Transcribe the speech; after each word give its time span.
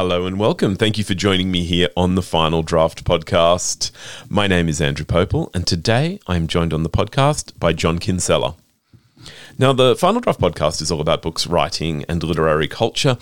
Hello 0.00 0.24
and 0.24 0.38
welcome. 0.38 0.76
Thank 0.76 0.96
you 0.96 1.04
for 1.04 1.12
joining 1.12 1.50
me 1.50 1.62
here 1.62 1.90
on 1.94 2.14
the 2.14 2.22
Final 2.22 2.62
Draft 2.62 3.04
podcast. 3.04 3.90
My 4.30 4.46
name 4.46 4.66
is 4.66 4.80
Andrew 4.80 5.04
Pople, 5.04 5.50
and 5.54 5.66
today 5.66 6.18
I'm 6.26 6.46
joined 6.46 6.72
on 6.72 6.84
the 6.84 6.88
podcast 6.88 7.52
by 7.58 7.74
John 7.74 7.98
Kinsella. 7.98 8.56
Now, 9.58 9.74
the 9.74 9.94
Final 9.94 10.22
Draft 10.22 10.40
podcast 10.40 10.80
is 10.80 10.90
all 10.90 11.02
about 11.02 11.20
books, 11.20 11.46
writing, 11.46 12.06
and 12.08 12.22
literary 12.22 12.66
culture. 12.66 13.18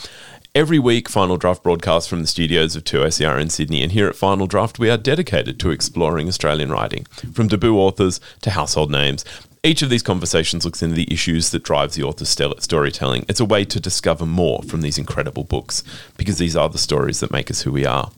Every 0.54 0.78
week, 0.78 1.08
Final 1.08 1.36
Draft 1.36 1.64
broadcasts 1.64 2.08
from 2.08 2.20
the 2.20 2.28
studios 2.28 2.76
of 2.76 2.84
2SER 2.84 3.40
in 3.40 3.50
Sydney, 3.50 3.82
and 3.82 3.90
here 3.90 4.06
at 4.06 4.14
Final 4.14 4.46
Draft, 4.46 4.78
we 4.78 4.88
are 4.88 4.96
dedicated 4.96 5.58
to 5.58 5.70
exploring 5.70 6.28
Australian 6.28 6.70
writing, 6.70 7.06
from 7.32 7.48
debut 7.48 7.76
authors 7.76 8.20
to 8.42 8.50
household 8.50 8.92
names, 8.92 9.24
each 9.62 9.82
of 9.82 9.90
these 9.90 10.02
conversations 10.02 10.64
looks 10.64 10.82
into 10.82 10.94
the 10.94 11.12
issues 11.12 11.50
that 11.50 11.64
drives 11.64 11.94
the 11.94 12.02
author's 12.02 12.28
storytelling. 12.28 13.24
It's 13.28 13.40
a 13.40 13.44
way 13.44 13.64
to 13.64 13.80
discover 13.80 14.24
more 14.24 14.62
from 14.62 14.82
these 14.82 14.98
incredible 14.98 15.44
books 15.44 15.82
because 16.16 16.38
these 16.38 16.56
are 16.56 16.68
the 16.68 16.78
stories 16.78 17.20
that 17.20 17.32
make 17.32 17.50
us 17.50 17.62
who 17.62 17.72
we 17.72 17.84
are. 17.84 18.10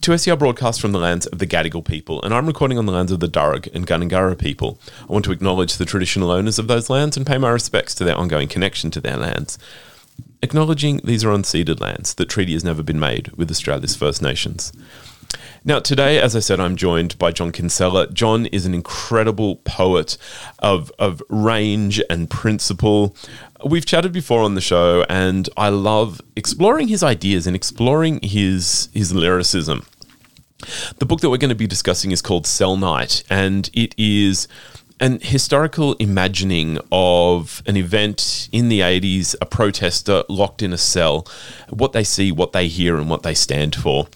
2SER 0.00 0.38
broadcasts 0.38 0.80
from 0.80 0.92
the 0.92 0.98
lands 0.98 1.26
of 1.26 1.38
the 1.38 1.46
Gadigal 1.46 1.82
people, 1.84 2.22
and 2.22 2.34
I'm 2.34 2.46
recording 2.46 2.76
on 2.76 2.84
the 2.84 2.92
lands 2.92 3.10
of 3.10 3.20
the 3.20 3.28
Darug 3.28 3.74
and 3.74 3.86
Gundungurra 3.86 4.38
people. 4.38 4.78
I 5.08 5.12
want 5.12 5.24
to 5.24 5.32
acknowledge 5.32 5.76
the 5.76 5.86
traditional 5.86 6.30
owners 6.30 6.58
of 6.58 6.66
those 6.66 6.90
lands 6.90 7.16
and 7.16 7.26
pay 7.26 7.38
my 7.38 7.48
respects 7.48 7.94
to 7.94 8.04
their 8.04 8.16
ongoing 8.16 8.48
connection 8.48 8.90
to 8.90 9.00
their 9.00 9.16
lands. 9.16 9.58
Acknowledging 10.42 10.98
these 10.98 11.24
are 11.24 11.30
unceded 11.30 11.80
lands, 11.80 12.12
that 12.14 12.28
treaty 12.28 12.52
has 12.52 12.62
never 12.62 12.82
been 12.82 13.00
made 13.00 13.28
with 13.28 13.50
Australia's 13.50 13.96
First 13.96 14.20
Nations. 14.20 14.72
Now, 15.66 15.78
today, 15.78 16.20
as 16.20 16.36
I 16.36 16.40
said, 16.40 16.60
I'm 16.60 16.76
joined 16.76 17.16
by 17.18 17.32
John 17.32 17.50
Kinsella. 17.50 18.12
John 18.12 18.44
is 18.44 18.66
an 18.66 18.74
incredible 18.74 19.56
poet 19.64 20.18
of, 20.58 20.92
of 20.98 21.22
range 21.30 22.02
and 22.10 22.28
principle. 22.28 23.16
We've 23.64 23.86
chatted 23.86 24.12
before 24.12 24.42
on 24.42 24.56
the 24.56 24.60
show, 24.60 25.06
and 25.08 25.48
I 25.56 25.70
love 25.70 26.20
exploring 26.36 26.88
his 26.88 27.02
ideas 27.02 27.46
and 27.46 27.56
exploring 27.56 28.20
his, 28.22 28.90
his 28.92 29.14
lyricism. 29.14 29.86
The 30.98 31.06
book 31.06 31.22
that 31.22 31.30
we're 31.30 31.38
going 31.38 31.48
to 31.48 31.54
be 31.54 31.66
discussing 31.66 32.10
is 32.10 32.20
called 32.20 32.44
Cellnight, 32.44 33.24
and 33.30 33.70
it 33.72 33.94
is 33.96 34.46
an 35.00 35.18
historical 35.20 35.94
imagining 35.94 36.78
of 36.92 37.62
an 37.66 37.78
event 37.78 38.50
in 38.52 38.68
the 38.68 38.80
80s, 38.80 39.34
a 39.40 39.46
protester 39.46 40.24
locked 40.28 40.62
in 40.62 40.74
a 40.74 40.78
cell, 40.78 41.26
what 41.70 41.92
they 41.92 42.04
see, 42.04 42.30
what 42.30 42.52
they 42.52 42.68
hear, 42.68 42.96
and 42.96 43.08
what 43.08 43.22
they 43.22 43.34
stand 43.34 43.74
for 43.74 44.08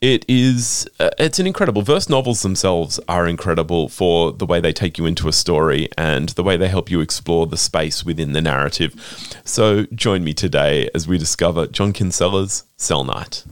it 0.00 0.24
is 0.28 0.88
uh, 1.00 1.10
it's 1.18 1.38
an 1.38 1.46
incredible 1.46 1.82
verse 1.82 2.08
novels 2.08 2.42
themselves 2.42 3.00
are 3.08 3.26
incredible 3.26 3.88
for 3.88 4.32
the 4.32 4.46
way 4.46 4.60
they 4.60 4.72
take 4.72 4.98
you 4.98 5.06
into 5.06 5.28
a 5.28 5.32
story 5.32 5.88
and 5.96 6.30
the 6.30 6.42
way 6.42 6.56
they 6.56 6.68
help 6.68 6.90
you 6.90 7.00
explore 7.00 7.46
the 7.46 7.56
space 7.56 8.04
within 8.04 8.32
the 8.32 8.40
narrative 8.40 8.94
so 9.44 9.84
join 9.94 10.22
me 10.22 10.32
today 10.32 10.88
as 10.94 11.08
we 11.08 11.18
discover 11.18 11.66
john 11.66 11.92
kinsella's 11.92 12.64
Cellnight 12.76 13.44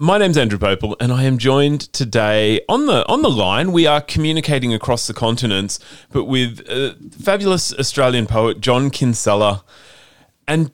my 0.00 0.16
name's 0.16 0.38
Andrew 0.38 0.60
Pople, 0.60 0.94
and 1.00 1.12
I 1.12 1.24
am 1.24 1.38
joined 1.38 1.80
today 1.92 2.60
on 2.68 2.86
the 2.86 3.06
on 3.08 3.22
the 3.22 3.28
line. 3.28 3.72
We 3.72 3.84
are 3.86 4.00
communicating 4.00 4.72
across 4.72 5.08
the 5.08 5.12
continents, 5.12 5.80
but 6.12 6.24
with 6.24 6.64
uh, 6.70 6.94
fabulous 7.20 7.74
Australian 7.74 8.26
poet 8.28 8.60
John 8.60 8.90
Kinsella. 8.90 9.64
And 10.46 10.70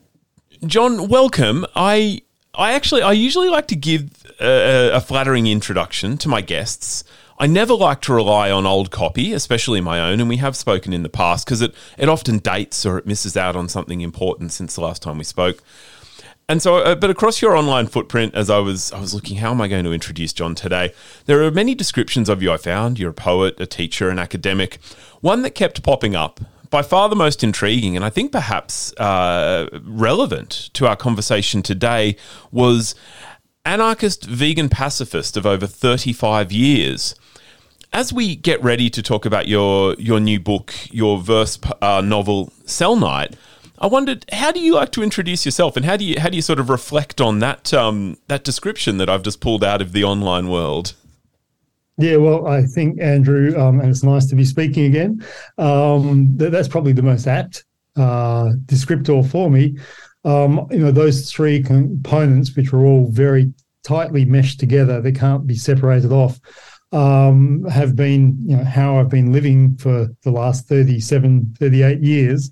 John, 0.63 1.07
welcome. 1.07 1.65
I 1.75 2.21
I 2.53 2.73
actually 2.73 3.01
I 3.01 3.11
usually 3.11 3.49
like 3.49 3.67
to 3.67 3.75
give 3.75 4.25
a, 4.39 4.91
a, 4.93 5.01
flattering 5.01 5.47
introduction 5.47 6.17
to 6.19 6.29
my 6.29 6.41
guests. 6.41 7.03
I 7.37 7.47
never 7.47 7.73
like 7.73 8.01
to 8.01 8.13
rely 8.13 8.49
on 8.49 8.65
old 8.65 8.91
copy, 8.91 9.33
especially 9.33 9.81
my 9.81 9.99
own, 9.99 10.21
and 10.21 10.29
we 10.29 10.37
have 10.37 10.55
spoken 10.55 10.93
in 10.93 11.03
the 11.03 11.09
past 11.09 11.45
because 11.45 11.61
it 11.61 11.73
it 11.97 12.07
often 12.07 12.39
dates 12.39 12.85
or 12.85 12.97
it 12.97 13.05
misses 13.05 13.35
out 13.35 13.55
on 13.55 13.67
something 13.67 14.01
important 14.01 14.53
since 14.53 14.75
the 14.75 14.81
last 14.81 15.01
time 15.01 15.17
we 15.17 15.23
spoke. 15.23 15.61
And 16.47 16.61
so, 16.61 16.77
uh, 16.77 16.95
but 16.95 17.09
across 17.09 17.41
your 17.41 17.55
online 17.55 17.87
footprint, 17.87 18.35
as 18.35 18.51
I 18.51 18.59
was, 18.59 18.93
I 18.93 18.99
was 18.99 19.15
looking, 19.15 19.37
how 19.37 19.49
am 19.49 19.61
I 19.61 19.67
going 19.67 19.83
to 19.83 19.91
introduce 19.91 20.31
John 20.31 20.53
today? 20.53 20.93
There 21.25 21.43
are 21.43 21.49
many 21.49 21.73
descriptions 21.73 22.29
of 22.29 22.43
you 22.43 22.51
I 22.51 22.57
found. 22.57 22.99
You're 22.99 23.09
a 23.09 23.13
poet, 23.13 23.59
a 23.59 23.65
teacher, 23.65 24.09
an 24.11 24.19
academic. 24.19 24.75
One 25.21 25.41
that 25.41 25.55
kept 25.55 25.81
popping 25.81 26.15
up 26.15 26.39
by 26.69 26.81
far 26.81 27.09
the 27.09 27.15
most 27.15 27.43
intriguing, 27.43 27.95
and 27.95 28.05
I 28.05 28.09
think 28.09 28.31
perhaps 28.31 28.93
uh, 28.93 29.67
relevant 29.83 30.69
to 30.73 30.87
our 30.87 30.95
conversation 30.95 31.61
today, 31.61 32.15
was 32.51 32.95
anarchist 33.65 34.25
vegan 34.25 34.69
pacifist 34.69 35.35
of 35.37 35.45
over 35.45 35.67
35 35.67 36.51
years. 36.51 37.15
As 37.91 38.13
we 38.13 38.35
get 38.35 38.61
ready 38.63 38.89
to 38.89 39.01
talk 39.01 39.25
about 39.25 39.47
your 39.47 39.95
your 39.95 40.19
new 40.19 40.39
book, 40.39 40.73
your 40.91 41.19
verse 41.19 41.57
uh, 41.81 42.01
novel 42.01 42.51
Cellnight, 42.65 43.35
I 43.79 43.87
wondered 43.87 44.25
how 44.31 44.51
do 44.51 44.59
you 44.59 44.73
like 44.73 44.91
to 44.93 45.03
introduce 45.03 45.45
yourself, 45.45 45.77
and 45.77 45.85
how 45.85 45.97
do 45.97 46.03
you 46.03 46.19
how 46.19 46.29
do 46.29 46.35
you 46.35 46.41
sort 46.41 46.59
of 46.59 46.69
reflect 46.69 47.21
on 47.21 47.39
that 47.39 47.73
um, 47.73 48.17
that 48.27 48.43
description 48.43 48.97
that 48.97 49.09
I've 49.09 49.23
just 49.23 49.39
pulled 49.39 49.63
out 49.63 49.81
of 49.81 49.91
the 49.93 50.03
online 50.03 50.49
world? 50.49 50.93
Yeah, 51.97 52.17
well, 52.17 52.47
I 52.47 52.63
think 52.63 52.99
Andrew, 52.99 53.57
um, 53.57 53.79
and 53.79 53.89
it's 53.89 54.03
nice 54.03 54.25
to 54.27 54.35
be 54.35 54.43
speaking 54.43 54.85
again. 54.85 55.23
Um, 55.57 56.35
that, 56.37 56.51
that's 56.51 56.67
probably 56.67 56.91
the 56.91 57.01
most 57.01 57.25
apt 57.25 57.63
uh, 57.95 58.51
descriptor 58.65 59.25
for 59.29 59.49
me. 59.49 59.77
Um, 60.25 60.67
you 60.71 60.79
know, 60.79 60.91
those 60.91 61.31
three 61.31 61.63
components, 61.63 62.55
which 62.55 62.73
are 62.73 62.83
all 62.83 63.09
very 63.09 63.53
tightly 63.83 64.25
meshed 64.25 64.59
together, 64.59 64.99
they 64.99 65.11
can't 65.11 65.47
be 65.47 65.55
separated 65.55 66.11
off. 66.11 66.39
Um, 66.91 67.63
have 67.65 67.95
been, 67.95 68.37
you 68.45 68.57
know, 68.57 68.63
how 68.63 68.97
I've 68.97 69.09
been 69.09 69.31
living 69.31 69.77
for 69.77 70.09
the 70.23 70.31
last 70.31 70.67
37, 70.67 71.55
38 71.59 72.01
years. 72.01 72.51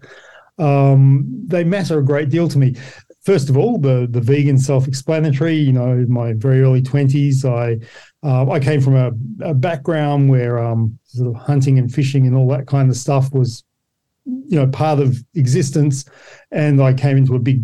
Um, 0.59 1.25
they 1.47 1.63
matter 1.63 1.97
a 1.97 2.05
great 2.05 2.29
deal 2.29 2.47
to 2.47 2.57
me 2.57 2.75
first 3.23 3.50
of 3.50 3.57
all, 3.57 3.78
the 3.78 4.07
the 4.09 4.22
vegan 4.22 4.57
self-explanatory. 4.57 5.56
You 5.56 5.73
know, 5.73 5.91
in 5.91 6.11
my 6.11 6.34
very 6.34 6.61
early 6.61 6.81
twenties, 6.81 7.45
I 7.45 7.79
uh, 8.23 8.50
I 8.50 8.59
came 8.59 8.81
from 8.81 8.95
a, 8.95 9.11
a 9.50 9.53
background 9.53 10.29
where 10.29 10.59
um, 10.59 10.97
sort 11.06 11.29
of 11.29 11.35
hunting 11.41 11.79
and 11.79 11.94
fishing 11.94 12.28
and 12.28 12.35
all 12.35 12.47
that 12.50 12.67
kind 12.67 12.89
of 12.89 12.95
stuff 12.95 13.31
was, 13.34 13.63
you 14.25 14.57
know, 14.57 14.67
part 14.67 15.00
of 15.00 15.17
existence, 15.34 16.06
and 16.51 16.81
I 16.81 16.94
came 16.94 17.17
into 17.17 17.35
a 17.35 17.39
big 17.39 17.63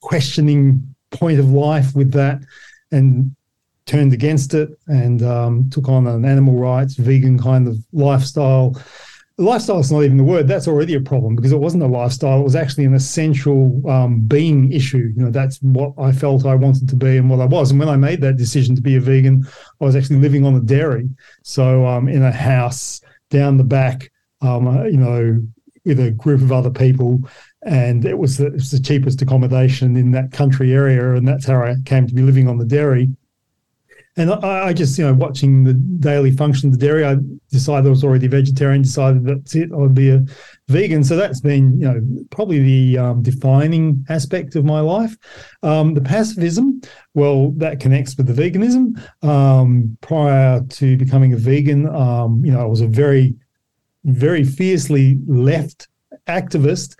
questioning 0.00 0.94
point 1.10 1.38
of 1.38 1.50
life 1.50 1.94
with 1.94 2.12
that, 2.12 2.40
and 2.90 3.34
turned 3.86 4.14
against 4.14 4.54
it 4.54 4.70
and 4.86 5.22
um, 5.22 5.68
took 5.70 5.88
on 5.88 6.06
an 6.06 6.24
animal 6.24 6.54
rights, 6.54 6.94
vegan 6.94 7.38
kind 7.38 7.68
of 7.68 7.76
lifestyle 7.92 8.74
lifestyle 9.38 9.80
is 9.80 9.90
not 9.90 10.04
even 10.04 10.16
the 10.16 10.24
word. 10.24 10.46
That's 10.46 10.68
already 10.68 10.94
a 10.94 11.00
problem 11.00 11.34
because 11.34 11.52
it 11.52 11.58
wasn't 11.58 11.82
a 11.82 11.88
lifestyle. 11.88 12.40
It 12.40 12.44
was 12.44 12.54
actually 12.54 12.84
an 12.84 12.94
essential 12.94 13.82
um, 13.90 14.20
being 14.20 14.72
issue. 14.72 15.12
You 15.16 15.24
know, 15.24 15.30
that's 15.30 15.58
what 15.58 15.92
I 15.98 16.12
felt 16.12 16.46
I 16.46 16.54
wanted 16.54 16.88
to 16.88 16.96
be 16.96 17.16
and 17.16 17.28
what 17.28 17.40
I 17.40 17.46
was. 17.46 17.70
And 17.70 17.80
when 17.80 17.88
I 17.88 17.96
made 17.96 18.20
that 18.20 18.36
decision 18.36 18.76
to 18.76 18.82
be 18.82 18.96
a 18.96 19.00
vegan, 19.00 19.44
I 19.80 19.84
was 19.84 19.96
actually 19.96 20.20
living 20.20 20.44
on 20.44 20.54
a 20.54 20.60
dairy. 20.60 21.08
So 21.42 21.84
um, 21.86 22.08
in 22.08 22.22
a 22.22 22.32
house 22.32 23.00
down 23.30 23.56
the 23.56 23.64
back, 23.64 24.12
um, 24.40 24.68
uh, 24.68 24.84
you 24.84 24.98
know, 24.98 25.42
with 25.84 26.00
a 26.00 26.12
group 26.12 26.40
of 26.40 26.52
other 26.52 26.70
people. 26.70 27.20
And 27.66 28.04
it 28.04 28.16
was, 28.16 28.36
the, 28.36 28.46
it 28.46 28.52
was 28.52 28.70
the 28.70 28.80
cheapest 28.80 29.20
accommodation 29.20 29.96
in 29.96 30.12
that 30.12 30.32
country 30.32 30.72
area. 30.72 31.14
And 31.14 31.26
that's 31.26 31.46
how 31.46 31.62
I 31.62 31.74
came 31.84 32.06
to 32.06 32.14
be 32.14 32.22
living 32.22 32.48
on 32.48 32.58
the 32.58 32.64
dairy. 32.64 33.08
And 34.16 34.30
I, 34.30 34.68
I, 34.68 34.72
just, 34.72 34.96
you 34.96 35.04
know, 35.04 35.12
watching 35.12 35.64
the 35.64 35.74
daily 35.74 36.30
function 36.30 36.68
of 36.68 36.78
the 36.78 36.86
dairy, 36.86 37.04
I 37.04 37.16
decided 37.50 37.86
I 37.86 37.90
was 37.90 38.04
already 38.04 38.28
vegetarian, 38.28 38.82
decided 38.82 39.24
that's 39.24 39.56
it, 39.56 39.72
I 39.72 39.76
would 39.76 39.94
be 39.94 40.10
a 40.10 40.24
vegan. 40.68 41.02
So 41.02 41.16
that's 41.16 41.40
been, 41.40 41.80
you 41.80 41.88
know, 41.88 42.00
probably 42.30 42.60
the 42.60 42.98
um, 42.98 43.22
defining 43.22 44.04
aspect 44.08 44.54
of 44.54 44.64
my 44.64 44.78
life. 44.78 45.16
Um, 45.64 45.94
the 45.94 46.00
pacifism, 46.00 46.80
well, 47.14 47.50
that 47.56 47.80
connects 47.80 48.16
with 48.16 48.28
the 48.28 48.40
veganism. 48.40 49.00
Um, 49.28 49.98
prior 50.00 50.60
to 50.60 50.96
becoming 50.96 51.32
a 51.32 51.36
vegan, 51.36 51.88
um, 51.88 52.44
you 52.44 52.52
know, 52.52 52.60
I 52.60 52.66
was 52.66 52.82
a 52.82 52.86
very, 52.86 53.34
very 54.04 54.44
fiercely 54.44 55.18
left 55.26 55.88
activist. 56.28 56.96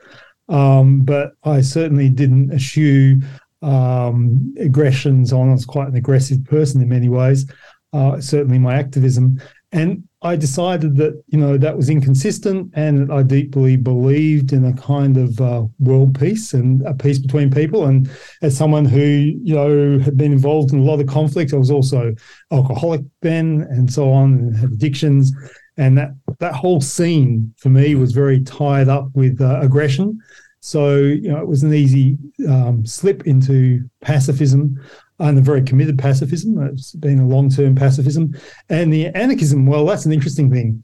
Um, 0.48 1.00
but 1.00 1.32
I 1.44 1.62
certainly 1.62 2.10
didn't 2.10 2.52
eschew 2.52 3.22
um, 3.64 4.55
aggressions 4.61 5.32
on. 5.32 5.49
I 5.49 5.52
was 5.52 5.64
quite 5.64 5.88
an 5.88 5.96
aggressive 5.96 6.44
person 6.44 6.82
in 6.82 6.88
many 6.88 7.08
ways, 7.08 7.46
uh, 7.93 8.20
certainly 8.20 8.58
my 8.58 8.75
activism. 8.75 9.40
And 9.72 10.06
I 10.22 10.37
decided 10.37 10.96
that, 10.96 11.20
you 11.26 11.38
know, 11.38 11.58
that 11.58 11.76
was 11.76 11.90
inconsistent 11.90 12.70
and 12.75 13.12
I 13.12 13.22
deeply 13.22 13.76
believed 13.76 14.52
in 14.52 14.64
a 14.64 14.72
kind 14.72 15.16
of 15.16 15.40
uh, 15.40 15.64
world 15.81 16.19
peace 16.19 16.55
and 16.55 16.81
a 16.87 16.94
peace 16.94 17.19
between 17.19 17.50
people. 17.50 17.87
And 17.87 18.08
as 18.40 18.56
someone 18.56 18.84
who, 18.84 19.00
you 19.00 19.55
know, 19.55 19.99
had 19.99 20.17
been 20.17 20.32
involved 20.32 20.72
in 20.72 20.78
a 20.78 20.84
lot 20.84 21.00
of 21.00 21.08
conflict, 21.08 21.52
I 21.52 21.56
was 21.56 21.70
also 21.70 22.14
alcoholic 22.52 23.02
then 23.20 23.67
and 23.69 23.93
so 23.93 24.12
on 24.12 24.34
and 24.34 24.56
had 24.56 24.70
addictions. 24.70 25.32
And 25.76 25.99
that, 25.99 26.10
that 26.38 26.55
whole 26.55 26.81
scene 26.81 27.52
for 27.58 27.69
me 27.69 27.96
was 27.96 28.12
very 28.12 28.40
tied 28.44 28.88
up 28.88 29.08
with 29.14 29.40
uh, 29.40 29.58
aggression. 29.60 30.20
So, 30.64 30.96
you 30.96 31.28
know, 31.28 31.40
it 31.40 31.46
was 31.46 31.62
an 31.62 31.75
easy 31.75 32.16
um, 32.49 32.87
slip 32.87 33.26
into 33.26 33.87
pacifism 34.00 34.81
and 35.19 35.37
a 35.37 35.43
very 35.43 35.62
committed 35.62 35.99
pacifism. 35.99 36.58
It's 36.72 36.93
been 36.93 37.20
a 37.20 37.26
long 37.26 37.50
term 37.50 37.75
pacifism. 37.75 38.34
And 38.70 38.90
the 38.90 39.08
anarchism, 39.08 39.66
well, 39.66 39.84
that's 39.84 40.06
an 40.06 40.12
interesting 40.12 40.50
thing. 40.50 40.82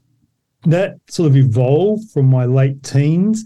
That 0.65 0.97
sort 1.09 1.31
of 1.31 1.35
evolved 1.35 2.11
from 2.11 2.27
my 2.27 2.45
late 2.45 2.83
teens. 2.83 3.43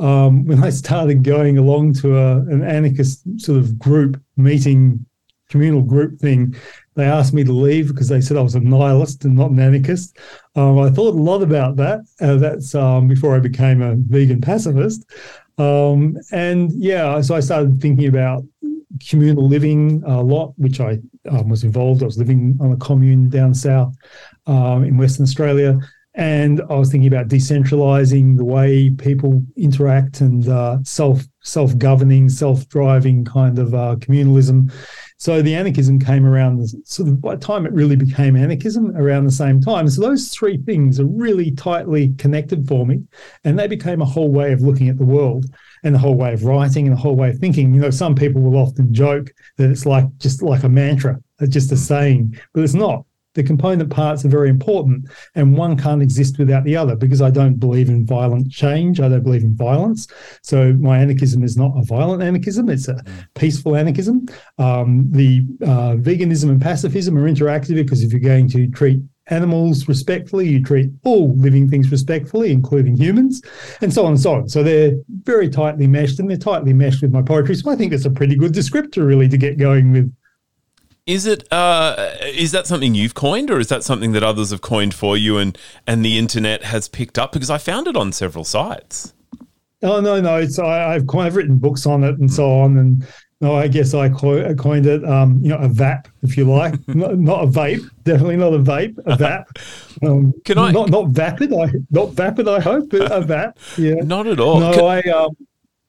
um, 0.00 0.46
when 0.46 0.64
I 0.64 0.70
started 0.70 1.22
going 1.22 1.58
along 1.58 1.94
to 1.94 2.16
a, 2.16 2.38
an 2.38 2.62
anarchist 2.62 3.22
sort 3.36 3.58
of 3.58 3.78
group 3.78 4.20
meeting, 4.36 5.04
communal 5.50 5.82
group 5.82 6.18
thing, 6.18 6.56
they 6.94 7.04
asked 7.04 7.34
me 7.34 7.44
to 7.44 7.52
leave 7.52 7.88
because 7.88 8.08
they 8.08 8.20
said 8.20 8.36
I 8.36 8.40
was 8.40 8.54
a 8.54 8.60
nihilist 8.60 9.24
and 9.24 9.36
not 9.36 9.50
an 9.50 9.58
anarchist. 9.58 10.16
Um, 10.54 10.78
I 10.78 10.90
thought 10.90 11.14
a 11.14 11.18
lot 11.18 11.42
about 11.42 11.76
that. 11.76 12.00
Uh, 12.20 12.36
that's 12.36 12.74
um, 12.74 13.08
before 13.08 13.36
I 13.36 13.40
became 13.40 13.82
a 13.82 13.96
vegan 13.96 14.40
pacifist. 14.40 15.04
Um, 15.58 16.16
and 16.32 16.72
yeah, 16.72 17.20
so 17.20 17.34
I 17.34 17.40
started 17.40 17.80
thinking 17.80 18.06
about 18.06 18.44
communal 19.08 19.46
living 19.46 20.02
a 20.06 20.22
lot, 20.22 20.54
which 20.56 20.80
I 20.80 20.98
um, 21.30 21.48
was 21.48 21.64
involved. 21.64 22.02
I 22.02 22.06
was 22.06 22.18
living 22.18 22.56
on 22.60 22.72
a 22.72 22.76
commune 22.76 23.28
down 23.28 23.54
south 23.54 23.94
um, 24.46 24.84
in 24.84 24.96
Western 24.96 25.24
Australia. 25.24 25.78
And 26.16 26.62
I 26.70 26.74
was 26.74 26.92
thinking 26.92 27.12
about 27.12 27.26
decentralizing 27.26 28.36
the 28.36 28.44
way 28.44 28.90
people 28.90 29.42
interact 29.56 30.20
and 30.20 30.48
uh, 30.48 30.78
self 30.84 31.24
self 31.42 31.76
governing, 31.76 32.28
self 32.28 32.68
driving 32.68 33.24
kind 33.24 33.58
of 33.58 33.74
uh, 33.74 33.96
communalism. 33.96 34.72
So 35.18 35.42
the 35.42 35.54
anarchism 35.54 35.98
came 35.98 36.24
around 36.24 36.68
sort 36.84 37.08
of 37.08 37.20
by 37.20 37.34
the 37.34 37.40
time 37.40 37.66
it 37.66 37.72
really 37.72 37.96
became 37.96 38.36
anarchism 38.36 38.96
around 38.96 39.24
the 39.24 39.32
same 39.32 39.60
time. 39.60 39.88
So 39.88 40.02
those 40.02 40.28
three 40.28 40.58
things 40.58 41.00
are 41.00 41.06
really 41.06 41.50
tightly 41.50 42.14
connected 42.18 42.68
for 42.68 42.86
me, 42.86 43.02
and 43.42 43.58
they 43.58 43.66
became 43.66 44.00
a 44.00 44.06
whole 44.06 44.30
way 44.30 44.52
of 44.52 44.60
looking 44.60 44.88
at 44.88 44.98
the 44.98 45.04
world 45.04 45.46
and 45.82 45.94
the 45.94 45.98
whole 45.98 46.14
way 46.14 46.32
of 46.32 46.44
writing 46.44 46.86
and 46.86 46.96
the 46.96 47.00
whole 47.00 47.16
way 47.16 47.30
of 47.30 47.38
thinking. 47.38 47.74
You 47.74 47.80
know, 47.80 47.90
some 47.90 48.14
people 48.14 48.40
will 48.40 48.56
often 48.56 48.94
joke 48.94 49.32
that 49.56 49.70
it's 49.70 49.86
like 49.86 50.04
just 50.18 50.42
like 50.42 50.62
a 50.62 50.68
mantra, 50.68 51.20
just 51.48 51.72
a 51.72 51.76
saying, 51.76 52.38
but 52.52 52.62
it's 52.62 52.74
not 52.74 53.04
the 53.34 53.42
component 53.42 53.90
parts 53.90 54.24
are 54.24 54.28
very 54.28 54.48
important 54.48 55.08
and 55.34 55.56
one 55.56 55.76
can't 55.76 56.02
exist 56.02 56.38
without 56.38 56.64
the 56.64 56.76
other 56.76 56.96
because 56.96 57.20
i 57.20 57.30
don't 57.30 57.60
believe 57.60 57.88
in 57.88 58.06
violent 58.06 58.50
change 58.50 59.00
i 59.00 59.08
don't 59.08 59.22
believe 59.22 59.44
in 59.44 59.54
violence 59.54 60.06
so 60.42 60.72
my 60.74 60.98
anarchism 60.98 61.42
is 61.42 61.56
not 61.56 61.72
a 61.76 61.82
violent 61.82 62.22
anarchism 62.22 62.68
it's 62.68 62.88
a 62.88 62.94
mm. 62.94 63.26
peaceful 63.34 63.76
anarchism 63.76 64.26
um, 64.58 65.06
the 65.10 65.42
uh, 65.62 65.94
veganism 65.96 66.50
and 66.50 66.60
pacifism 66.60 67.16
are 67.16 67.30
interactive 67.30 67.74
because 67.74 68.02
if 68.02 68.12
you're 68.12 68.20
going 68.20 68.48
to 68.48 68.68
treat 68.68 69.00
animals 69.28 69.88
respectfully, 69.88 70.48
you 70.48 70.62
treat 70.62 70.90
all 71.04 71.34
living 71.36 71.68
things 71.68 71.90
respectfully, 71.90 72.52
including 72.52 72.96
humans, 72.96 73.42
and 73.80 73.92
so 73.92 74.04
on 74.04 74.12
and 74.12 74.20
so 74.20 74.34
on. 74.34 74.48
So 74.48 74.62
they're 74.62 74.92
very 75.22 75.48
tightly 75.48 75.86
meshed 75.86 76.20
and 76.20 76.28
they're 76.28 76.36
tightly 76.36 76.72
meshed 76.72 77.02
with 77.02 77.12
my 77.12 77.22
poetry. 77.22 77.54
So 77.54 77.70
I 77.70 77.76
think 77.76 77.92
it's 77.92 78.04
a 78.04 78.10
pretty 78.10 78.36
good 78.36 78.52
descriptor, 78.52 79.06
really, 79.06 79.28
to 79.28 79.36
get 79.36 79.58
going 79.58 79.92
with 79.92 80.14
is 81.06 81.26
it 81.26 81.50
uh, 81.52 82.14
is 82.22 82.52
that 82.52 82.66
something 82.66 82.94
you've 82.94 83.14
coined, 83.14 83.50
or 83.50 83.58
is 83.58 83.68
that 83.68 83.84
something 83.84 84.12
that 84.12 84.22
others 84.22 84.50
have 84.50 84.60
coined 84.60 84.94
for 84.94 85.16
you, 85.16 85.38
and 85.38 85.58
and 85.86 86.04
the 86.04 86.18
internet 86.18 86.64
has 86.64 86.88
picked 86.88 87.18
up? 87.18 87.32
Because 87.32 87.50
I 87.50 87.58
found 87.58 87.86
it 87.86 87.96
on 87.96 88.12
several 88.12 88.44
sites. 88.44 89.12
Oh 89.82 90.00
no, 90.00 90.20
no, 90.20 90.36
it's 90.36 90.58
I, 90.58 90.94
have 90.94 91.08
I've 91.14 91.36
written 91.36 91.58
books 91.58 91.84
on 91.84 92.04
it 92.04 92.18
and 92.18 92.32
so 92.32 92.50
on, 92.50 92.78
and 92.78 93.06
no, 93.44 93.54
I 93.54 93.68
guess 93.68 93.92
I 93.92 94.08
coined 94.08 94.86
it, 94.86 95.04
um, 95.04 95.38
you 95.42 95.50
know, 95.50 95.58
a 95.58 95.68
VAP, 95.68 96.08
if 96.22 96.38
you 96.38 96.46
like, 96.46 96.74
not, 96.88 97.18
not, 97.18 97.44
a 97.44 97.46
vape, 97.46 97.86
definitely 98.04 98.36
not 98.38 98.54
a 98.54 98.58
vape, 98.58 98.98
a 99.04 99.16
VAP. 99.16 99.48
Um, 100.02 100.34
Can 100.44 100.58
I 100.58 100.72
not 100.72 100.90
not 100.90 101.10
vapid? 101.10 101.52
I 101.52 101.70
not 101.90 102.10
vapid. 102.10 102.48
I 102.48 102.60
hope 102.60 102.92
a 102.92 103.22
VAP. 103.22 103.56
Yeah, 103.78 103.94
not 104.02 104.26
at 104.26 104.40
all. 104.40 104.58
No, 104.58 104.72
Can, 104.72 104.84
I. 104.84 105.00
Um, 105.02 105.36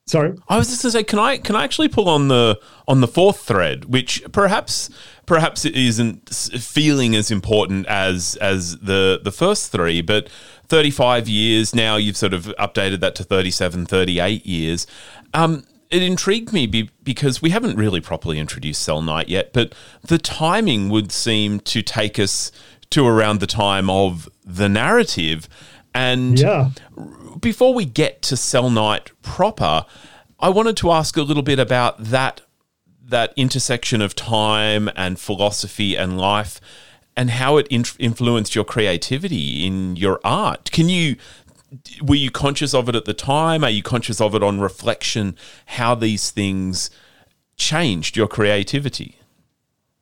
Sorry, 0.08 0.36
I 0.48 0.58
was 0.60 0.70
just 0.70 0.84
going 0.84 0.92
to 0.92 0.98
say, 1.00 1.04
can 1.04 1.18
I 1.18 1.38
can 1.38 1.56
I 1.56 1.64
actually 1.64 1.88
pull 1.88 2.08
on 2.08 2.28
the 2.28 2.60
on 2.88 3.02
the 3.02 3.08
fourth 3.08 3.40
thread, 3.40 3.86
which 3.86 4.24
perhaps 4.32 4.92
perhaps 5.26 5.66
it 5.66 5.76
isn't 5.76 6.30
feeling 6.30 7.16
as 7.16 7.32
important 7.32 7.88
as 7.88 8.36
as 8.36 8.78
the 8.78 9.20
the 9.24 9.32
first 9.32 9.72
three, 9.72 10.04
but 10.04 10.30
35 10.68 11.28
years 11.28 11.74
now 11.74 11.96
you've 11.96 12.18
sort 12.18 12.34
of 12.34 12.46
updated 12.60 13.00
that 13.00 13.16
to 13.16 13.24
37 13.24 13.88
38 13.88 14.46
years. 14.46 14.86
Um, 15.34 15.66
it 15.90 16.04
intrigued 16.04 16.54
me 16.54 16.68
be, 16.68 16.92
because 17.04 17.42
we 17.42 17.50
haven't 17.50 17.76
really 17.76 18.02
properly 18.02 18.38
introduced 18.38 18.88
Cellnight 18.88 19.28
yet, 19.28 19.54
but 19.54 19.74
the 20.04 20.20
timing 20.20 20.90
would 20.90 21.12
seem 21.12 21.60
to 21.62 21.82
take 21.82 22.20
us 22.20 22.52
to 22.92 23.08
around 23.08 23.40
the 23.40 23.48
time 23.48 23.90
of 23.90 24.30
the 24.44 24.70
narrative. 24.70 25.50
And 25.96 26.40
yeah 26.40 26.70
before 27.40 27.74
we 27.74 27.86
get 27.86 28.22
to 28.24 28.36
Cellnight 28.36 29.12
proper, 29.22 29.86
I 30.40 30.50
wanted 30.50 30.78
to 30.78 30.92
ask 30.92 31.18
a 31.18 31.22
little 31.22 31.44
bit 31.44 31.60
about 31.60 31.98
that 32.04 32.42
that 33.08 33.34
intersection 33.36 34.02
of 34.02 34.16
time 34.16 34.90
and 34.96 35.20
philosophy 35.20 35.96
and 35.96 36.18
life 36.18 36.60
and 37.16 37.30
how 37.30 37.58
it 37.58 37.68
in- 37.70 37.86
influenced 38.00 38.56
your 38.56 38.64
creativity 38.64 39.64
in 39.66 39.96
your 39.96 40.20
art. 40.24 40.72
Can 40.72 40.90
you 40.90 41.16
were 42.02 42.16
you 42.16 42.32
conscious 42.32 42.74
of 42.74 42.90
it 42.90 42.96
at 42.96 43.06
the 43.06 43.14
time? 43.14 43.64
Are 43.64 43.70
you 43.70 43.84
conscious 43.84 44.22
of 44.22 44.34
it 44.34 44.42
on 44.42 44.60
reflection? 44.60 45.36
How 45.66 45.94
these 45.94 46.32
things 46.32 46.90
changed 47.58 48.16
your 48.16 48.28
creativity? 48.28 49.20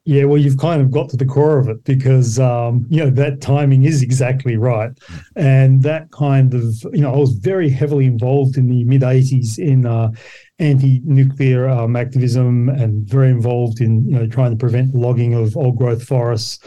Yeah, 0.06 0.26
well, 0.26 0.38
you've 0.38 0.58
kind 0.58 0.82
of 0.82 0.92
got 0.92 1.08
to 1.10 1.18
the 1.18 1.26
core 1.26 1.58
of 1.60 1.70
it 1.70 1.82
because 1.86 2.38
um, 2.38 2.86
you 2.90 3.00
know 3.00 3.10
that 3.12 3.40
timing 3.40 3.86
is 3.86 4.02
exactly 4.02 4.58
right, 4.58 4.92
and 5.38 5.82
that 5.84 6.12
kind 6.12 6.54
of 6.54 6.66
you 6.92 7.00
know 7.00 7.14
I 7.14 7.16
was 7.18 7.36
very 7.36 7.70
heavily 7.70 8.06
involved 8.06 8.58
in 8.58 8.68
the 8.68 8.84
mid 8.84 9.02
'80s 9.02 9.58
in 9.58 9.86
uh, 9.86 10.12
anti-nuclear 10.60 11.70
um, 11.70 11.96
activism 11.96 12.68
and 12.68 13.08
very 13.08 13.30
involved 13.30 13.80
in 13.80 14.06
you 14.06 14.20
know 14.20 14.28
trying 14.28 14.52
to 14.52 14.58
prevent 14.58 14.94
logging 14.94 15.36
of 15.36 15.56
old 15.56 15.78
growth 15.78 16.04
forests, 16.04 16.60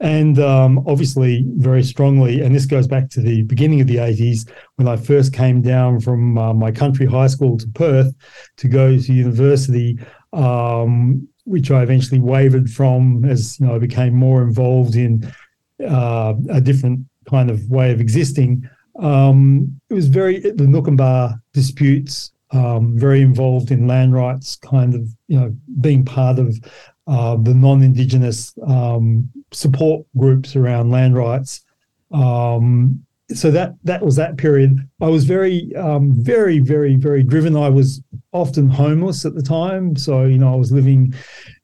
and 0.00 0.38
um, 0.38 0.82
obviously 0.86 1.44
very 1.56 1.82
strongly. 1.82 2.40
And 2.40 2.54
this 2.54 2.64
goes 2.64 2.86
back 2.86 3.10
to 3.10 3.20
the 3.20 3.42
beginning 3.42 3.82
of 3.82 3.86
the 3.86 3.96
'80s 3.96 4.50
when 4.76 4.88
I 4.88 4.96
first 4.96 5.34
came 5.34 5.60
down 5.60 6.00
from 6.00 6.38
uh, 6.38 6.54
my 6.54 6.72
country 6.72 7.04
high 7.04 7.26
school 7.26 7.58
to 7.58 7.66
Perth 7.74 8.14
to 8.56 8.66
go 8.66 8.96
to 8.96 9.12
university. 9.12 9.98
Um, 10.32 11.28
which 11.48 11.70
I 11.70 11.82
eventually 11.82 12.20
wavered 12.20 12.70
from 12.70 13.24
as 13.24 13.58
you 13.58 13.66
know 13.66 13.74
I 13.74 13.78
became 13.78 14.14
more 14.14 14.42
involved 14.42 14.94
in 14.94 15.32
uh, 15.86 16.34
a 16.50 16.60
different 16.60 17.06
kind 17.28 17.50
of 17.50 17.68
way 17.70 17.92
of 17.92 18.00
existing. 18.00 18.68
Um, 18.98 19.80
it 19.90 19.94
was 19.94 20.08
very 20.08 20.40
the 20.40 20.64
Noonkanbah 20.64 21.40
disputes, 21.52 22.32
um, 22.50 22.98
very 22.98 23.20
involved 23.20 23.70
in 23.70 23.86
land 23.86 24.12
rights, 24.12 24.56
kind 24.56 24.94
of 24.94 25.08
you 25.28 25.40
know 25.40 25.56
being 25.80 26.04
part 26.04 26.38
of 26.38 26.58
uh, 27.06 27.36
the 27.36 27.54
non-indigenous 27.54 28.54
um, 28.66 29.30
support 29.52 30.06
groups 30.16 30.56
around 30.56 30.90
land 30.90 31.16
rights. 31.16 31.64
Um, 32.10 33.04
so 33.32 33.50
that 33.50 33.74
that 33.84 34.04
was 34.04 34.16
that 34.16 34.36
period. 34.36 34.78
I 35.00 35.08
was 35.08 35.24
very, 35.24 35.74
um, 35.76 36.12
very, 36.12 36.60
very, 36.60 36.96
very 36.96 37.22
driven. 37.22 37.56
I 37.56 37.68
was 37.68 38.02
often 38.32 38.68
homeless 38.68 39.24
at 39.26 39.34
the 39.34 39.42
time, 39.42 39.96
so 39.96 40.24
you 40.24 40.38
know 40.38 40.52
I 40.52 40.56
was 40.56 40.72
living, 40.72 41.12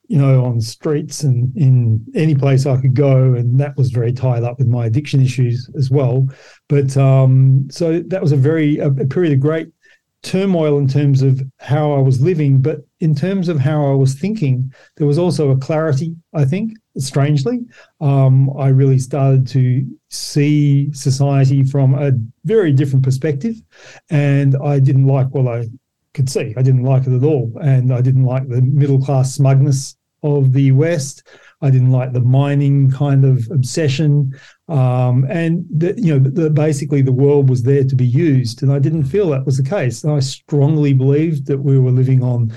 you 0.08 0.18
know, 0.18 0.44
on 0.44 0.60
streets 0.60 1.22
and 1.22 1.56
in 1.56 2.04
any 2.14 2.34
place 2.34 2.66
I 2.66 2.80
could 2.80 2.94
go, 2.94 3.34
and 3.34 3.58
that 3.60 3.76
was 3.76 3.90
very 3.90 4.12
tied 4.12 4.42
up 4.42 4.58
with 4.58 4.68
my 4.68 4.86
addiction 4.86 5.22
issues 5.22 5.68
as 5.76 5.90
well. 5.90 6.28
But 6.68 6.96
um, 6.96 7.66
so 7.70 8.00
that 8.00 8.22
was 8.22 8.32
a 8.32 8.36
very 8.36 8.78
a, 8.78 8.88
a 8.88 9.06
period 9.06 9.32
of 9.32 9.40
great 9.40 9.68
turmoil 10.24 10.78
in 10.78 10.88
terms 10.88 11.22
of 11.22 11.40
how 11.58 11.92
I 11.92 12.00
was 12.00 12.20
living, 12.20 12.60
but 12.60 12.80
in 13.00 13.14
terms 13.14 13.48
of 13.48 13.60
how 13.60 13.86
I 13.86 13.94
was 13.94 14.14
thinking, 14.14 14.72
there 14.96 15.06
was 15.06 15.18
also 15.18 15.50
a 15.50 15.56
clarity, 15.56 16.16
I 16.32 16.44
think, 16.44 16.72
strangely. 16.98 17.60
Um, 18.00 18.50
I 18.58 18.68
really 18.68 18.98
started 18.98 19.46
to 19.48 19.86
see 20.10 20.92
society 20.92 21.62
from 21.62 21.94
a 21.94 22.12
very 22.44 22.72
different 22.72 23.04
perspective, 23.04 23.56
and 24.10 24.56
I 24.56 24.80
didn't 24.80 25.06
like 25.06 25.28
what 25.28 25.46
I 25.46 25.68
could 26.14 26.30
see. 26.30 26.54
I 26.56 26.62
didn't 26.62 26.84
like 26.84 27.06
it 27.06 27.14
at 27.14 27.24
all. 27.24 27.52
And 27.60 27.92
I 27.92 28.00
didn't 28.00 28.24
like 28.24 28.48
the 28.48 28.62
middle 28.62 29.04
class 29.04 29.34
smugness 29.34 29.96
of 30.24 30.52
the 30.52 30.72
West. 30.72 31.22
I 31.60 31.70
didn't 31.70 31.92
like 31.92 32.12
the 32.12 32.20
mining 32.20 32.90
kind 32.90 33.24
of 33.24 33.46
obsession, 33.50 34.32
um, 34.68 35.24
and 35.30 35.64
the, 35.70 35.94
you 35.96 36.18
know, 36.18 36.28
the, 36.28 36.50
basically 36.50 37.00
the 37.00 37.12
world 37.12 37.48
was 37.48 37.62
there 37.62 37.84
to 37.84 37.94
be 37.94 38.06
used, 38.06 38.62
and 38.62 38.72
I 38.72 38.78
didn't 38.78 39.04
feel 39.04 39.30
that 39.30 39.46
was 39.46 39.56
the 39.56 39.68
case. 39.68 40.02
And 40.02 40.12
I 40.12 40.20
strongly 40.20 40.92
believed 40.92 41.46
that 41.46 41.58
we 41.58 41.78
were 41.78 41.90
living 41.90 42.22
on 42.22 42.52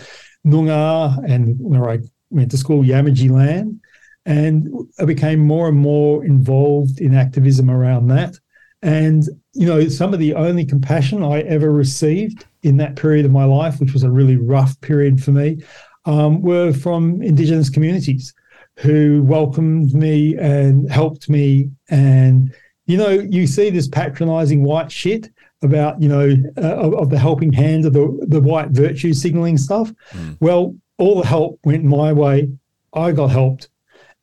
Noongar 0.45 1.23
and 1.29 1.55
where 1.59 1.89
I 1.89 1.99
went 2.29 2.51
to 2.51 2.57
school, 2.57 2.83
Yamaji 2.83 3.29
land, 3.29 3.79
and 4.25 4.67
I 4.99 5.05
became 5.05 5.39
more 5.39 5.67
and 5.69 5.77
more 5.77 6.25
involved 6.25 6.99
in 6.99 7.13
activism 7.13 7.69
around 7.69 8.07
that. 8.07 8.35
And 8.81 9.23
you 9.53 9.65
know, 9.65 9.87
some 9.87 10.13
of 10.13 10.19
the 10.19 10.35
only 10.35 10.65
compassion 10.65 11.23
I 11.23 11.41
ever 11.41 11.71
received 11.71 12.45
in 12.61 12.77
that 12.77 12.95
period 12.95 13.25
of 13.25 13.31
my 13.31 13.45
life, 13.45 13.79
which 13.79 13.93
was 13.93 14.03
a 14.03 14.11
really 14.11 14.37
rough 14.37 14.79
period 14.81 15.23
for 15.23 15.31
me, 15.31 15.63
um, 16.07 16.41
were 16.41 16.73
from 16.73 17.21
Indigenous 17.21 17.69
communities 17.69 18.33
who 18.77 19.21
welcomed 19.23 19.93
me 19.93 20.35
and 20.37 20.89
helped 20.89 21.29
me. 21.29 21.69
And, 21.89 22.53
you 22.85 22.97
know, 22.97 23.09
you 23.09 23.45
see 23.45 23.69
this 23.69 23.87
patronizing 23.87 24.63
white 24.63 24.91
shit 24.91 25.29
about, 25.61 26.01
you 26.01 26.07
know, 26.07 26.35
uh, 26.57 26.75
of, 26.75 26.93
of, 26.93 27.09
the 27.09 27.19
helping 27.19 27.51
hand 27.51 27.85
of 27.85 27.93
the, 27.93 28.25
the 28.27 28.39
white 28.39 28.69
virtue 28.69 29.13
signaling 29.13 29.57
stuff. 29.57 29.91
Mm. 30.11 30.37
Well, 30.39 30.75
all 30.97 31.19
the 31.19 31.27
help 31.27 31.59
went 31.65 31.83
my 31.83 32.13
way. 32.13 32.49
I 32.93 33.11
got 33.11 33.27
helped. 33.27 33.69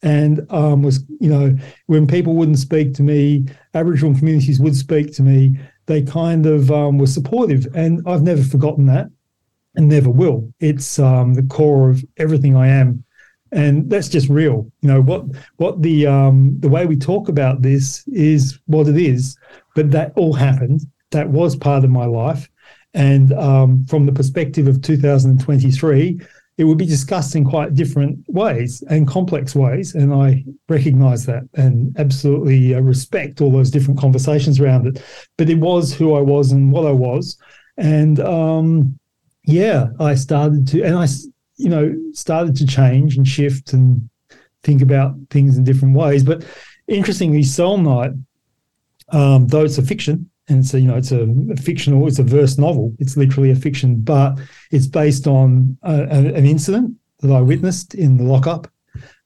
And 0.02 0.46
um, 0.50 0.82
was, 0.82 1.04
you 1.20 1.28
know, 1.28 1.56
when 1.86 2.06
people 2.06 2.34
wouldn't 2.34 2.58
speak 2.58 2.94
to 2.94 3.02
me, 3.02 3.46
Aboriginal 3.74 4.16
communities 4.16 4.60
would 4.60 4.76
speak 4.76 5.12
to 5.14 5.22
me. 5.22 5.58
they 5.86 6.02
kind 6.02 6.46
of 6.46 6.70
um, 6.70 6.98
were 6.98 7.06
supportive, 7.06 7.66
and 7.74 8.02
I've 8.06 8.22
never 8.22 8.42
forgotten 8.42 8.86
that, 8.86 9.08
and 9.76 9.88
never 9.88 10.10
will. 10.10 10.52
It's 10.60 10.98
um, 10.98 11.34
the 11.34 11.42
core 11.42 11.90
of 11.90 12.04
everything 12.16 12.56
I 12.56 12.68
am, 12.68 13.04
and 13.52 13.88
that's 13.90 14.08
just 14.08 14.28
real. 14.28 14.70
You 14.80 14.88
know 14.88 15.02
what 15.02 15.24
what 15.56 15.82
the 15.82 16.06
um, 16.06 16.56
the 16.60 16.68
way 16.68 16.86
we 16.86 16.96
talk 16.96 17.28
about 17.28 17.62
this 17.62 18.06
is 18.08 18.58
what 18.66 18.88
it 18.88 18.96
is, 18.96 19.36
but 19.74 19.90
that 19.90 20.12
all 20.16 20.32
happened. 20.32 20.82
That 21.10 21.28
was 21.28 21.56
part 21.56 21.84
of 21.84 21.90
my 21.90 22.06
life, 22.06 22.48
and 22.94 23.32
um, 23.34 23.84
from 23.86 24.06
the 24.06 24.12
perspective 24.12 24.66
of 24.66 24.82
2023 24.82 26.20
it 26.56 26.64
would 26.64 26.78
be 26.78 26.86
discussed 26.86 27.34
in 27.34 27.44
quite 27.44 27.74
different 27.74 28.18
ways 28.28 28.82
and 28.88 29.08
complex 29.08 29.54
ways. 29.56 29.94
And 29.94 30.12
I 30.14 30.44
recognize 30.68 31.26
that 31.26 31.42
and 31.54 31.98
absolutely 31.98 32.74
uh, 32.74 32.80
respect 32.80 33.40
all 33.40 33.50
those 33.50 33.70
different 33.70 33.98
conversations 33.98 34.60
around 34.60 34.86
it. 34.86 35.02
But 35.36 35.50
it 35.50 35.58
was 35.58 35.92
who 35.92 36.14
I 36.14 36.20
was 36.20 36.52
and 36.52 36.70
what 36.70 36.86
I 36.86 36.92
was. 36.92 37.36
And 37.76 38.20
um, 38.20 38.98
yeah, 39.44 39.88
I 40.00 40.14
started 40.14 40.66
to, 40.68 40.82
and 40.82 40.96
I, 40.96 41.06
you 41.56 41.68
know, 41.68 41.94
started 42.12 42.56
to 42.56 42.66
change 42.66 43.16
and 43.16 43.26
shift 43.26 43.72
and 43.72 44.08
think 44.62 44.82
about 44.82 45.14
things 45.30 45.56
in 45.56 45.64
different 45.64 45.94
ways. 45.94 46.22
But 46.22 46.44
interestingly, 46.88 47.42
Cellnight, 47.42 48.18
um, 49.10 49.46
though 49.48 49.64
it's 49.64 49.78
a 49.78 49.82
fiction, 49.82 50.30
and 50.48 50.66
so 50.66 50.76
you 50.76 50.86
know 50.86 50.96
it's 50.96 51.12
a, 51.12 51.22
a, 51.50 51.56
fictional 51.56 52.06
it's 52.06 52.18
a 52.18 52.22
verse 52.22 52.58
novel 52.58 52.94
it's 52.98 53.16
literally 53.16 53.50
a 53.50 53.56
fiction 53.56 54.00
but 54.00 54.38
it's 54.70 54.86
based 54.86 55.26
on 55.26 55.76
a, 55.82 55.94
a, 55.94 56.34
an 56.34 56.44
incident 56.44 56.94
that 57.20 57.32
i 57.32 57.40
witnessed 57.40 57.94
in 57.94 58.16
the 58.16 58.24
lockup 58.24 58.68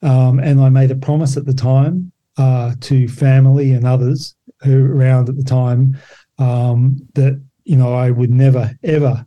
um, 0.02 0.38
and 0.38 0.60
i 0.60 0.68
made 0.68 0.90
a 0.90 0.96
promise 0.96 1.36
at 1.36 1.44
the 1.44 1.54
time 1.54 2.10
uh, 2.36 2.72
to 2.80 3.08
family 3.08 3.72
and 3.72 3.84
others 3.84 4.36
who 4.62 4.82
were 4.82 4.94
around 4.94 5.28
at 5.28 5.36
the 5.36 5.42
time 5.42 5.96
um, 6.38 6.96
that 7.14 7.40
you 7.64 7.76
know 7.76 7.92
i 7.92 8.10
would 8.10 8.30
never 8.30 8.72
ever 8.84 9.24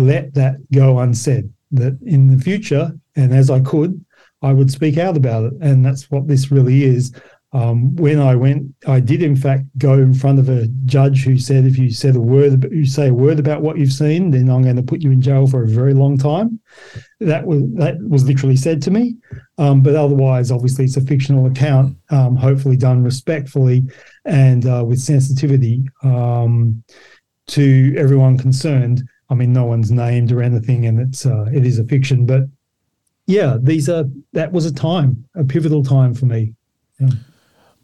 let 0.00 0.34
that 0.34 0.56
go 0.72 0.98
unsaid 0.98 1.52
that 1.70 1.98
in 2.04 2.28
the 2.28 2.42
future 2.42 2.92
and 3.16 3.32
as 3.32 3.50
i 3.50 3.60
could 3.60 4.04
i 4.42 4.52
would 4.52 4.70
speak 4.70 4.98
out 4.98 5.16
about 5.16 5.44
it 5.44 5.52
and 5.60 5.84
that's 5.84 6.10
what 6.10 6.26
this 6.26 6.50
really 6.50 6.84
is 6.84 7.12
um, 7.52 7.96
when 7.96 8.20
I 8.20 8.36
went, 8.36 8.72
I 8.86 9.00
did 9.00 9.22
in 9.22 9.34
fact 9.34 9.64
go 9.76 9.94
in 9.94 10.14
front 10.14 10.38
of 10.38 10.48
a 10.48 10.68
judge 10.84 11.24
who 11.24 11.36
said, 11.36 11.64
if 11.64 11.76
you 11.78 11.90
said 11.90 12.14
a 12.14 12.20
word, 12.20 12.70
you 12.70 12.86
say 12.86 13.08
a 13.08 13.14
word 13.14 13.40
about 13.40 13.60
what 13.60 13.76
you've 13.76 13.92
seen, 13.92 14.30
then 14.30 14.48
I'm 14.48 14.62
going 14.62 14.76
to 14.76 14.84
put 14.84 15.02
you 15.02 15.10
in 15.10 15.20
jail 15.20 15.48
for 15.48 15.64
a 15.64 15.68
very 15.68 15.92
long 15.92 16.16
time. 16.16 16.60
That 17.18 17.44
was 17.44 17.62
that 17.74 17.96
was 18.08 18.24
literally 18.24 18.56
said 18.56 18.80
to 18.82 18.92
me. 18.92 19.16
Um, 19.58 19.82
but 19.82 19.96
otherwise, 19.96 20.52
obviously, 20.52 20.84
it's 20.84 20.96
a 20.96 21.00
fictional 21.00 21.46
account, 21.46 21.96
um, 22.10 22.36
hopefully 22.36 22.76
done 22.76 23.02
respectfully 23.02 23.82
and 24.24 24.64
uh, 24.66 24.84
with 24.86 25.00
sensitivity 25.00 25.82
um, 26.04 26.84
to 27.48 27.94
everyone 27.98 28.38
concerned. 28.38 29.02
I 29.30 29.34
mean, 29.34 29.52
no 29.52 29.64
one's 29.64 29.90
named 29.90 30.32
or 30.32 30.42
anything, 30.42 30.86
and 30.86 31.00
it's 31.00 31.24
uh, 31.24 31.46
it 31.52 31.64
is 31.64 31.78
a 31.78 31.84
fiction, 31.84 32.26
but 32.26 32.42
yeah, 33.26 33.58
these 33.60 33.88
are 33.88 34.04
that 34.32 34.52
was 34.52 34.66
a 34.66 34.74
time, 34.74 35.24
a 35.36 35.44
pivotal 35.44 35.84
time 35.84 36.14
for 36.14 36.26
me. 36.26 36.54
Yeah. 36.98 37.10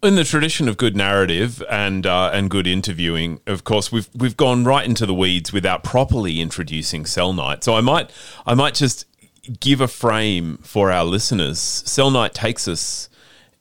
In 0.02 0.14
the 0.14 0.24
tradition 0.24 0.68
of 0.68 0.76
good 0.76 0.96
narrative 0.96 1.62
and 1.70 2.04
uh, 2.04 2.30
and 2.32 2.50
good 2.50 2.66
interviewing, 2.66 3.40
of 3.46 3.64
course, 3.64 3.90
we've 3.90 4.08
we've 4.14 4.36
gone 4.36 4.64
right 4.64 4.84
into 4.84 5.06
the 5.06 5.14
weeds 5.14 5.52
without 5.52 5.84
properly 5.84 6.40
introducing 6.40 7.04
Cellnight. 7.04 7.62
So 7.64 7.74
I 7.74 7.80
might 7.80 8.10
I 8.44 8.54
might 8.54 8.74
just 8.74 9.06
give 9.60 9.80
a 9.80 9.88
frame 9.88 10.58
for 10.58 10.90
our 10.90 11.04
listeners. 11.04 11.58
Cellnight 11.58 12.32
takes 12.32 12.66
us 12.66 13.08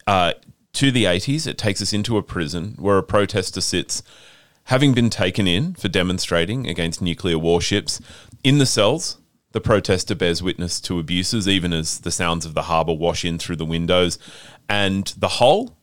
uh, 0.08 0.34
to 0.74 0.92
the 0.92 1.06
eighties. 1.06 1.48
It 1.48 1.58
takes 1.58 1.82
us 1.82 1.94
into 1.94 2.18
a 2.18 2.24
prison 2.24 2.76
where 2.80 2.98
a 2.98 3.04
protester 3.04 3.62
sits, 3.62 4.04
having 4.66 4.94
been 4.94 5.10
taken 5.10 5.48
in 5.48 5.74
for 5.76 5.88
demonstrating 5.88 6.68
against 6.68 7.02
nuclear 7.02 7.38
warships. 7.38 8.02
In 8.44 8.58
the 8.58 8.66
cells, 8.66 9.18
the 9.52 9.62
protester 9.62 10.16
bears 10.16 10.44
witness 10.44 10.82
to 10.82 11.00
abuses, 11.00 11.48
even 11.48 11.72
as 11.72 12.00
the 12.00 12.12
sounds 12.12 12.46
of 12.46 12.54
the 12.54 12.64
harbour 12.64 12.94
wash 12.94 13.24
in 13.24 13.40
through 13.40 13.56
the 13.56 13.66
windows, 13.66 14.20
and 14.68 15.08
the 15.18 15.28
whole 15.28 15.78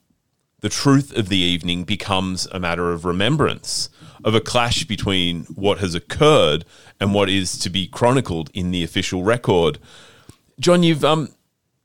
the 0.60 0.68
truth 0.68 1.16
of 1.16 1.28
the 1.28 1.38
evening 1.38 1.82
becomes 1.84 2.46
a 2.52 2.60
matter 2.60 2.92
of 2.92 3.04
remembrance, 3.04 3.88
of 4.24 4.34
a 4.34 4.40
clash 4.40 4.84
between 4.84 5.44
what 5.46 5.78
has 5.78 5.94
occurred 5.94 6.64
and 7.00 7.12
what 7.12 7.28
is 7.28 7.58
to 7.58 7.68
be 7.68 7.88
chronicled 7.88 8.48
in 8.54 8.70
the 8.70 8.84
official 8.84 9.24
record. 9.24 9.78
John, 10.60 10.82
you've 10.84 11.04
um, 11.04 11.34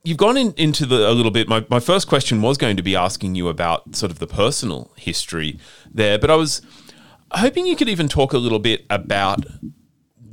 you've 0.03 0.17
gone 0.17 0.37
in, 0.37 0.53
into 0.57 0.85
the 0.85 1.09
a 1.09 1.11
little 1.11 1.31
bit. 1.31 1.47
My, 1.47 1.65
my 1.69 1.79
first 1.79 2.07
question 2.07 2.41
was 2.41 2.57
going 2.57 2.77
to 2.77 2.83
be 2.83 2.95
asking 2.95 3.35
you 3.35 3.47
about 3.47 3.95
sort 3.95 4.11
of 4.11 4.19
the 4.19 4.27
personal 4.27 4.91
history 4.95 5.59
there, 5.91 6.19
but 6.19 6.29
I 6.29 6.35
was 6.35 6.61
hoping 7.31 7.65
you 7.65 7.75
could 7.75 7.89
even 7.89 8.07
talk 8.07 8.33
a 8.33 8.37
little 8.37 8.59
bit 8.59 8.85
about 8.89 9.45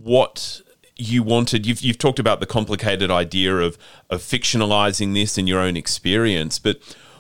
what 0.03 0.61
you 0.97 1.23
wanted. 1.23 1.67
You've 1.67 1.81
you've 1.81 1.99
talked 1.99 2.19
about 2.19 2.41
the 2.41 2.47
complicated 2.47 3.11
idea 3.11 3.57
of 3.57 3.79
of 4.11 4.21
fictionalizing 4.21 5.15
this 5.15 5.39
in 5.39 5.47
your 5.47 5.61
own 5.61 5.77
experience, 5.77 6.59
but 6.59 6.79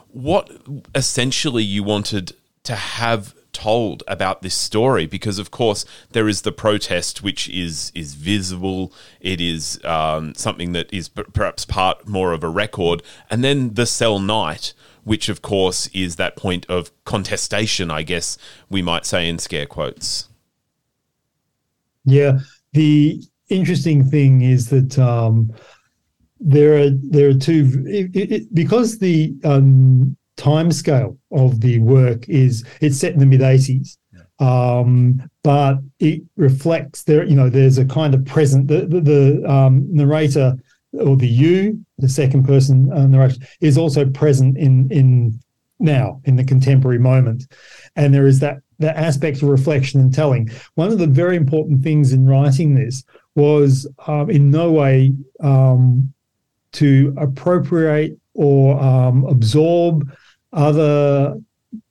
what 0.09 0.51
essentially 0.95 1.65
you 1.65 1.83
wanted 1.83 2.35
to 2.63 2.77
have 2.77 3.35
told 3.53 4.03
about 4.09 4.43
this 4.43 4.55
story 4.55 5.07
because 5.07 5.39
of 5.39 5.51
course 5.51 5.85
there 6.11 6.29
is 6.29 6.43
the 6.43 6.51
protest 6.51 7.23
which 7.23 7.49
is 7.49 7.93
is 7.95 8.15
visible 8.15 8.93
it 9.21 9.41
is 9.41 9.81
um, 9.85 10.35
something 10.35 10.73
that 10.73 10.93
is 10.93 11.09
p- 11.09 11.23
perhaps 11.33 11.65
part 11.65 12.07
more 12.07 12.33
of 12.33 12.43
a 12.43 12.49
record 12.49 13.01
and 13.31 13.45
then 13.45 13.75
the 13.75 13.87
cell 13.87 14.19
night 14.19 14.75
which 15.05 15.29
of 15.29 15.43
course 15.43 15.87
is 15.89 16.17
that 16.17 16.37
point 16.37 16.67
of 16.69 16.91
contestation 17.05 17.91
i 17.91 18.03
guess 18.03 18.37
we 18.69 18.83
might 18.83 19.07
say 19.07 19.29
in 19.29 19.39
scare 19.39 19.67
quotes. 19.67 20.29
Yeah. 22.05 22.41
The 22.73 23.23
interesting 23.49 24.05
thing 24.05 24.43
is 24.43 24.69
that 24.71 24.99
um, 24.99 25.53
there 26.41 26.77
are 26.77 26.91
there 26.91 27.29
are 27.29 27.35
two 27.35 27.85
it, 27.87 28.11
it, 28.15 28.55
because 28.55 28.99
the 28.99 29.35
um, 29.45 30.17
time 30.37 30.73
scale 30.73 31.17
of 31.31 31.61
the 31.61 31.79
work 31.79 32.29
is 32.29 32.65
it's 32.81 32.99
set 32.99 33.13
in 33.13 33.21
the 33.21 33.27
mid 33.27 33.41
80s 33.41 33.97
um, 34.41 35.23
but 35.45 35.79
it 36.01 36.23
reflects 36.37 37.05
there 37.05 37.25
you 37.25 37.37
know 37.37 37.49
there's 37.49 37.79
a 37.79 37.85
kind 37.85 38.15
of 38.15 38.25
present 38.25 38.67
the 38.67 38.87
the, 38.87 39.01
the 39.01 39.51
um, 39.51 39.87
narrator 39.95 40.57
or 41.01 41.17
the 41.17 41.29
you 41.29 41.85
the 41.99 42.09
second 42.09 42.45
person 42.45 42.93
uh, 42.93 43.07
narrator 43.07 43.37
is 43.61 43.79
also 43.79 44.09
present 44.09 44.57
in 44.57 44.91
in 44.91 45.39
now 45.79 46.21
in 46.25 46.37
the 46.37 46.45
contemporary 46.45 46.99
moment. 46.99 47.45
And 47.97 48.15
there 48.15 48.27
is 48.27 48.41
that 48.41 48.59
that 48.79 48.97
aspect 48.97 49.43
of 49.43 49.49
reflection 49.49 50.01
and 50.01 50.13
telling. 50.13 50.51
One 50.75 50.91
of 50.91 50.99
the 50.99 51.07
very 51.07 51.37
important 51.37 51.83
things 51.83 52.13
in 52.13 52.27
writing 52.27 52.75
this 52.75 53.05
was 53.35 53.87
um, 54.07 54.31
in 54.31 54.51
no 54.51 54.73
way 54.73 55.15
um, 55.41 56.13
to 56.73 57.15
appropriate 57.17 58.19
or 58.35 58.81
um, 58.83 59.25
absorb 59.27 60.13
other 60.53 61.37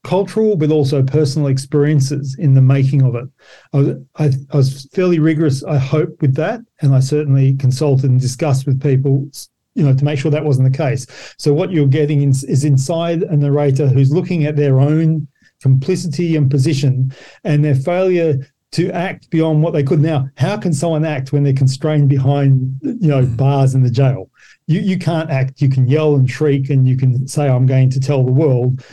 cultural 0.04 0.56
but 0.56 0.72
also 0.72 1.04
personal 1.04 1.48
experiences 1.48 2.36
in 2.40 2.54
the 2.54 2.62
making 2.62 3.02
of 3.02 3.16
it. 3.16 3.26
I 3.74 3.78
was, 3.78 3.90
I, 4.16 4.32
I 4.52 4.58
was 4.58 4.88
fairly 4.94 5.20
rigorous, 5.20 5.64
I 5.64 5.78
hope, 5.78 6.22
with 6.22 6.36
that, 6.36 6.62
and 6.82 6.94
I 6.94 7.00
certainly 7.00 7.56
consulted 7.56 8.10
and 8.10 8.20
discussed 8.20 8.66
with 8.66 8.82
people 8.82 9.28
you 9.76 9.84
know 9.84 9.94
to 9.96 10.06
make 10.06 10.20
sure 10.20 10.30
that 10.30 10.46
wasn't 10.46 10.72
the 10.72 10.78
case 10.78 11.34
so 11.40 11.52
what 11.52 11.72
you're 11.72 11.88
getting 11.88 12.30
is, 12.30 12.44
is 12.44 12.64
inside 12.64 13.24
a 13.24 13.36
narrator 13.36 13.88
who's 13.88 14.14
looking 14.14 14.46
at 14.46 14.56
their 14.56 14.80
own 14.80 15.28
complicity 15.64 16.36
and 16.36 16.52
position 16.52 17.12
and 17.44 17.66
their 17.66 17.74
failure 17.74 18.36
to 18.72 18.92
act 18.92 19.32
beyond 19.32 19.64
what 19.64 19.74
they 19.74 19.82
could 19.82 20.00
now 20.00 20.30
how 20.38 20.56
can 20.56 20.74
someone 20.74 21.04
act 21.04 21.34
when 21.34 21.42
they're 21.42 21.54
constrained 21.54 22.08
behind 22.08 22.80
you 22.84 23.08
know 23.08 23.24
mm. 23.24 23.36
bars 23.36 23.74
in 23.74 23.82
the 23.82 23.90
jail 23.90 24.30
you, 24.68 24.80
you 24.80 24.98
can't 24.98 25.30
act. 25.30 25.62
You 25.62 25.70
can 25.70 25.88
yell 25.88 26.16
and 26.16 26.30
shriek 26.30 26.70
and 26.70 26.88
you 26.88 26.98
can 26.98 27.28
say, 27.28 27.48
I'm 27.48 27.66
going 27.66 27.90
to 27.92 28.00
tell 28.00 28.24
the 28.24 28.32
world, 28.32 28.84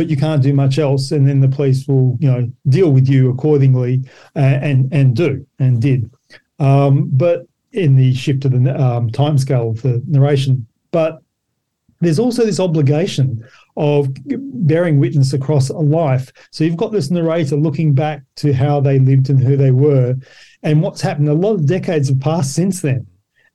but 0.00 0.08
you 0.08 0.16
can't 0.16 0.42
do 0.42 0.54
much 0.54 0.78
else. 0.78 1.10
And 1.10 1.28
then 1.28 1.40
the 1.40 1.48
police 1.48 1.86
will, 1.86 2.16
you 2.20 2.32
know, 2.32 2.50
deal 2.70 2.90
with 2.90 3.06
you 3.06 3.28
accordingly 3.28 4.02
uh, 4.34 4.38
and, 4.38 4.90
and 4.94 5.14
do 5.14 5.46
and 5.58 5.78
did. 5.78 6.10
Um, 6.58 7.10
but 7.12 7.46
in 7.72 7.96
the 7.96 8.14
shift 8.14 8.46
of 8.46 8.52
the 8.52 8.82
um, 8.82 9.10
timescale 9.10 9.72
of 9.72 9.82
the 9.82 10.02
narration. 10.06 10.66
But 10.90 11.20
there's 12.00 12.18
also 12.18 12.46
this 12.46 12.60
obligation 12.60 13.46
of 13.76 14.08
bearing 14.66 15.00
witness 15.00 15.34
across 15.34 15.68
a 15.68 15.76
life. 15.76 16.32
So 16.50 16.64
you've 16.64 16.78
got 16.78 16.92
this 16.92 17.10
narrator 17.10 17.56
looking 17.56 17.92
back 17.92 18.22
to 18.36 18.54
how 18.54 18.80
they 18.80 18.98
lived 18.98 19.28
and 19.28 19.38
who 19.38 19.54
they 19.54 19.70
were 19.70 20.16
and 20.62 20.80
what's 20.80 21.02
happened. 21.02 21.28
A 21.28 21.34
lot 21.34 21.56
of 21.56 21.66
decades 21.66 22.08
have 22.08 22.20
passed 22.20 22.54
since 22.54 22.80
then. 22.80 23.06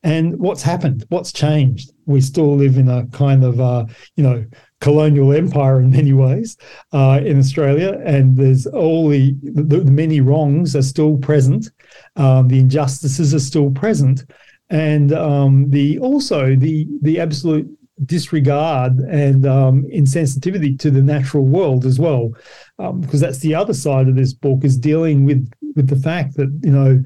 And 0.05 0.37
what's 0.37 0.61
happened? 0.61 1.03
What's 1.09 1.33
changed? 1.33 1.91
We 2.05 2.21
still 2.21 2.55
live 2.55 2.77
in 2.77 2.87
a 2.89 3.07
kind 3.07 3.43
of, 3.43 3.59
uh, 3.59 3.87
you 4.15 4.23
know, 4.23 4.45
colonial 4.79 5.33
empire 5.33 5.81
in 5.81 5.89
many 5.89 6.13
ways 6.13 6.57
uh, 6.93 7.19
in 7.25 7.39
Australia, 7.39 7.99
and 8.05 8.37
there's 8.37 8.67
all 8.67 9.09
the, 9.09 9.35
the, 9.41 9.83
many 9.85 10.21
wrongs 10.21 10.75
are 10.75 10.83
still 10.83 11.17
present, 11.17 11.71
um, 12.17 12.47
the 12.49 12.59
injustices 12.59 13.33
are 13.33 13.39
still 13.39 13.71
present, 13.71 14.23
and 14.69 15.11
um, 15.11 15.71
the 15.71 15.97
also 15.97 16.55
the 16.55 16.87
the 17.01 17.19
absolute 17.19 17.67
disregard 18.03 18.97
and 18.99 19.45
um, 19.45 19.83
insensitivity 19.83 20.77
to 20.79 20.91
the 20.91 21.01
natural 21.01 21.45
world 21.45 21.85
as 21.85 21.97
well, 21.97 22.31
um, 22.79 22.99
because 22.99 23.21
that's 23.21 23.39
the 23.39 23.55
other 23.55 23.73
side 23.73 24.07
of 24.07 24.15
this 24.15 24.33
book 24.33 24.63
is 24.63 24.77
dealing 24.77 25.25
with 25.25 25.49
with 25.75 25.87
the 25.87 25.95
fact 25.95 26.35
that 26.35 26.49
you 26.63 26.71
know 26.71 27.01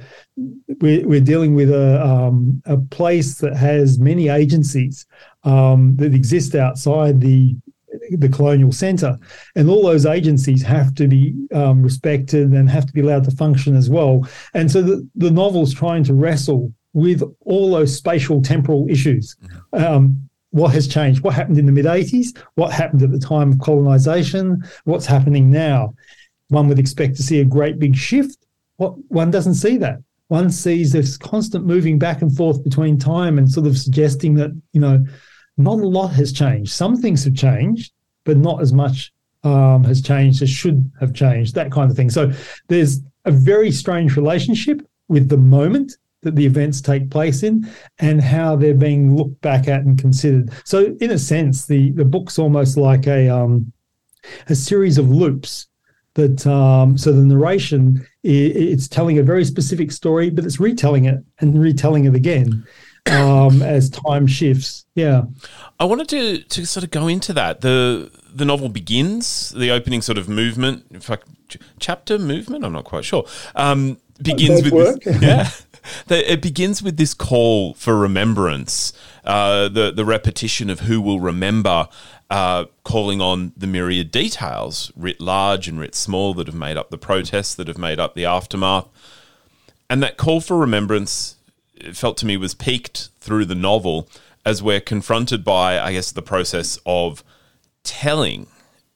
we're, 0.81 1.07
we're 1.07 1.21
dealing 1.21 1.53
with 1.53 1.69
a 1.69 2.03
um, 2.03 2.61
a 2.65 2.77
place 2.77 3.35
that 3.35 3.55
has 3.55 3.99
many 3.99 4.29
agencies 4.29 5.05
um, 5.43 5.95
that 5.97 6.13
exist 6.13 6.55
outside 6.55 7.21
the 7.21 7.55
the 8.11 8.29
colonial 8.29 8.71
centre, 8.71 9.17
and 9.55 9.69
all 9.69 9.83
those 9.83 10.05
agencies 10.05 10.63
have 10.63 10.95
to 10.95 11.07
be 11.07 11.35
um, 11.53 11.83
respected 11.83 12.51
and 12.51 12.69
have 12.69 12.85
to 12.85 12.93
be 12.93 13.01
allowed 13.01 13.23
to 13.23 13.31
function 13.31 13.75
as 13.75 13.89
well. 13.89 14.27
And 14.55 14.71
so 14.71 14.81
the 14.81 15.07
the 15.15 15.31
novel's 15.31 15.73
trying 15.73 16.03
to 16.05 16.13
wrestle 16.15 16.73
with 16.93 17.21
all 17.41 17.71
those 17.71 17.95
spatial 17.95 18.41
temporal 18.41 18.87
issues. 18.89 19.35
Mm-hmm. 19.73 20.25
What 20.51 20.73
has 20.73 20.87
changed? 20.87 21.23
What 21.23 21.35
happened 21.35 21.59
in 21.59 21.65
the 21.65 21.71
mid 21.71 21.85
80s? 21.85 22.37
What 22.55 22.71
happened 22.71 23.03
at 23.03 23.11
the 23.11 23.19
time 23.19 23.51
of 23.51 23.59
colonization? 23.59 24.63
What's 24.85 25.05
happening 25.05 25.51
now? 25.51 25.93
One 26.47 26.67
would 26.67 26.79
expect 26.79 27.15
to 27.17 27.23
see 27.23 27.39
a 27.39 27.45
great 27.45 27.77
big 27.79 27.95
shift. 27.95 28.37
What 28.77 28.93
one 29.11 29.29
doesn't 29.31 29.55
see 29.55 29.77
that. 29.77 29.99
One 30.29 30.49
sees 30.49 30.91
this 30.91 31.17
constant 31.17 31.65
moving 31.65 31.99
back 31.99 32.21
and 32.21 32.35
forth 32.35 32.63
between 32.63 32.97
time 32.97 33.37
and 33.37 33.49
sort 33.49 33.67
of 33.67 33.77
suggesting 33.77 34.35
that, 34.35 34.51
you 34.73 34.81
know, 34.81 35.03
not 35.57 35.79
a 35.79 35.87
lot 35.87 36.09
has 36.09 36.31
changed. 36.31 36.71
Some 36.71 36.95
things 36.95 37.23
have 37.25 37.35
changed, 37.35 37.91
but 38.23 38.37
not 38.37 38.61
as 38.61 38.71
much 38.71 39.11
um, 39.43 39.83
has 39.83 40.01
changed 40.01 40.41
as 40.41 40.49
should 40.49 40.89
have 40.99 41.13
changed, 41.13 41.55
that 41.55 41.71
kind 41.71 41.89
of 41.89 41.97
thing. 41.97 42.09
So 42.09 42.31
there's 42.67 43.01
a 43.25 43.31
very 43.31 43.71
strange 43.71 44.15
relationship 44.15 44.81
with 45.07 45.29
the 45.29 45.37
moment 45.37 45.97
that 46.21 46.35
the 46.35 46.45
events 46.45 46.81
take 46.81 47.09
place 47.09 47.43
in 47.43 47.69
and 47.99 48.21
how 48.21 48.55
they're 48.55 48.73
being 48.73 49.15
looked 49.15 49.39
back 49.41 49.67
at 49.67 49.81
and 49.81 49.97
considered. 49.97 50.51
So, 50.65 50.95
in 50.99 51.11
a 51.11 51.19
sense, 51.19 51.65
the 51.65 51.91
the 51.91 52.05
book's 52.05 52.37
almost 52.39 52.77
like 52.77 53.07
a 53.07 53.29
um, 53.29 53.71
a 54.47 54.55
series 54.55 54.97
of 54.97 55.09
loops. 55.09 55.67
That 56.15 56.45
um, 56.47 56.97
so 56.97 57.13
the 57.13 57.23
narration 57.23 58.05
it's 58.23 58.87
telling 58.87 59.19
a 59.19 59.23
very 59.23 59.45
specific 59.45 59.91
story, 59.91 60.29
but 60.29 60.43
it's 60.43 60.59
retelling 60.59 61.05
it 61.05 61.23
and 61.39 61.59
retelling 61.59 62.05
it 62.05 62.15
again 62.15 62.65
um, 63.09 63.61
as 63.61 63.89
time 63.89 64.27
shifts. 64.27 64.85
Yeah, 64.95 65.23
I 65.79 65.85
wanted 65.85 66.09
to 66.09 66.39
to 66.39 66.65
sort 66.65 66.83
of 66.83 66.91
go 66.91 67.07
into 67.07 67.31
that. 67.33 67.61
the 67.61 68.11
The 68.33 68.43
novel 68.43 68.69
begins 68.69 69.51
the 69.51 69.71
opening 69.71 70.01
sort 70.01 70.17
of 70.17 70.27
movement, 70.27 70.87
in 70.91 70.99
fact, 70.99 71.27
chapter 71.79 72.17
movement. 72.17 72.65
I'm 72.65 72.73
not 72.73 72.85
quite 72.85 73.05
sure. 73.05 73.25
Um, 73.55 73.99
begins 74.21 74.69
with 74.69 75.01
this, 75.03 75.21
yeah 75.21 75.49
it 76.09 76.41
begins 76.41 76.81
with 76.81 76.97
this 76.97 77.13
call 77.13 77.73
for 77.73 77.97
remembrance, 77.97 78.93
uh, 79.23 79.69
the 79.69 79.91
the 79.91 80.05
repetition 80.05 80.69
of 80.69 80.81
who 80.81 81.01
will 81.01 81.19
remember, 81.19 81.87
uh, 82.29 82.65
calling 82.83 83.21
on 83.21 83.53
the 83.57 83.67
myriad 83.67 84.11
details, 84.11 84.91
writ 84.95 85.19
large 85.19 85.67
and 85.67 85.79
writ 85.79 85.95
small, 85.95 86.33
that 86.35 86.47
have 86.47 86.55
made 86.55 86.77
up 86.77 86.89
the 86.89 86.97
protests, 86.97 87.55
that 87.55 87.67
have 87.67 87.77
made 87.77 87.99
up 87.99 88.15
the 88.15 88.25
aftermath, 88.25 88.87
and 89.89 90.03
that 90.03 90.17
call 90.17 90.41
for 90.41 90.57
remembrance, 90.57 91.37
it 91.75 91.95
felt 91.95 92.17
to 92.17 92.25
me 92.25 92.37
was 92.37 92.53
peaked 92.53 93.09
through 93.19 93.45
the 93.45 93.55
novel 93.55 94.07
as 94.45 94.63
we're 94.63 94.81
confronted 94.81 95.43
by, 95.43 95.79
I 95.79 95.93
guess, 95.93 96.11
the 96.11 96.21
process 96.21 96.79
of 96.85 97.23
telling. 97.83 98.47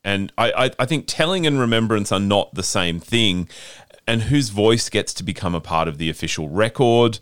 And 0.04 0.34
I, 0.38 0.52
I, 0.52 0.72
I 0.80 0.86
think 0.86 1.06
telling 1.08 1.48
and 1.48 1.60
remembrance 1.60 2.12
are 2.12 2.20
not 2.20 2.54
the 2.54 2.63
same 2.63 3.00
thing 3.00 3.48
and 4.07 4.24
whose 4.24 4.50
voice 4.50 4.89
gets 4.89 5.13
to 5.15 5.24
become 5.24 5.55
a 5.55 5.62
part 5.62 5.88
of 5.88 5.98
the 5.98 6.10
official 6.10 6.50
record. 6.50 7.19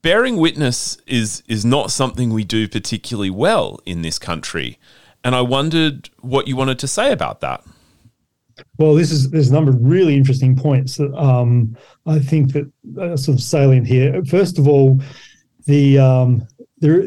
Bearing 0.00 0.36
witness 0.36 0.96
is 1.06 1.42
is 1.48 1.64
not 1.64 1.90
something 1.90 2.32
we 2.32 2.44
do 2.44 2.68
particularly 2.68 3.30
well 3.30 3.80
in 3.84 4.02
this 4.02 4.18
country, 4.18 4.78
and 5.24 5.34
I 5.34 5.40
wondered 5.40 6.10
what 6.20 6.46
you 6.46 6.56
wanted 6.56 6.78
to 6.80 6.88
say 6.88 7.12
about 7.12 7.40
that. 7.40 7.64
Well, 8.78 8.94
this 8.94 9.10
is 9.10 9.30
there's 9.30 9.50
a 9.50 9.52
number 9.52 9.70
of 9.70 9.78
really 9.80 10.16
interesting 10.16 10.56
points 10.56 10.96
that 10.96 11.12
um, 11.14 11.76
I 12.06 12.18
think 12.18 12.52
that 12.52 12.70
are 13.00 13.16
sort 13.16 13.38
of 13.38 13.42
salient 13.42 13.86
here. 13.86 14.24
First 14.24 14.58
of 14.58 14.68
all, 14.68 15.00
the 15.66 15.98
um, 15.98 16.46
there, 16.78 17.02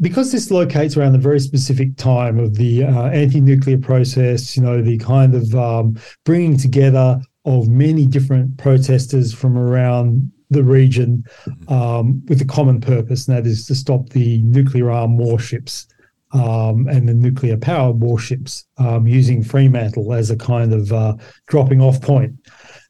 because 0.00 0.32
this 0.32 0.50
locates 0.50 0.96
around 0.96 1.12
the 1.12 1.18
very 1.18 1.40
specific 1.40 1.96
time 1.96 2.38
of 2.38 2.56
the 2.56 2.84
uh, 2.84 3.06
anti-nuclear 3.06 3.78
process, 3.78 4.56
you 4.56 4.62
know, 4.62 4.82
the 4.82 4.98
kind 4.98 5.34
of 5.34 5.54
um, 5.54 5.98
bringing 6.24 6.56
together 6.58 7.20
of 7.44 7.68
many 7.68 8.06
different 8.06 8.56
protesters 8.58 9.34
from 9.34 9.58
around 9.58 10.30
the 10.50 10.64
region 10.64 11.24
um, 11.68 12.22
with 12.28 12.40
a 12.40 12.44
common 12.44 12.80
purpose, 12.80 13.28
and 13.28 13.36
that 13.36 13.46
is 13.46 13.66
to 13.66 13.74
stop 13.74 14.08
the 14.10 14.42
nuclear 14.42 14.90
armed 14.90 15.18
warships 15.18 15.86
um, 16.32 16.88
and 16.88 17.08
the 17.08 17.14
nuclear 17.14 17.56
powered 17.56 18.00
warships 18.00 18.64
um, 18.78 19.06
using 19.06 19.42
Fremantle 19.42 20.12
as 20.12 20.30
a 20.30 20.36
kind 20.36 20.72
of 20.72 20.92
uh, 20.92 21.14
dropping 21.46 21.80
off 21.80 22.00
point. 22.00 22.34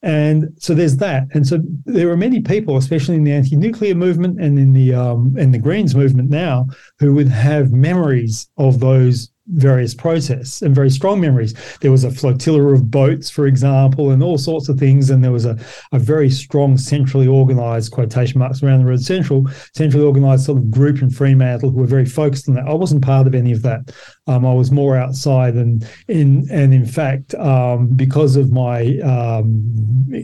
And 0.03 0.49
so 0.59 0.75
there's 0.75 0.97
that. 0.99 1.25
And 1.33 1.47
so 1.47 1.61
there 1.85 2.11
are 2.11 2.17
many 2.17 2.41
people, 2.41 2.77
especially 2.77 3.17
in 3.17 3.25
the 3.25 3.33
anti-nuclear 3.33 3.95
movement 3.95 4.41
and 4.41 4.59
in 4.59 4.73
the 4.73 4.95
um, 4.95 5.35
in 5.39 5.51
the 5.51 5.59
Greens 5.59 5.95
movement 5.95 6.31
now, 6.31 6.67
who 6.99 7.15
would 7.15 7.29
have 7.29 7.73
memories 7.73 8.49
of 8.57 8.81
those 8.81 9.31
various 9.49 9.95
protests 9.95 10.63
and 10.63 10.75
very 10.75 10.91
strong 10.91 11.21
memories. 11.21 11.55
There 11.81 11.91
was 11.91 12.05
a 12.05 12.11
flotilla 12.11 12.73
of 12.73 12.91
boats, 12.91 13.29
for 13.29 13.47
example, 13.47 14.11
and 14.11 14.23
all 14.23 14.39
sorts 14.39 14.69
of 14.69 14.79
things. 14.79 15.11
And 15.11 15.23
there 15.23 15.33
was 15.33 15.45
a, 15.45 15.59
a 15.93 15.99
very 15.99 16.31
strong 16.31 16.79
centrally 16.79 17.27
organized 17.27 17.93
quotation 17.93 18.39
marks 18.39 18.63
around 18.63 18.81
the 18.81 18.87
word 18.91 19.03
central, 19.03 19.47
centrally 19.75 20.07
organized 20.07 20.47
sort 20.47 20.59
of 20.59 20.71
group 20.71 21.03
in 21.03 21.11
Fremantle 21.11 21.71
who 21.71 21.81
were 21.81 21.87
very 21.87 22.07
focused 22.07 22.49
on 22.49 22.55
that. 22.55 22.67
I 22.67 22.75
wasn't 22.75 23.05
part 23.05 23.27
of 23.27 23.35
any 23.35 23.53
of 23.53 23.63
that. 23.63 23.93
Um, 24.27 24.47
I 24.47 24.55
was 24.55 24.71
more 24.71 24.97
outside 24.97 25.55
and 25.55 25.87
in 26.09 26.49
and 26.51 26.73
in 26.73 26.87
fact, 26.87 27.35
um, 27.35 27.89
because 27.89 28.37
of 28.37 28.51
my 28.51 28.99
um, 29.01 29.63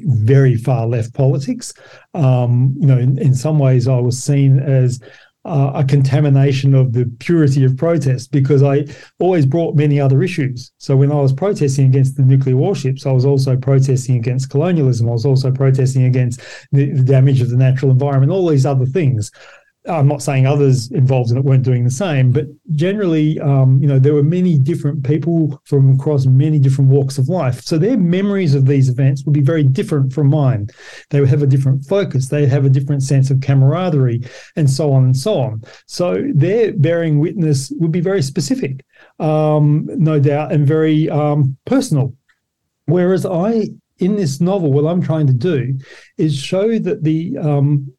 very 0.06 0.56
far 0.56 0.87
left 0.87 1.12
politics, 1.12 1.74
um, 2.14 2.74
you 2.78 2.87
know, 2.87 2.98
in, 2.98 3.18
in 3.18 3.35
some 3.35 3.59
ways 3.59 3.87
I 3.87 3.98
was 3.98 4.22
seen 4.22 4.59
as 4.59 5.00
uh, 5.44 5.72
a 5.74 5.85
contamination 5.85 6.74
of 6.74 6.92
the 6.92 7.07
purity 7.18 7.64
of 7.64 7.76
protest 7.76 8.31
because 8.31 8.62
I 8.62 8.85
always 9.18 9.46
brought 9.46 9.74
many 9.74 9.98
other 9.98 10.22
issues. 10.22 10.70
So 10.79 10.96
when 10.96 11.11
I 11.11 11.16
was 11.16 11.33
protesting 11.33 11.87
against 11.87 12.16
the 12.16 12.22
nuclear 12.22 12.57
warships, 12.57 13.07
I 13.07 13.12
was 13.12 13.24
also 13.24 13.57
protesting 13.57 14.16
against 14.16 14.50
colonialism. 14.50 15.09
I 15.09 15.12
was 15.12 15.24
also 15.24 15.50
protesting 15.50 16.05
against 16.05 16.40
the, 16.72 16.92
the 16.92 17.03
damage 17.03 17.40
of 17.40 17.48
the 17.48 17.57
natural 17.57 17.90
environment, 17.90 18.33
all 18.33 18.46
these 18.48 18.66
other 18.66 18.87
things. 18.87 19.31
I'm 19.88 20.07
not 20.07 20.23
saying 20.23 20.47
others 20.47 20.90
involved 20.90 21.31
in 21.31 21.38
it 21.38 21.45
weren't 21.45 21.62
doing 21.62 21.85
the 21.85 21.90
same, 21.90 22.33
but 22.33 22.47
generally, 22.73 23.40
um, 23.40 23.81
you 23.81 23.88
know, 23.88 23.99
there 23.99 24.12
were 24.12 24.23
many 24.23 24.59
different 24.59 25.03
people 25.05 25.61
from 25.64 25.95
across 25.95 26.27
many 26.27 26.59
different 26.59 26.90
walks 26.90 27.16
of 27.16 27.31
life. 27.31 27.62
So 27.62 27.79
their 27.79 27.97
memories 27.97 28.55
of 28.55 28.66
these 28.66 28.90
events 28.90 29.25
would 29.25 29.33
be 29.33 29.40
very 29.40 29.62
different 29.62 30.12
from 30.12 30.29
mine. 30.29 30.69
They 31.09 31.21
would 31.21 31.31
have 31.31 31.43
a 31.43 31.47
different 31.47 31.87
focus. 31.87 32.29
They 32.29 32.43
would 32.43 32.51
have 32.51 32.66
a 32.66 32.71
different 32.71 33.03
sense 33.03 33.31
of 33.31 33.40
camaraderie, 33.40 34.23
and 34.57 34.69
so 34.69 34.93
on 34.93 35.05
and 35.05 35.16
so 35.16 35.40
on. 35.40 35.62
So 35.87 36.31
their 36.35 36.75
bearing 36.75 37.19
witness 37.19 37.73
would 37.79 37.93
be 37.93 38.01
very 38.01 38.23
specific, 38.23 38.85
um, 39.19 39.88
no 39.93 40.21
doubt, 40.21 40.53
and 40.53 40.66
very 40.66 41.09
um, 41.09 41.57
personal. 41.64 42.14
Whereas 42.85 43.25
I, 43.25 43.71
in 43.99 44.16
this 44.16 44.43
novel, 44.43 44.73
what 44.73 44.85
I'm 44.85 45.01
trying 45.01 45.27
to 45.29 45.33
do 45.33 45.79
is 46.19 46.37
show 46.37 46.79
that 46.79 47.03
the 47.03 47.38
um, 47.38 47.90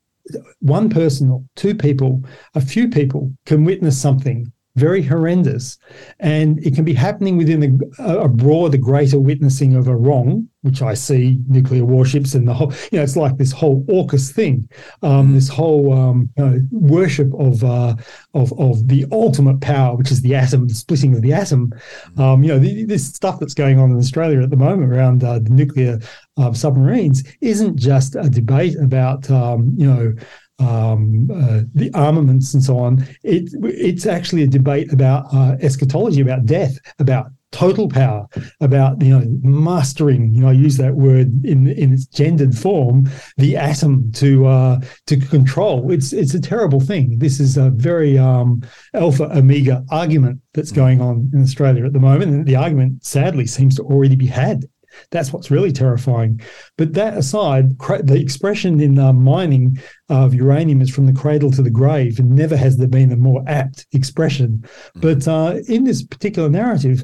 one 0.59 0.89
person 0.89 1.29
or 1.29 1.43
two 1.55 1.75
people, 1.75 2.23
a 2.55 2.61
few 2.61 2.89
people 2.89 3.31
can 3.45 3.63
witness 3.63 3.99
something 4.01 4.51
very 4.75 5.01
horrendous. 5.01 5.77
And 6.19 6.65
it 6.65 6.75
can 6.75 6.85
be 6.85 6.93
happening 6.93 7.37
within 7.37 7.91
a, 7.99 8.19
a 8.19 8.29
broader, 8.29 8.77
greater 8.77 9.19
witnessing 9.19 9.75
of 9.75 9.87
a 9.87 9.95
wrong, 9.95 10.47
which 10.61 10.81
I 10.81 10.93
see 10.93 11.39
nuclear 11.47 11.83
warships 11.83 12.35
and 12.35 12.47
the 12.47 12.53
whole, 12.53 12.71
you 12.91 12.97
know, 12.97 13.03
it's 13.03 13.17
like 13.17 13.37
this 13.37 13.51
whole 13.51 13.83
AUKUS 13.85 14.31
thing, 14.31 14.69
um, 15.01 15.29
mm. 15.29 15.33
this 15.33 15.49
whole 15.49 15.91
um, 15.91 16.29
you 16.37 16.45
know, 16.45 16.59
worship 16.71 17.33
of, 17.37 17.63
uh, 17.63 17.95
of, 18.33 18.57
of 18.59 18.87
the 18.87 19.05
ultimate 19.11 19.59
power, 19.59 19.97
which 19.97 20.11
is 20.11 20.21
the 20.21 20.35
atom, 20.35 20.67
the 20.67 20.73
splitting 20.73 21.15
of 21.15 21.21
the 21.21 21.33
atom. 21.33 21.73
Mm. 22.15 22.19
Um, 22.19 22.43
you 22.43 22.49
know, 22.49 22.59
the, 22.59 22.85
this 22.85 23.07
stuff 23.07 23.39
that's 23.39 23.55
going 23.55 23.79
on 23.79 23.91
in 23.91 23.97
Australia 23.97 24.41
at 24.41 24.51
the 24.51 24.57
moment 24.57 24.91
around 24.91 25.23
uh, 25.23 25.39
the 25.39 25.49
nuclear 25.49 25.99
uh, 26.37 26.53
submarines 26.53 27.23
isn't 27.41 27.75
just 27.75 28.15
a 28.15 28.29
debate 28.29 28.77
about, 28.77 29.29
um, 29.29 29.73
you 29.75 29.87
know, 29.87 30.13
um, 30.61 31.29
uh, 31.33 31.61
the 31.73 31.91
armaments 31.93 32.53
and 32.53 32.63
so 32.63 32.77
on. 32.77 33.05
It, 33.23 33.49
it's 33.63 34.05
actually 34.05 34.43
a 34.43 34.47
debate 34.47 34.91
about 34.93 35.25
uh, 35.33 35.57
eschatology, 35.61 36.21
about 36.21 36.45
death, 36.45 36.77
about 36.99 37.27
total 37.51 37.89
power, 37.89 38.27
about 38.61 39.01
you 39.01 39.17
know 39.17 39.25
mastering. 39.41 40.33
You 40.33 40.41
know, 40.41 40.49
I 40.49 40.53
use 40.53 40.77
that 40.77 40.95
word 40.95 41.45
in 41.45 41.67
in 41.67 41.93
its 41.93 42.05
gendered 42.05 42.57
form, 42.57 43.09
the 43.37 43.57
atom 43.57 44.11
to 44.13 44.45
uh, 44.45 44.79
to 45.07 45.17
control. 45.17 45.91
It's 45.91 46.13
it's 46.13 46.33
a 46.33 46.41
terrible 46.41 46.79
thing. 46.79 47.19
This 47.19 47.39
is 47.39 47.57
a 47.57 47.69
very 47.71 48.17
um, 48.17 48.61
alpha 48.93 49.25
omega 49.37 49.83
argument 49.89 50.39
that's 50.53 50.71
going 50.71 51.01
on 51.01 51.29
in 51.33 51.41
Australia 51.41 51.85
at 51.85 51.93
the 51.93 51.99
moment, 51.99 52.31
and 52.31 52.45
the 52.45 52.55
argument 52.55 53.05
sadly 53.05 53.47
seems 53.47 53.75
to 53.75 53.83
already 53.83 54.15
be 54.15 54.27
had 54.27 54.65
That's 55.11 55.31
what's 55.31 55.51
really 55.51 55.71
terrifying. 55.71 56.41
But 56.77 56.93
that 56.93 57.17
aside, 57.17 57.77
the 57.79 58.19
expression 58.19 58.79
in 58.79 58.97
uh, 58.99 59.13
mining 59.13 59.79
of 60.09 60.33
uranium 60.33 60.81
is 60.81 60.89
from 60.89 61.05
the 61.05 61.13
cradle 61.13 61.51
to 61.51 61.61
the 61.61 61.69
grave, 61.69 62.19
and 62.19 62.31
never 62.31 62.57
has 62.57 62.77
there 62.77 62.87
been 62.87 63.11
a 63.11 63.17
more 63.17 63.43
apt 63.47 63.87
expression. 63.93 64.63
Mm. 64.97 65.01
But 65.01 65.27
uh, 65.27 65.59
in 65.67 65.83
this 65.83 66.03
particular 66.03 66.49
narrative, 66.49 67.03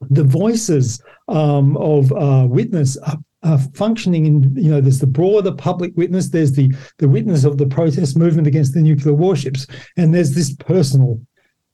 the 0.00 0.24
voices 0.24 1.02
um, 1.28 1.76
of 1.76 2.12
uh, 2.12 2.46
witness 2.48 2.96
are, 2.98 3.18
are, 3.42 3.58
functioning 3.74 4.26
in 4.26 4.56
you 4.56 4.70
know 4.70 4.80
there's 4.80 5.00
the 5.00 5.06
broader 5.06 5.52
public 5.52 5.92
witness 5.96 6.28
there's 6.28 6.52
the 6.52 6.70
the 6.98 7.08
witness 7.08 7.44
of 7.44 7.56
the 7.58 7.66
protest 7.66 8.16
movement 8.16 8.46
against 8.46 8.74
the 8.74 8.82
nuclear 8.82 9.14
warships 9.14 9.66
and 9.96 10.14
there's 10.14 10.34
this 10.34 10.54
personal 10.54 11.20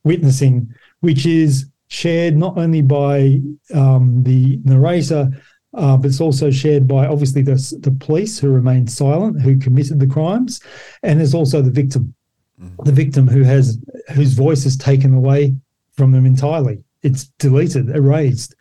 witnessing 0.04 0.72
which 1.00 1.26
is 1.26 1.66
shared 1.92 2.36
not 2.36 2.56
only 2.56 2.80
by 2.80 3.38
um, 3.74 4.22
the 4.22 4.58
narrator 4.64 5.30
uh, 5.74 5.96
but 5.96 6.06
it's 6.06 6.20
also 6.20 6.50
shared 6.50 6.88
by 6.88 7.06
obviously 7.06 7.42
the, 7.42 7.54
the 7.80 7.90
police 7.90 8.38
who 8.38 8.50
remained 8.50 8.90
silent 8.90 9.40
who 9.40 9.58
committed 9.58 10.00
the 10.00 10.06
crimes 10.06 10.60
and 11.02 11.18
there's 11.18 11.34
also 11.34 11.60
the 11.60 11.70
victim. 11.70 12.14
Mm. 12.60 12.84
the 12.84 12.92
victim 12.92 13.26
who 13.26 13.42
has 13.42 13.78
whose 14.14 14.34
voice 14.34 14.66
is 14.66 14.76
taken 14.76 15.14
away 15.14 15.54
from 15.92 16.12
them 16.12 16.26
entirely. 16.26 16.82
It's 17.02 17.24
deleted, 17.38 17.90
erased. 17.90 18.54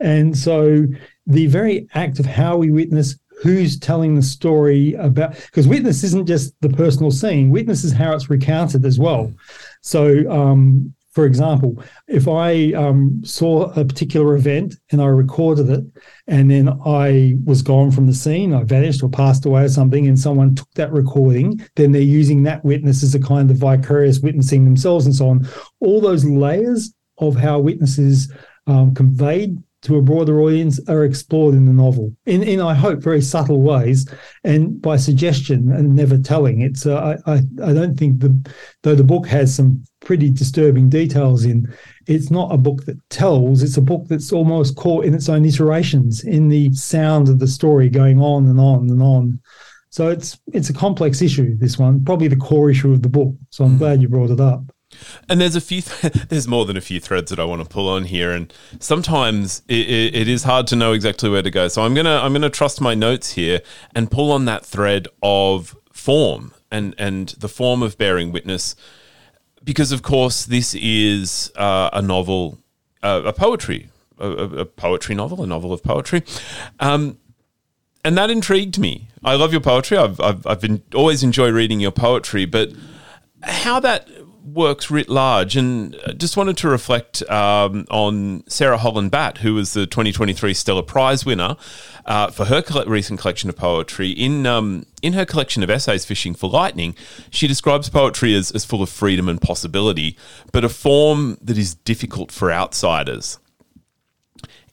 And 0.00 0.36
so 0.36 0.86
the 1.26 1.46
very 1.46 1.88
act 1.94 2.18
of 2.18 2.26
how 2.26 2.56
we 2.56 2.70
witness 2.70 3.18
who's 3.42 3.78
telling 3.78 4.14
the 4.14 4.22
story 4.22 4.94
about 4.94 5.34
because 5.34 5.68
witness 5.68 6.02
isn't 6.04 6.26
just 6.26 6.54
the 6.60 6.68
personal 6.68 7.10
scene. 7.10 7.50
Witness 7.50 7.84
is 7.84 7.92
how 7.92 8.14
it's 8.14 8.30
recounted 8.30 8.84
as 8.84 8.98
well. 8.98 9.32
So 9.82 10.28
um, 10.30 10.94
for 11.16 11.24
example 11.24 11.82
if 12.08 12.28
i 12.28 12.72
um, 12.74 13.22
saw 13.24 13.70
a 13.72 13.84
particular 13.84 14.36
event 14.36 14.74
and 14.92 15.00
i 15.00 15.06
recorded 15.06 15.70
it 15.70 15.82
and 16.26 16.50
then 16.50 16.68
i 16.84 17.34
was 17.44 17.62
gone 17.62 17.90
from 17.90 18.06
the 18.06 18.12
scene 18.12 18.52
i 18.52 18.62
vanished 18.62 19.02
or 19.02 19.08
passed 19.08 19.46
away 19.46 19.64
or 19.64 19.68
something 19.70 20.06
and 20.06 20.20
someone 20.20 20.54
took 20.54 20.70
that 20.74 20.92
recording 20.92 21.58
then 21.74 21.90
they're 21.90 22.02
using 22.02 22.42
that 22.42 22.62
witness 22.66 23.02
as 23.02 23.14
a 23.14 23.20
kind 23.20 23.50
of 23.50 23.56
vicarious 23.56 24.20
witnessing 24.20 24.66
themselves 24.66 25.06
and 25.06 25.14
so 25.14 25.30
on 25.30 25.48
all 25.80 26.02
those 26.02 26.26
layers 26.26 26.92
of 27.16 27.34
how 27.34 27.58
witnesses 27.58 28.30
um, 28.66 28.94
conveyed 28.94 29.56
to 29.86 29.96
a 29.96 30.02
broader 30.02 30.40
audience 30.40 30.80
are 30.88 31.04
explored 31.04 31.54
in 31.54 31.64
the 31.64 31.72
novel 31.72 32.12
in, 32.26 32.42
in 32.42 32.60
I 32.60 32.74
hope 32.74 33.00
very 33.00 33.22
subtle 33.22 33.62
ways 33.62 34.06
and 34.42 34.82
by 34.82 34.96
suggestion 34.96 35.70
and 35.70 35.94
never 35.94 36.18
telling. 36.18 36.62
It's 36.62 36.86
uh, 36.86 37.16
I, 37.24 37.34
I 37.34 37.36
I 37.62 37.72
don't 37.72 37.96
think 37.96 38.18
the 38.18 38.52
though 38.82 38.96
the 38.96 39.04
book 39.04 39.28
has 39.28 39.54
some 39.54 39.84
pretty 40.06 40.30
disturbing 40.30 40.88
details 40.88 41.44
in 41.44 41.68
it's 42.06 42.30
not 42.30 42.54
a 42.54 42.56
book 42.56 42.84
that 42.84 42.96
tells 43.10 43.60
it's 43.60 43.76
a 43.76 43.82
book 43.82 44.06
that's 44.06 44.32
almost 44.32 44.76
caught 44.76 45.04
in 45.04 45.12
its 45.12 45.28
own 45.28 45.44
iterations 45.44 46.22
in 46.22 46.46
the 46.46 46.72
sound 46.72 47.28
of 47.28 47.40
the 47.40 47.48
story 47.48 47.90
going 47.90 48.22
on 48.22 48.46
and 48.46 48.60
on 48.60 48.88
and 48.88 49.02
on. 49.02 49.40
So 49.90 50.08
it's 50.08 50.38
it's 50.52 50.70
a 50.70 50.72
complex 50.72 51.22
issue 51.22 51.56
this 51.56 51.76
one 51.76 52.04
probably 52.04 52.28
the 52.28 52.36
core 52.36 52.70
issue 52.70 52.92
of 52.92 53.02
the 53.02 53.08
book. 53.08 53.34
So 53.50 53.64
I'm 53.64 53.74
mm. 53.74 53.78
glad 53.78 54.00
you 54.00 54.08
brought 54.08 54.30
it 54.30 54.38
up. 54.40 54.62
And 55.28 55.40
there's 55.40 55.56
a 55.56 55.60
few, 55.60 55.82
th- 55.82 56.12
there's 56.28 56.46
more 56.46 56.64
than 56.64 56.76
a 56.76 56.80
few 56.80 57.00
threads 57.00 57.30
that 57.30 57.40
I 57.40 57.44
want 57.44 57.60
to 57.60 57.68
pull 57.68 57.88
on 57.88 58.04
here, 58.04 58.30
and 58.30 58.52
sometimes 58.78 59.62
it, 59.66 59.90
it, 59.90 60.14
it 60.14 60.28
is 60.28 60.44
hard 60.44 60.68
to 60.68 60.76
know 60.76 60.92
exactly 60.92 61.28
where 61.28 61.42
to 61.42 61.50
go. 61.50 61.66
So 61.66 61.82
I'm 61.82 61.94
gonna 61.94 62.20
I'm 62.22 62.32
gonna 62.32 62.48
trust 62.48 62.80
my 62.80 62.94
notes 62.94 63.32
here 63.32 63.60
and 63.92 64.08
pull 64.08 64.30
on 64.30 64.44
that 64.44 64.64
thread 64.64 65.08
of 65.20 65.76
form 65.92 66.54
and 66.70 66.94
and 66.96 67.30
the 67.30 67.48
form 67.48 67.82
of 67.82 67.98
bearing 67.98 68.32
witness, 68.32 68.76
because 69.66 69.92
of 69.92 70.00
course 70.00 70.46
this 70.46 70.74
is 70.74 71.52
uh, 71.56 71.90
a 71.92 72.00
novel, 72.00 72.58
uh, 73.02 73.20
a 73.26 73.32
poetry, 73.34 73.90
a, 74.18 74.30
a, 74.30 74.64
poetry 74.64 75.14
novel, 75.14 75.42
a 75.42 75.46
novel 75.46 75.74
of 75.74 75.82
poetry. 75.82 76.22
Um, 76.80 77.18
and 78.02 78.16
that 78.16 78.30
intrigued 78.30 78.78
me. 78.78 79.08
I 79.24 79.34
love 79.34 79.52
your 79.52 79.60
poetry. 79.60 79.98
I've, 79.98 80.18
I've, 80.20 80.46
I've 80.46 80.60
been 80.60 80.82
always 80.94 81.22
enjoy 81.24 81.50
reading 81.50 81.80
your 81.80 81.90
poetry, 81.90 82.46
but 82.46 82.72
how 83.42 83.80
that 83.80 84.08
works 84.46 84.90
writ 84.90 85.08
large. 85.08 85.56
And 85.56 85.96
just 86.16 86.36
wanted 86.36 86.56
to 86.58 86.68
reflect 86.68 87.28
um, 87.28 87.86
on 87.90 88.44
Sarah 88.48 88.78
Holland 88.78 89.10
Batt, 89.10 89.38
who 89.38 89.54
was 89.54 89.72
the 89.72 89.86
2023 89.86 90.54
Stella 90.54 90.82
Prize 90.82 91.26
winner 91.26 91.56
uh, 92.04 92.30
for 92.30 92.46
her 92.46 92.62
recent 92.86 93.20
collection 93.20 93.50
of 93.50 93.56
poetry. 93.56 94.10
In 94.10 94.46
um, 94.46 94.86
in 95.02 95.12
her 95.12 95.24
collection 95.24 95.62
of 95.62 95.70
essays, 95.70 96.04
Fishing 96.04 96.34
for 96.34 96.48
Lightning, 96.48 96.94
she 97.30 97.46
describes 97.46 97.88
poetry 97.88 98.34
as, 98.34 98.50
as 98.52 98.64
full 98.64 98.82
of 98.82 98.88
freedom 98.88 99.28
and 99.28 99.40
possibility, 99.40 100.16
but 100.52 100.64
a 100.64 100.68
form 100.68 101.38
that 101.42 101.58
is 101.58 101.74
difficult 101.74 102.32
for 102.32 102.50
outsiders. 102.50 103.38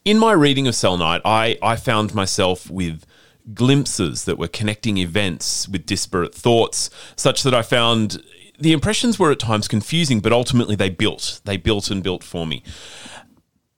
In 0.06 0.18
my 0.20 0.34
reading 0.34 0.68
of 0.68 0.74
Cellnight, 0.74 1.22
I, 1.24 1.58
I 1.62 1.78
found 1.78 2.14
myself 2.14 2.70
with 2.70 3.06
glimpses 3.54 4.26
that 4.26 4.38
were 4.38 4.48
connecting 4.48 4.98
events 4.98 5.68
with 5.68 5.86
disparate 5.86 6.34
thoughts, 6.34 6.90
such 7.16 7.44
that 7.44 7.54
I 7.54 7.62
found 7.62 8.22
the 8.60 8.72
impressions 8.72 9.18
were 9.18 9.32
at 9.32 9.40
times 9.40 9.68
confusing, 9.68 10.20
but 10.20 10.32
ultimately 10.32 10.76
they 10.76 10.90
built. 10.90 11.42
They 11.44 11.58
built 11.58 11.90
and 11.90 12.04
built 12.04 12.24
for 12.24 12.46
me. 12.46 12.64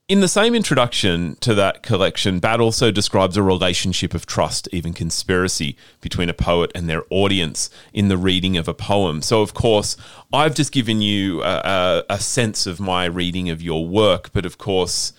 In 0.07 0.19
the 0.19 0.27
same 0.27 0.53
introduction 0.53 1.35
to 1.39 1.55
that 1.55 1.81
collection, 1.81 2.37
Batt 2.37 2.59
also 2.59 2.91
describes 2.91 3.37
a 3.37 3.41
relationship 3.41 4.13
of 4.13 4.27
trust, 4.27 4.69
even 4.71 4.93
conspiracy, 4.93 5.75
between 5.99 6.29
a 6.29 6.33
poet 6.33 6.71
and 6.75 6.87
their 6.87 7.01
audience 7.09 7.71
in 7.91 8.07
the 8.07 8.17
reading 8.17 8.55
of 8.55 8.67
a 8.67 8.73
poem. 8.75 9.23
So, 9.23 9.41
of 9.41 9.55
course, 9.55 9.97
I've 10.31 10.53
just 10.53 10.71
given 10.71 11.01
you 11.01 11.41
a, 11.41 12.03
a, 12.07 12.19
sense 12.19 12.67
of 12.67 12.79
my 12.79 13.05
reading 13.05 13.49
of 13.49 13.63
your 13.63 13.87
work, 13.87 14.29
but 14.31 14.45
of 14.45 14.59
course, 14.59 15.11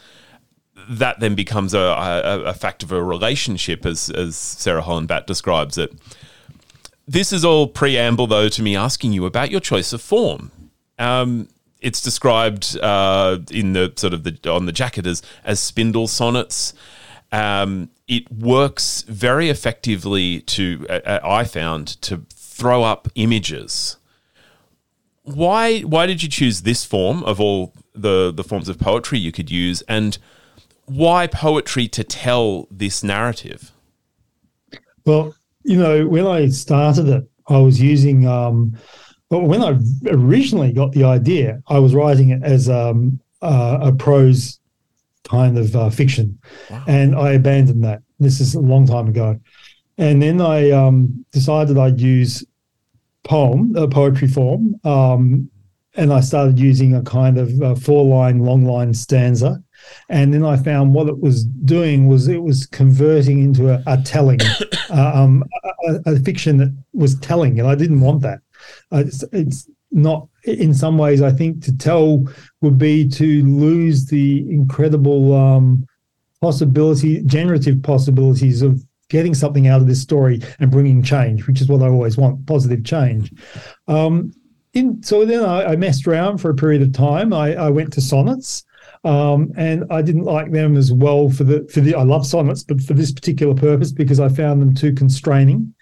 that 0.88 1.18
then 1.18 1.34
becomes 1.34 1.74
a, 1.74 2.44
a, 2.46 2.54
fact 2.54 2.84
of 2.84 2.92
a 2.92 3.02
relationship, 3.02 3.84
as, 3.84 4.08
as 4.10 4.36
Sarah 4.36 4.82
Holland 4.82 5.08
Batt 5.08 5.26
describes 5.26 5.78
it. 5.78 5.92
This 7.06 7.32
is 7.32 7.44
all 7.44 7.68
preamble, 7.68 8.26
though, 8.26 8.48
to 8.48 8.62
me 8.62 8.74
asking 8.74 9.12
you 9.12 9.26
about 9.26 9.50
your 9.50 9.60
choice 9.60 9.92
of 9.92 10.02
form. 10.02 10.50
Um, 10.98 11.48
it's 11.80 12.00
described 12.00 12.76
uh, 12.78 13.38
in 13.50 13.74
the 13.74 13.92
sort 13.96 14.12
of 14.12 14.24
the 14.24 14.50
on 14.50 14.66
the 14.66 14.72
jacket 14.72 15.06
as 15.06 15.22
as 15.44 15.60
spindle 15.60 16.08
sonnets. 16.08 16.74
Um, 17.30 17.90
it 18.08 18.30
works 18.32 19.02
very 19.02 19.50
effectively 19.50 20.40
to 20.40 20.86
uh, 20.88 21.20
I 21.22 21.44
found 21.44 21.88
to 22.02 22.24
throw 22.34 22.82
up 22.82 23.08
images. 23.14 23.98
Why 25.22 25.80
why 25.80 26.06
did 26.06 26.22
you 26.22 26.28
choose 26.28 26.62
this 26.62 26.84
form 26.84 27.22
of 27.24 27.40
all 27.40 27.72
the 27.94 28.32
the 28.32 28.44
forms 28.44 28.68
of 28.68 28.78
poetry 28.78 29.18
you 29.18 29.32
could 29.32 29.50
use, 29.50 29.82
and 29.82 30.18
why 30.86 31.26
poetry 31.26 31.88
to 31.88 32.02
tell 32.02 32.66
this 32.70 33.04
narrative? 33.04 33.72
Well, 35.04 35.34
you 35.66 35.76
know, 35.76 36.06
when 36.06 36.26
I 36.26 36.48
started 36.48 37.08
it, 37.08 37.24
I 37.48 37.58
was 37.58 37.80
using. 37.80 38.26
Um, 38.26 38.78
well, 39.30 39.42
when 39.42 39.62
I 39.62 39.76
originally 40.08 40.72
got 40.72 40.92
the 40.92 41.02
idea, 41.02 41.60
I 41.66 41.80
was 41.80 41.94
writing 41.94 42.28
it 42.30 42.42
as 42.44 42.70
um, 42.70 43.20
uh, 43.42 43.78
a 43.82 43.92
prose 43.92 44.60
kind 45.24 45.58
of 45.58 45.74
uh, 45.74 45.90
fiction, 45.90 46.38
wow. 46.70 46.84
and 46.86 47.16
I 47.16 47.32
abandoned 47.32 47.82
that. 47.84 48.02
This 48.20 48.40
is 48.40 48.54
a 48.54 48.60
long 48.60 48.86
time 48.86 49.08
ago, 49.08 49.38
and 49.98 50.22
then 50.22 50.40
I 50.40 50.70
um, 50.70 51.26
decided 51.32 51.76
I'd 51.76 52.00
use 52.00 52.44
poem, 53.24 53.74
a 53.74 53.88
poetry 53.88 54.28
form, 54.28 54.76
um, 54.84 55.50
and 55.96 56.12
I 56.12 56.20
started 56.20 56.58
using 56.58 56.94
a 56.94 57.02
kind 57.02 57.38
of 57.38 57.62
uh, 57.62 57.74
four 57.74 58.04
line, 58.04 58.40
long 58.40 58.64
line 58.64 58.94
stanza 58.94 59.62
and 60.08 60.32
then 60.32 60.44
I 60.44 60.56
found 60.56 60.94
what 60.94 61.08
it 61.08 61.18
was 61.18 61.44
doing 61.44 62.06
was 62.06 62.28
it 62.28 62.42
was 62.42 62.66
converting 62.66 63.42
into 63.42 63.70
a, 63.70 63.82
a 63.86 64.00
telling, 64.02 64.40
uh, 64.90 65.12
um, 65.14 65.44
a, 65.86 66.12
a, 66.12 66.20
fiction 66.20 66.58
that 66.58 66.76
was 66.92 67.18
telling, 67.20 67.58
and 67.58 67.68
I 67.68 67.74
didn't 67.74 68.00
want 68.00 68.22
that. 68.22 68.40
Uh, 68.92 69.04
it's, 69.06 69.24
it's 69.32 69.70
not 69.90 70.28
in 70.44 70.74
some 70.74 70.98
ways. 70.98 71.22
I 71.22 71.30
think 71.30 71.62
to 71.64 71.76
tell 71.76 72.24
would 72.60 72.78
be 72.78 73.08
to 73.08 73.44
lose 73.44 74.06
the 74.06 74.48
incredible 74.50 75.34
um, 75.34 75.86
possibility, 76.40 77.22
generative 77.22 77.82
possibilities 77.82 78.62
of 78.62 78.84
getting 79.08 79.34
something 79.34 79.68
out 79.68 79.80
of 79.80 79.86
this 79.86 80.02
story 80.02 80.40
and 80.58 80.70
bringing 80.70 81.02
change, 81.02 81.46
which 81.46 81.60
is 81.60 81.68
what 81.68 81.82
I 81.82 81.86
always 81.86 82.16
want, 82.16 82.44
positive 82.46 82.84
change. 82.84 83.32
Um, 83.86 84.32
in, 84.76 85.02
so 85.02 85.24
then 85.24 85.42
I, 85.42 85.72
I, 85.72 85.76
messed 85.76 86.06
around 86.06 86.38
for 86.38 86.50
a 86.50 86.54
period 86.54 86.82
of 86.82 86.92
time. 86.92 87.32
I, 87.32 87.54
I 87.54 87.70
went 87.70 87.92
to 87.94 88.00
sonnets. 88.00 88.64
Um, 89.04 89.52
and 89.56 89.84
I 89.88 90.02
didn't 90.02 90.24
like 90.24 90.50
them 90.50 90.76
as 90.76 90.92
well 90.92 91.30
for 91.30 91.44
the 91.44 91.64
for 91.72 91.80
the 91.80 91.94
I 91.94 92.02
love 92.02 92.26
sonnets, 92.26 92.64
but 92.64 92.80
for 92.80 92.94
this 92.94 93.12
particular 93.12 93.54
purpose 93.54 93.92
because 93.92 94.18
I 94.18 94.28
found 94.28 94.60
them 94.60 94.74
too 94.74 94.92
constraining. 94.92 95.72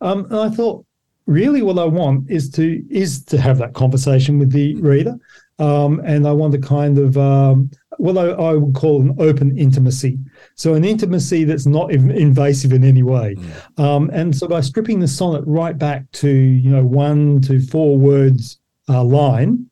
Um, 0.00 0.24
and 0.24 0.36
I 0.36 0.48
thought, 0.48 0.84
really, 1.26 1.62
what 1.62 1.78
I 1.78 1.84
want 1.84 2.28
is 2.28 2.50
to 2.52 2.84
is 2.90 3.24
to 3.26 3.40
have 3.40 3.58
that 3.58 3.74
conversation 3.74 4.40
with 4.40 4.50
the 4.50 4.74
reader, 4.76 5.16
um, 5.60 6.00
and 6.04 6.26
I 6.26 6.32
want 6.32 6.52
to 6.54 6.58
kind 6.58 6.98
of 6.98 7.16
um, 7.16 7.70
what 7.98 8.16
I, 8.18 8.30
I, 8.30 8.52
would 8.54 8.74
call 8.74 9.00
an 9.00 9.14
open 9.18 9.56
intimacy. 9.56 10.18
So 10.54 10.74
an 10.74 10.84
intimacy 10.84 11.44
that's 11.44 11.66
not 11.66 11.92
invasive 11.92 12.72
in 12.72 12.84
any 12.84 13.02
way. 13.02 13.34
Mm. 13.34 13.82
Um, 13.82 14.10
and 14.12 14.34
so 14.34 14.46
by 14.46 14.60
stripping 14.60 15.00
the 15.00 15.08
sonnet 15.08 15.42
right 15.46 15.76
back 15.76 16.10
to 16.12 16.28
you 16.28 16.70
know 16.70 16.84
one 16.84 17.40
to 17.42 17.60
four 17.60 17.98
words 17.98 18.58
a 18.88 19.02
line. 19.02 19.70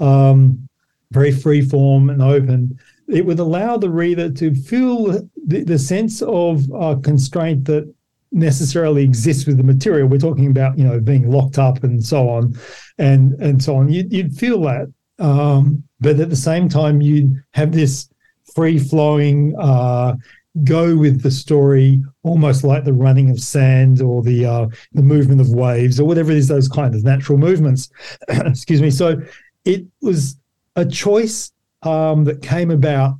Um, 0.00 0.68
very 1.10 1.30
free 1.30 1.62
form 1.62 2.10
and 2.10 2.20
open, 2.20 2.76
it 3.08 3.24
would 3.24 3.38
allow 3.38 3.76
the 3.76 3.90
reader 3.90 4.30
to 4.30 4.54
feel 4.54 5.06
the, 5.46 5.64
the 5.64 5.78
sense 5.78 6.22
of 6.22 6.64
uh, 6.72 6.96
constraint 7.02 7.64
that 7.66 7.92
necessarily 8.32 9.04
exists 9.04 9.46
with 9.46 9.56
the 9.56 9.62
material. 9.62 10.08
We're 10.08 10.18
talking 10.18 10.50
about, 10.50 10.76
you 10.76 10.84
know, 10.84 11.00
being 11.00 11.30
locked 11.30 11.58
up 11.58 11.84
and 11.84 12.04
so 12.04 12.28
on, 12.28 12.58
and 12.98 13.32
and 13.34 13.62
so 13.62 13.76
on. 13.76 13.90
You, 13.90 14.06
would 14.22 14.36
feel 14.36 14.60
that, 14.62 14.92
um, 15.18 15.82
but 16.00 16.20
at 16.20 16.30
the 16.30 16.36
same 16.36 16.68
time, 16.68 17.00
you'd 17.00 17.42
have 17.52 17.72
this 17.72 18.08
free 18.54 18.78
flowing, 18.78 19.54
uh, 19.58 20.16
go 20.62 20.96
with 20.96 21.22
the 21.22 21.30
story, 21.30 22.02
almost 22.22 22.62
like 22.62 22.84
the 22.84 22.92
running 22.92 23.30
of 23.30 23.40
sand 23.40 24.00
or 24.00 24.22
the 24.22 24.46
uh, 24.46 24.66
the 24.92 25.02
movement 25.02 25.40
of 25.40 25.50
waves 25.50 25.98
or 25.98 26.06
whatever 26.06 26.30
it 26.30 26.38
is. 26.38 26.48
Those 26.48 26.68
kind 26.68 26.94
of 26.94 27.04
natural 27.04 27.38
movements. 27.38 27.90
Excuse 28.28 28.80
me. 28.80 28.90
So 28.90 29.20
it 29.64 29.84
was 30.00 30.36
a 30.76 30.84
choice 30.84 31.52
um, 31.82 32.24
that 32.24 32.42
came 32.42 32.70
about 32.70 33.16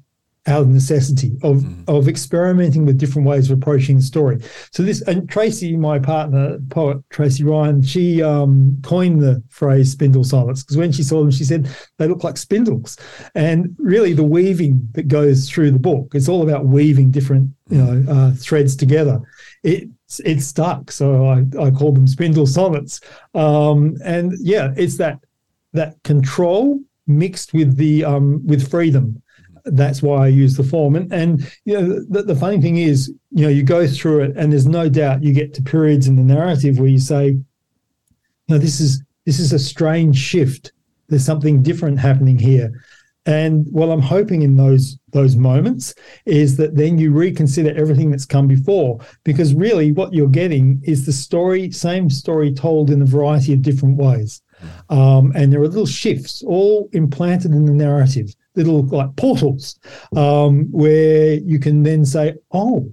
out 0.47 0.63
of 0.63 0.69
necessity 0.69 1.39
of 1.43 1.59
mm. 1.59 1.89
of 1.89 2.09
experimenting 2.09 2.85
with 2.85 2.99
different 2.99 3.27
ways 3.27 3.51
of 3.51 3.59
approaching 3.59 3.97
the 3.97 4.03
story. 4.03 4.39
So 4.73 4.83
this 4.83 5.01
and 5.03 5.29
Tracy, 5.29 5.77
my 5.77 5.99
partner, 5.99 6.59
poet 6.69 6.99
Tracy 7.11 7.45
Ryan, 7.45 7.83
she 7.83 8.23
um, 8.23 8.79
coined 8.83 9.23
the 9.23 9.43
phrase 9.49 9.93
spindle 9.93 10.25
sonnets 10.25 10.63
because 10.63 10.77
when 10.77 10.93
she 10.93 11.03
saw 11.03 11.21
them, 11.21 11.31
she 11.31 11.45
said 11.45 11.69
they 11.99 12.07
look 12.07 12.25
like 12.25 12.37
spindles. 12.37 12.99
And 13.35 13.75
really, 13.79 14.13
the 14.13 14.25
weaving 14.25 14.87
that 14.93 15.09
goes 15.09 15.49
through 15.49 15.71
the 15.71 15.79
book, 15.79 16.15
it's 16.15 16.29
all 16.29 16.43
about 16.43 16.67
weaving 16.67 17.11
different 17.11 17.51
you 17.71 17.83
know 17.83 18.13
uh, 18.13 18.33
threads 18.33 18.77
together. 18.77 19.21
It 19.63 19.89
it 20.25 20.43
stuck, 20.43 20.93
so 20.93 21.27
I 21.27 21.45
I 21.59 21.71
called 21.71 21.97
them 21.97 22.07
spindle 22.07 22.47
sonnets. 22.47 23.01
Um, 23.35 23.97
and 24.05 24.35
yeah, 24.41 24.75
it's 24.77 24.99
that 24.99 25.21
that 25.73 26.03
control 26.03 26.81
mixed 27.07 27.55
with 27.55 27.77
the 27.77 28.05
um, 28.05 28.47
with 28.47 28.71
freedom 28.71 29.23
that's 29.65 30.03
why 30.03 30.25
I 30.25 30.29
use 30.29 30.57
the 30.57 30.65
form. 30.65 30.97
And 30.97 31.13
and 31.13 31.53
you 31.65 31.75
know 31.75 32.05
the, 32.09 32.23
the 32.23 32.37
funny 32.37 32.61
thing 32.61 32.77
is, 32.77 33.09
you 33.31 33.43
know, 33.43 33.49
you 33.49 33.63
go 33.63 33.87
through 33.87 34.21
it, 34.25 34.37
and 34.37 34.53
there's 34.53 34.67
no 34.67 34.89
doubt 34.89 35.23
you 35.23 35.33
get 35.33 35.55
to 35.55 35.63
periods 35.63 36.07
in 36.07 36.17
the 36.17 36.23
narrative 36.23 36.79
where 36.79 36.89
you 36.89 36.99
say, 36.99 37.29
you 37.29 37.45
know, 38.49 38.59
this 38.59 38.81
is 38.81 39.03
this 39.25 39.39
is 39.39 39.53
a 39.53 39.59
strange 39.59 40.17
shift. 40.17 40.73
There's 41.09 41.25
something 41.25 41.63
different 41.63 41.99
happening 41.99 42.39
here. 42.39 42.85
And 43.27 43.67
what 43.71 43.89
I'm 43.89 44.03
hoping 44.03 44.43
in 44.43 44.57
those 44.57 44.99
those 45.13 45.35
moments 45.35 45.95
is 46.27 46.57
that 46.59 46.77
then 46.77 46.99
you 46.99 47.11
reconsider 47.11 47.75
everything 47.75 48.11
that's 48.11 48.27
come 48.27 48.47
before, 48.47 49.01
because 49.25 49.55
really 49.55 49.93
what 49.93 50.13
you're 50.13 50.29
getting 50.29 50.83
is 50.85 51.07
the 51.07 51.13
story, 51.13 51.71
same 51.71 52.11
story 52.11 52.53
told 52.53 52.91
in 52.91 53.01
a 53.01 53.07
variety 53.07 53.55
of 53.55 53.63
different 53.63 53.97
ways. 53.97 54.43
Um, 54.91 55.33
and 55.35 55.53
there 55.53 55.61
are 55.61 55.69
little 55.69 55.87
shifts 55.87 56.43
all 56.43 56.89
implanted 56.93 57.53
in 57.53 57.65
the 57.65 57.73
narrative 57.73 58.35
little 58.57 58.83
like 58.87 59.15
portals 59.17 59.79
um, 60.17 60.67
where 60.71 61.35
you 61.35 61.59
can 61.59 61.83
then 61.83 62.05
say, 62.05 62.35
oh, 62.53 62.93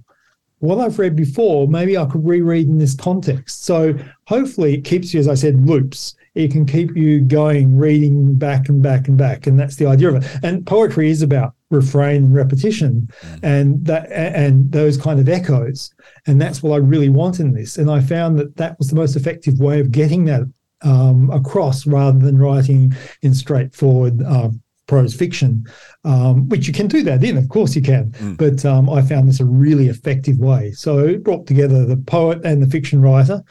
what 0.58 0.78
I've 0.78 0.98
read 0.98 1.16
before, 1.16 1.66
maybe 1.66 1.98
I 1.98 2.04
could 2.04 2.24
reread 2.24 2.68
in 2.68 2.78
this 2.78 2.94
context. 2.94 3.64
So 3.64 3.94
hopefully 4.28 4.74
it 4.74 4.84
keeps 4.84 5.12
you, 5.12 5.18
as 5.18 5.26
I 5.26 5.34
said, 5.34 5.66
loops. 5.66 6.14
It 6.34 6.52
can 6.52 6.64
keep 6.64 6.96
you 6.96 7.20
going, 7.20 7.76
reading 7.76 8.34
back 8.34 8.68
and 8.68 8.80
back 8.80 9.08
and 9.08 9.18
back, 9.18 9.46
and 9.46 9.58
that's 9.58 9.76
the 9.76 9.86
idea 9.86 10.08
of 10.08 10.22
it. 10.22 10.30
And 10.42 10.64
poetry 10.64 11.10
is 11.10 11.20
about 11.20 11.54
refrain 11.70 12.24
and 12.24 12.34
repetition, 12.34 13.08
mm. 13.20 13.40
and 13.42 13.84
that 13.84 14.10
and 14.10 14.72
those 14.72 14.96
kind 14.96 15.20
of 15.20 15.28
echoes, 15.28 15.92
and 16.26 16.40
that's 16.40 16.62
what 16.62 16.72
I 16.72 16.78
really 16.78 17.10
want 17.10 17.38
in 17.38 17.52
this. 17.52 17.76
And 17.76 17.90
I 17.90 18.00
found 18.00 18.38
that 18.38 18.56
that 18.56 18.78
was 18.78 18.88
the 18.88 18.96
most 18.96 19.14
effective 19.14 19.60
way 19.60 19.78
of 19.78 19.90
getting 19.90 20.24
that 20.24 20.42
um, 20.80 21.28
across, 21.30 21.86
rather 21.86 22.18
than 22.18 22.38
writing 22.38 22.94
in 23.20 23.34
straightforward 23.34 24.22
um, 24.22 24.62
prose 24.92 25.14
fiction, 25.14 25.66
um, 26.04 26.50
which 26.50 26.66
you 26.66 26.72
can 26.74 26.86
do 26.86 27.02
that 27.02 27.24
in, 27.24 27.38
of 27.38 27.48
course 27.48 27.74
you 27.74 27.80
can. 27.80 28.10
Mm. 28.10 28.36
But 28.36 28.62
um, 28.66 28.90
I 28.90 29.00
found 29.00 29.26
this 29.26 29.40
a 29.40 29.44
really 29.46 29.88
effective 29.88 30.38
way. 30.38 30.72
So 30.72 30.98
it 30.98 31.24
brought 31.24 31.46
together 31.46 31.86
the 31.86 31.96
poet 31.96 32.44
and 32.44 32.62
the 32.62 32.66
fiction 32.66 33.00
writer. 33.00 33.42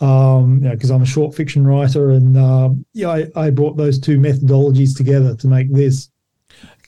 Um, 0.00 0.58
you 0.60 0.68
know, 0.68 0.74
because 0.74 0.90
I'm 0.90 1.02
a 1.02 1.06
short 1.06 1.36
fiction 1.36 1.64
writer, 1.64 2.10
and 2.10 2.36
uh, 2.36 2.70
yeah, 2.94 3.10
I, 3.10 3.26
I 3.36 3.50
brought 3.50 3.76
those 3.76 4.00
two 4.00 4.18
methodologies 4.18 4.96
together 4.96 5.36
to 5.36 5.46
make 5.46 5.72
this. 5.72 6.10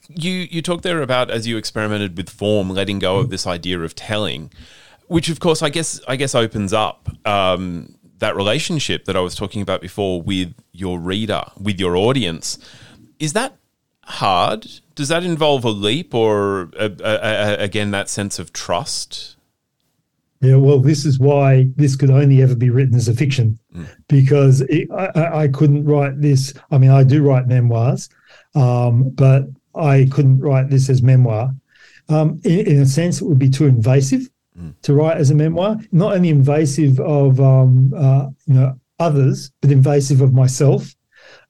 You 0.08 0.32
you 0.50 0.60
talked 0.60 0.82
there 0.82 1.02
about 1.02 1.30
as 1.30 1.46
you 1.46 1.56
experimented 1.56 2.16
with 2.16 2.28
form, 2.30 2.70
letting 2.70 2.98
go 2.98 3.18
of 3.18 3.30
this 3.30 3.46
idea 3.46 3.80
of 3.80 3.94
telling, 3.94 4.50
which 5.06 5.28
of 5.28 5.38
course 5.38 5.62
I 5.62 5.70
guess 5.70 6.00
I 6.08 6.16
guess 6.16 6.34
opens 6.34 6.72
up 6.72 7.08
um, 7.24 7.94
that 8.18 8.34
relationship 8.36 9.04
that 9.06 9.16
I 9.16 9.20
was 9.20 9.34
talking 9.34 9.62
about 9.62 9.80
before 9.80 10.22
with 10.22 10.54
your 10.72 10.98
reader, 10.98 11.42
with 11.60 11.80
your 11.80 11.96
audience. 11.96 12.58
Is 13.18 13.32
that 13.34 13.56
hard? 14.04 14.66
Does 14.94 15.08
that 15.08 15.24
involve 15.24 15.64
a 15.64 15.70
leap 15.70 16.14
or, 16.14 16.70
a, 16.78 16.90
a, 17.02 17.14
a, 17.14 17.56
again, 17.56 17.90
that 17.92 18.08
sense 18.08 18.38
of 18.38 18.52
trust? 18.52 19.36
Yeah, 20.40 20.56
well, 20.56 20.78
this 20.78 21.04
is 21.04 21.18
why 21.18 21.68
this 21.76 21.96
could 21.96 22.10
only 22.10 22.42
ever 22.42 22.56
be 22.56 22.70
written 22.70 22.94
as 22.94 23.08
a 23.08 23.14
fiction, 23.14 23.58
mm. 23.74 23.86
because 24.08 24.62
it, 24.62 24.90
I, 24.90 25.42
I, 25.42 25.48
couldn't 25.48 25.84
write 25.84 26.20
this. 26.20 26.54
I 26.70 26.78
mean, 26.78 26.90
I 26.90 27.04
do 27.04 27.22
write 27.22 27.46
memoirs, 27.46 28.08
um, 28.54 29.10
but 29.10 29.44
I 29.74 30.08
couldn't 30.10 30.40
write 30.40 30.70
this 30.70 30.88
as 30.88 31.02
memoir. 31.02 31.54
Um, 32.08 32.40
in, 32.44 32.60
in, 32.60 32.78
a 32.80 32.86
sense, 32.86 33.20
it 33.20 33.26
would 33.26 33.38
be 33.38 33.50
too 33.50 33.66
invasive 33.66 34.30
mm. 34.58 34.72
to 34.80 34.94
write 34.94 35.18
as 35.18 35.30
a 35.30 35.34
memoir. 35.34 35.76
Not 35.92 36.14
only 36.14 36.30
invasive 36.30 36.98
of 37.00 37.38
um, 37.38 37.92
uh, 37.94 38.28
you 38.46 38.54
know 38.54 38.80
others, 38.98 39.50
but 39.60 39.70
invasive 39.70 40.22
of 40.22 40.32
myself. 40.32 40.94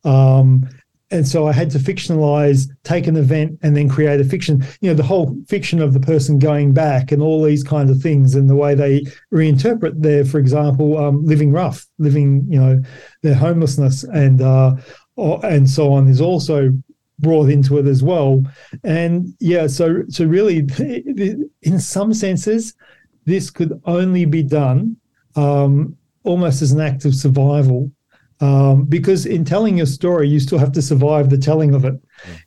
Um, 0.03 0.69
and 1.11 1.27
so 1.27 1.47
I 1.47 1.53
had 1.53 1.71
to 1.71 1.79
fictionalize, 1.79 2.69
take 2.85 3.07
an 3.07 3.17
event, 3.17 3.59
and 3.63 3.77
then 3.77 3.89
create 3.89 4.21
a 4.21 4.25
fiction. 4.25 4.65
You 4.81 4.91
know, 4.91 4.95
the 4.95 5.03
whole 5.03 5.37
fiction 5.49 5.83
of 5.83 5.93
the 5.93 6.01
person 6.01 6.39
going 6.39 6.73
back 6.73 7.11
and 7.11 7.21
all 7.21 7.43
these 7.43 7.65
kinds 7.65 7.91
of 7.91 8.01
things, 8.01 8.35
and 8.35 8.49
the 8.49 8.55
way 8.55 8.75
they 8.75 9.03
reinterpret 9.33 10.01
their, 10.01 10.25
for 10.25 10.39
example, 10.39 10.99
um, 10.99 11.25
living 11.25 11.51
rough, 11.51 11.87
living, 11.99 12.47
you 12.49 12.61
know, 12.61 12.83
their 13.23 13.35
homelessness, 13.35 14.05
and 14.05 14.41
uh, 14.41 14.77
and 15.17 15.69
so 15.69 15.93
on 15.93 16.07
is 16.07 16.21
also 16.21 16.71
brought 17.19 17.51
into 17.51 17.79
it 17.79 17.87
as 17.87 18.03
well. 18.03 18.43
And 18.85 19.35
yeah, 19.41 19.67
so 19.67 20.05
so 20.09 20.25
really, 20.25 20.59
in 21.63 21.81
some 21.81 22.15
senses, 22.15 22.75
this 23.25 23.51
could 23.51 23.81
only 23.85 24.27
be 24.27 24.45
done 24.45 24.97
um, 25.35 25.97
almost 26.23 26.63
as 26.63 26.73
an 26.73 26.81
act 26.81 27.05
of 27.05 27.15
survival 27.15 27.91
um, 28.41 28.85
because 28.85 29.27
in 29.27 29.45
telling 29.45 29.77
your 29.77 29.87
story, 29.87 30.29
you 30.29 30.41
still 30.41 30.59
have 30.59 30.73
to 30.73 30.83
survive 30.83 31.29
the 31.29 31.39
telling 31.39 31.75
of 31.75 31.85
it. 31.85 31.95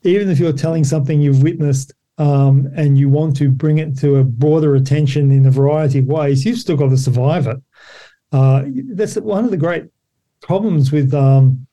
Even 0.03 0.29
if 0.29 0.39
you're 0.39 0.53
telling 0.53 0.83
something 0.83 1.21
you've 1.21 1.43
witnessed 1.43 1.93
um, 2.17 2.69
and 2.75 2.97
you 2.97 3.09
want 3.09 3.35
to 3.37 3.49
bring 3.49 3.77
it 3.77 3.97
to 3.99 4.17
a 4.17 4.23
broader 4.23 4.75
attention 4.75 5.31
in 5.31 5.45
a 5.45 5.51
variety 5.51 5.99
of 5.99 6.05
ways, 6.05 6.45
you've 6.45 6.57
still 6.57 6.77
got 6.77 6.89
to 6.89 6.97
survive 6.97 7.47
it. 7.47 7.57
Uh, 8.31 8.63
that's 8.93 9.15
one 9.15 9.45
of 9.45 9.51
the 9.51 9.57
great 9.57 9.85
problems 10.41 10.91
with 10.91 11.13
um, 11.13 11.65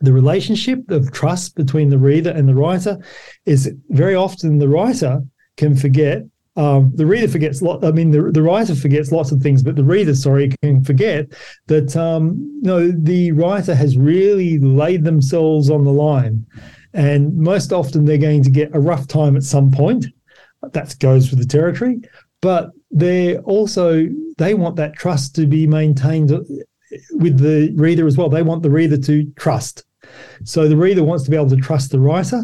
the 0.00 0.12
relationship 0.12 0.90
of 0.90 1.12
trust 1.12 1.54
between 1.54 1.88
the 1.88 1.98
reader 1.98 2.30
and 2.30 2.48
the 2.48 2.54
writer 2.54 2.98
is 3.46 3.72
very 3.90 4.14
often 4.14 4.58
the 4.58 4.68
writer 4.68 5.22
can 5.56 5.76
forget 5.76 6.22
um, 6.58 6.90
the 6.96 7.06
reader 7.06 7.28
forgets 7.28 7.62
lot. 7.62 7.84
I 7.84 7.92
mean, 7.92 8.10
the, 8.10 8.32
the 8.32 8.42
writer 8.42 8.74
forgets 8.74 9.12
lots 9.12 9.30
of 9.30 9.40
things, 9.40 9.62
but 9.62 9.76
the 9.76 9.84
reader, 9.84 10.12
sorry, 10.12 10.52
can 10.60 10.82
forget 10.82 11.28
that 11.68 11.96
um, 11.96 12.60
the 12.62 13.30
writer 13.30 13.76
has 13.76 13.96
really 13.96 14.58
laid 14.58 15.04
themselves 15.04 15.70
on 15.70 15.84
the 15.84 15.92
line, 15.92 16.44
and 16.94 17.32
most 17.38 17.72
often 17.72 18.04
they're 18.04 18.18
going 18.18 18.42
to 18.42 18.50
get 18.50 18.74
a 18.74 18.80
rough 18.80 19.06
time 19.06 19.36
at 19.36 19.44
some 19.44 19.70
point. 19.70 20.06
That 20.72 20.98
goes 20.98 21.30
with 21.30 21.38
the 21.38 21.46
territory, 21.46 22.00
but 22.42 22.70
they're 22.90 23.38
also 23.42 24.08
they 24.36 24.54
want 24.54 24.74
that 24.76 24.94
trust 24.94 25.36
to 25.36 25.46
be 25.46 25.64
maintained 25.64 26.30
with 27.12 27.38
the 27.38 27.72
reader 27.76 28.08
as 28.08 28.16
well. 28.16 28.28
They 28.28 28.42
want 28.42 28.64
the 28.64 28.70
reader 28.70 28.98
to 28.98 29.32
trust. 29.38 29.84
So 30.42 30.68
the 30.68 30.76
reader 30.76 31.04
wants 31.04 31.22
to 31.24 31.30
be 31.30 31.36
able 31.36 31.50
to 31.50 31.56
trust 31.56 31.92
the 31.92 32.00
writer 32.00 32.42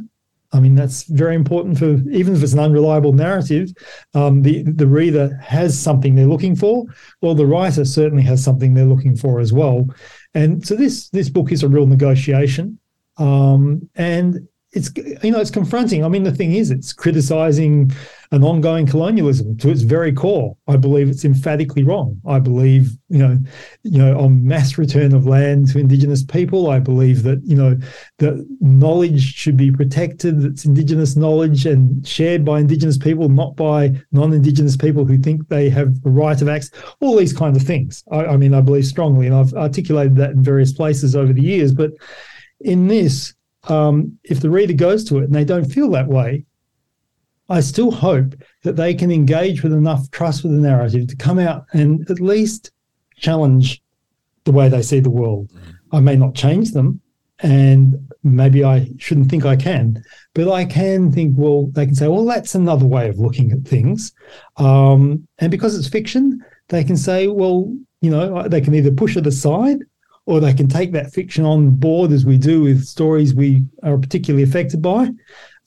I 0.54 0.60
mean, 0.60 0.76
that's 0.76 1.02
very 1.02 1.34
important 1.34 1.78
for 1.78 1.94
even 2.10 2.34
if 2.34 2.42
it's 2.42 2.52
an 2.52 2.60
unreliable 2.60 3.12
narrative, 3.12 3.72
um, 4.14 4.42
the 4.42 4.62
the 4.62 4.86
reader 4.86 5.36
has 5.42 5.76
something 5.78 6.14
they're 6.14 6.26
looking 6.26 6.54
for. 6.54 6.84
Well, 7.20 7.34
the 7.34 7.44
writer 7.44 7.84
certainly 7.84 8.22
has 8.22 8.42
something 8.42 8.72
they're 8.72 8.84
looking 8.84 9.16
for 9.16 9.40
as 9.40 9.52
well, 9.52 9.88
and 10.32 10.64
so 10.64 10.76
this 10.76 11.08
this 11.08 11.28
book 11.28 11.50
is 11.50 11.64
a 11.64 11.68
real 11.68 11.86
negotiation, 11.86 12.78
um, 13.18 13.90
and 13.96 14.46
it's 14.70 14.92
you 15.24 15.32
know 15.32 15.40
it's 15.40 15.50
confronting. 15.50 16.04
I 16.04 16.08
mean, 16.08 16.22
the 16.22 16.34
thing 16.34 16.52
is, 16.52 16.70
it's 16.70 16.92
criticizing 16.92 17.90
an 18.34 18.42
ongoing 18.42 18.84
colonialism 18.84 19.56
to 19.58 19.70
its 19.70 19.82
very 19.82 20.12
core. 20.12 20.56
I 20.66 20.76
believe 20.76 21.08
it's 21.08 21.24
emphatically 21.24 21.84
wrong. 21.84 22.20
I 22.26 22.40
believe 22.40 22.90
you 23.08 23.18
know, 23.18 23.38
you 23.84 23.98
know, 23.98 24.18
on 24.18 24.44
mass 24.44 24.76
return 24.76 25.14
of 25.14 25.24
land 25.24 25.68
to 25.68 25.78
Indigenous 25.78 26.24
people. 26.24 26.68
I 26.68 26.80
believe 26.80 27.22
that 27.22 27.40
you 27.44 27.54
know 27.54 27.78
that 28.18 28.44
knowledge 28.60 29.34
should 29.34 29.56
be 29.56 29.70
protected. 29.70 30.40
That's 30.42 30.64
Indigenous 30.64 31.14
knowledge 31.14 31.64
and 31.64 32.04
shared 32.06 32.44
by 32.44 32.58
Indigenous 32.58 32.98
people, 32.98 33.28
not 33.28 33.54
by 33.54 33.92
non-Indigenous 34.10 34.76
people 34.76 35.04
who 35.04 35.16
think 35.16 35.46
they 35.46 35.70
have 35.70 36.02
the 36.02 36.10
right 36.10 36.40
of 36.42 36.48
access. 36.48 36.72
All 37.00 37.16
these 37.16 37.32
kinds 37.32 37.56
of 37.56 37.62
things. 37.62 38.02
I, 38.10 38.26
I 38.26 38.36
mean, 38.36 38.52
I 38.52 38.62
believe 38.62 38.86
strongly, 38.86 39.26
and 39.26 39.36
I've 39.36 39.54
articulated 39.54 40.16
that 40.16 40.30
in 40.30 40.42
various 40.42 40.72
places 40.72 41.14
over 41.14 41.32
the 41.32 41.42
years. 41.42 41.72
But 41.72 41.92
in 42.60 42.88
this 42.88 43.32
um, 43.68 44.18
if 44.24 44.40
the 44.40 44.50
reader 44.50 44.74
goes 44.74 45.04
to 45.04 45.18
it 45.18 45.24
and 45.24 45.34
they 45.34 45.44
don't 45.44 45.64
feel 45.64 45.90
that 45.90 46.08
way, 46.08 46.44
I 47.48 47.60
still 47.60 47.90
hope 47.90 48.34
that 48.62 48.76
they 48.76 48.94
can 48.94 49.10
engage 49.10 49.62
with 49.62 49.72
enough 49.72 50.10
trust 50.10 50.42
with 50.42 50.52
the 50.52 50.58
narrative 50.58 51.08
to 51.08 51.16
come 51.16 51.38
out 51.38 51.66
and 51.72 52.08
at 52.10 52.20
least 52.20 52.72
challenge 53.16 53.82
the 54.44 54.52
way 54.52 54.68
they 54.68 54.82
see 54.82 55.00
the 55.00 55.10
world. 55.10 55.50
I 55.92 56.00
may 56.00 56.16
not 56.16 56.34
change 56.34 56.72
them, 56.72 57.00
and 57.40 58.10
maybe 58.22 58.64
I 58.64 58.88
shouldn't 58.98 59.30
think 59.30 59.44
I 59.44 59.56
can, 59.56 60.02
but 60.34 60.50
I 60.50 60.64
can 60.64 61.12
think, 61.12 61.34
well, 61.36 61.66
they 61.66 61.86
can 61.86 61.94
say, 61.94 62.08
well, 62.08 62.24
that's 62.24 62.54
another 62.54 62.86
way 62.86 63.08
of 63.08 63.18
looking 63.18 63.52
at 63.52 63.62
things. 63.62 64.12
Um, 64.56 65.26
and 65.38 65.50
because 65.50 65.78
it's 65.78 65.88
fiction, 65.88 66.44
they 66.68 66.84
can 66.84 66.96
say, 66.96 67.26
well, 67.26 67.74
you 68.00 68.10
know, 68.10 68.48
they 68.48 68.60
can 68.60 68.74
either 68.74 68.90
push 68.90 69.16
it 69.16 69.26
aside 69.26 69.78
or 70.26 70.40
they 70.40 70.54
can 70.54 70.68
take 70.68 70.92
that 70.92 71.12
fiction 71.12 71.44
on 71.44 71.70
board 71.70 72.12
as 72.12 72.24
we 72.24 72.38
do 72.38 72.62
with 72.62 72.84
stories 72.84 73.34
we 73.34 73.64
are 73.82 73.98
particularly 73.98 74.42
affected 74.42 74.80
by 74.80 75.10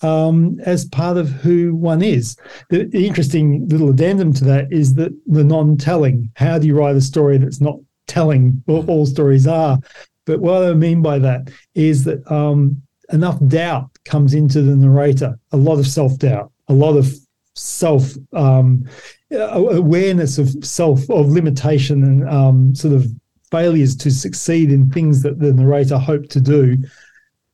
um, 0.02 0.60
as 0.66 0.86
part 0.86 1.18
of 1.18 1.30
who 1.30 1.76
one 1.76 2.02
is. 2.02 2.38
The, 2.70 2.90
interesting 2.92 3.68
little 3.68 3.90
addendum 3.90 4.34
to 4.34 4.46
that 4.46 4.72
is 4.72 4.94
that 4.96 5.12
the 5.26 5.44
non-telling. 5.44 6.32
How 6.36 6.60
do 6.60 6.68
you 6.68 6.78
write 6.78 6.96
a 6.96 7.02
story 7.02 7.38
that's 7.38 7.62
not 7.62 7.80
telling 8.08 8.62
what 8.66 8.88
all 8.88 9.06
stories 9.06 9.48
are? 9.48 9.80
But 10.26 10.40
what 10.40 10.64
I 10.64 10.74
mean 10.74 11.02
by 11.02 11.20
that 11.20 11.50
is 11.74 12.04
that 12.04 12.30
um, 12.32 12.82
enough 13.12 13.40
doubt 13.48 13.90
comes 14.06 14.34
into 14.34 14.62
the 14.62 14.76
narrator, 14.76 15.40
a 15.52 15.58
lot 15.58 15.80
of 15.80 15.88
self-doubt, 15.88 16.52
a 16.68 16.74
lot 16.74 16.98
of 16.98 17.14
self 17.56 18.14
um, 18.34 18.88
awareness 19.32 20.38
of 20.38 20.50
self 20.64 21.10
of 21.10 21.30
limitation 21.30 22.04
and 22.04 22.30
um, 22.30 22.76
sort 22.76 22.94
of 22.94 23.08
failures 23.52 23.96
to 23.96 24.12
succeed 24.12 24.72
in 24.72 24.92
things 24.92 25.22
that 25.24 25.40
the 25.40 25.54
narrator 25.54 25.98
hoped 25.98 26.30
to 26.30 26.42
do 26.42 26.78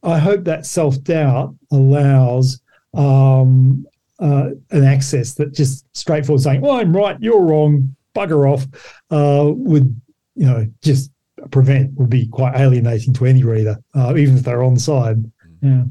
I 0.03 0.19
hope 0.19 0.43
that 0.45 0.65
self 0.65 1.01
doubt 1.03 1.55
allows 1.71 2.61
um, 2.93 3.85
uh, 4.19 4.49
an 4.71 4.83
access 4.83 5.33
that 5.35 5.53
just 5.53 5.85
straightforward 5.95 6.41
saying, 6.41 6.61
"Well, 6.61 6.73
I'm 6.77 6.95
right, 6.95 7.17
you're 7.19 7.41
wrong, 7.41 7.95
bugger 8.15 8.51
off," 8.51 8.67
uh, 9.09 9.51
would 9.53 9.99
you 10.35 10.45
know 10.45 10.67
just 10.81 11.11
prevent 11.51 11.93
would 11.95 12.09
be 12.09 12.27
quite 12.27 12.55
alienating 12.55 13.13
to 13.13 13.25
any 13.25 13.43
reader, 13.43 13.77
uh, 13.93 14.15
even 14.17 14.37
if 14.37 14.43
they're 14.43 14.63
on 14.63 14.77
side. 14.77 15.23
Yeah. 15.61 15.83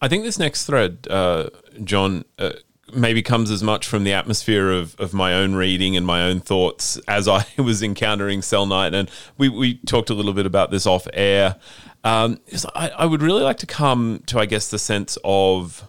I 0.00 0.08
think 0.08 0.22
this 0.22 0.38
next 0.38 0.66
thread, 0.66 1.06
uh, 1.10 1.50
John, 1.82 2.24
uh, 2.38 2.52
maybe 2.94 3.22
comes 3.22 3.50
as 3.50 3.62
much 3.62 3.86
from 3.86 4.04
the 4.04 4.12
atmosphere 4.12 4.70
of, 4.70 4.98
of 4.98 5.12
my 5.12 5.34
own 5.34 5.54
reading 5.54 5.96
and 5.96 6.06
my 6.06 6.22
own 6.22 6.40
thoughts 6.40 6.98
as 7.08 7.28
I 7.28 7.44
was 7.58 7.82
encountering 7.82 8.40
Cellnight. 8.40 8.94
And 8.94 9.10
we, 9.36 9.48
we 9.48 9.78
talked 9.78 10.10
a 10.10 10.14
little 10.14 10.32
bit 10.32 10.46
about 10.46 10.70
this 10.70 10.86
off 10.86 11.06
air. 11.12 11.56
Um, 12.04 12.40
I, 12.74 12.90
I, 12.90 13.04
would 13.06 13.22
really 13.22 13.42
like 13.42 13.58
to 13.58 13.66
come 13.66 14.22
to, 14.26 14.38
I 14.38 14.46
guess, 14.46 14.70
the 14.70 14.78
sense 14.78 15.18
of 15.24 15.88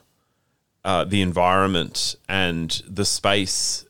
uh, 0.84 1.04
the 1.06 1.22
environment 1.22 2.16
and 2.28 2.82
the 2.88 3.06
space. 3.06 3.86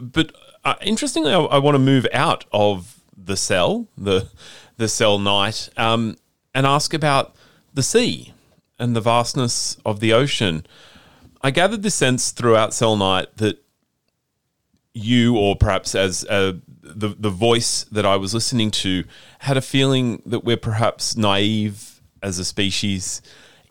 But 0.00 0.32
uh, 0.64 0.76
interestingly, 0.80 1.32
I, 1.32 1.40
I 1.40 1.58
want 1.58 1.74
to 1.74 1.80
move 1.80 2.06
out 2.12 2.44
of 2.52 3.00
the 3.16 3.36
cell, 3.36 3.88
the 3.98 4.28
the 4.76 4.88
cell 4.88 5.18
night, 5.18 5.68
um, 5.76 6.16
and 6.54 6.66
ask 6.66 6.94
about 6.94 7.34
the 7.74 7.82
sea 7.82 8.32
and 8.78 8.94
the 8.94 9.00
vastness 9.00 9.76
of 9.84 10.00
the 10.00 10.12
ocean. 10.12 10.66
I 11.42 11.50
gathered 11.50 11.82
this 11.82 11.94
sense 11.94 12.30
throughout 12.30 12.70
Cellnight 12.70 13.26
that 13.36 13.62
you, 14.92 15.36
or 15.36 15.56
perhaps 15.56 15.94
as 15.94 16.24
a 16.24 16.58
the 16.94 17.08
the 17.08 17.30
voice 17.30 17.84
that 17.84 18.06
I 18.06 18.16
was 18.16 18.34
listening 18.34 18.70
to 18.72 19.04
had 19.40 19.56
a 19.56 19.62
feeling 19.62 20.22
that 20.26 20.44
we're 20.44 20.56
perhaps 20.56 21.16
naive 21.16 22.00
as 22.22 22.38
a 22.38 22.44
species 22.44 23.22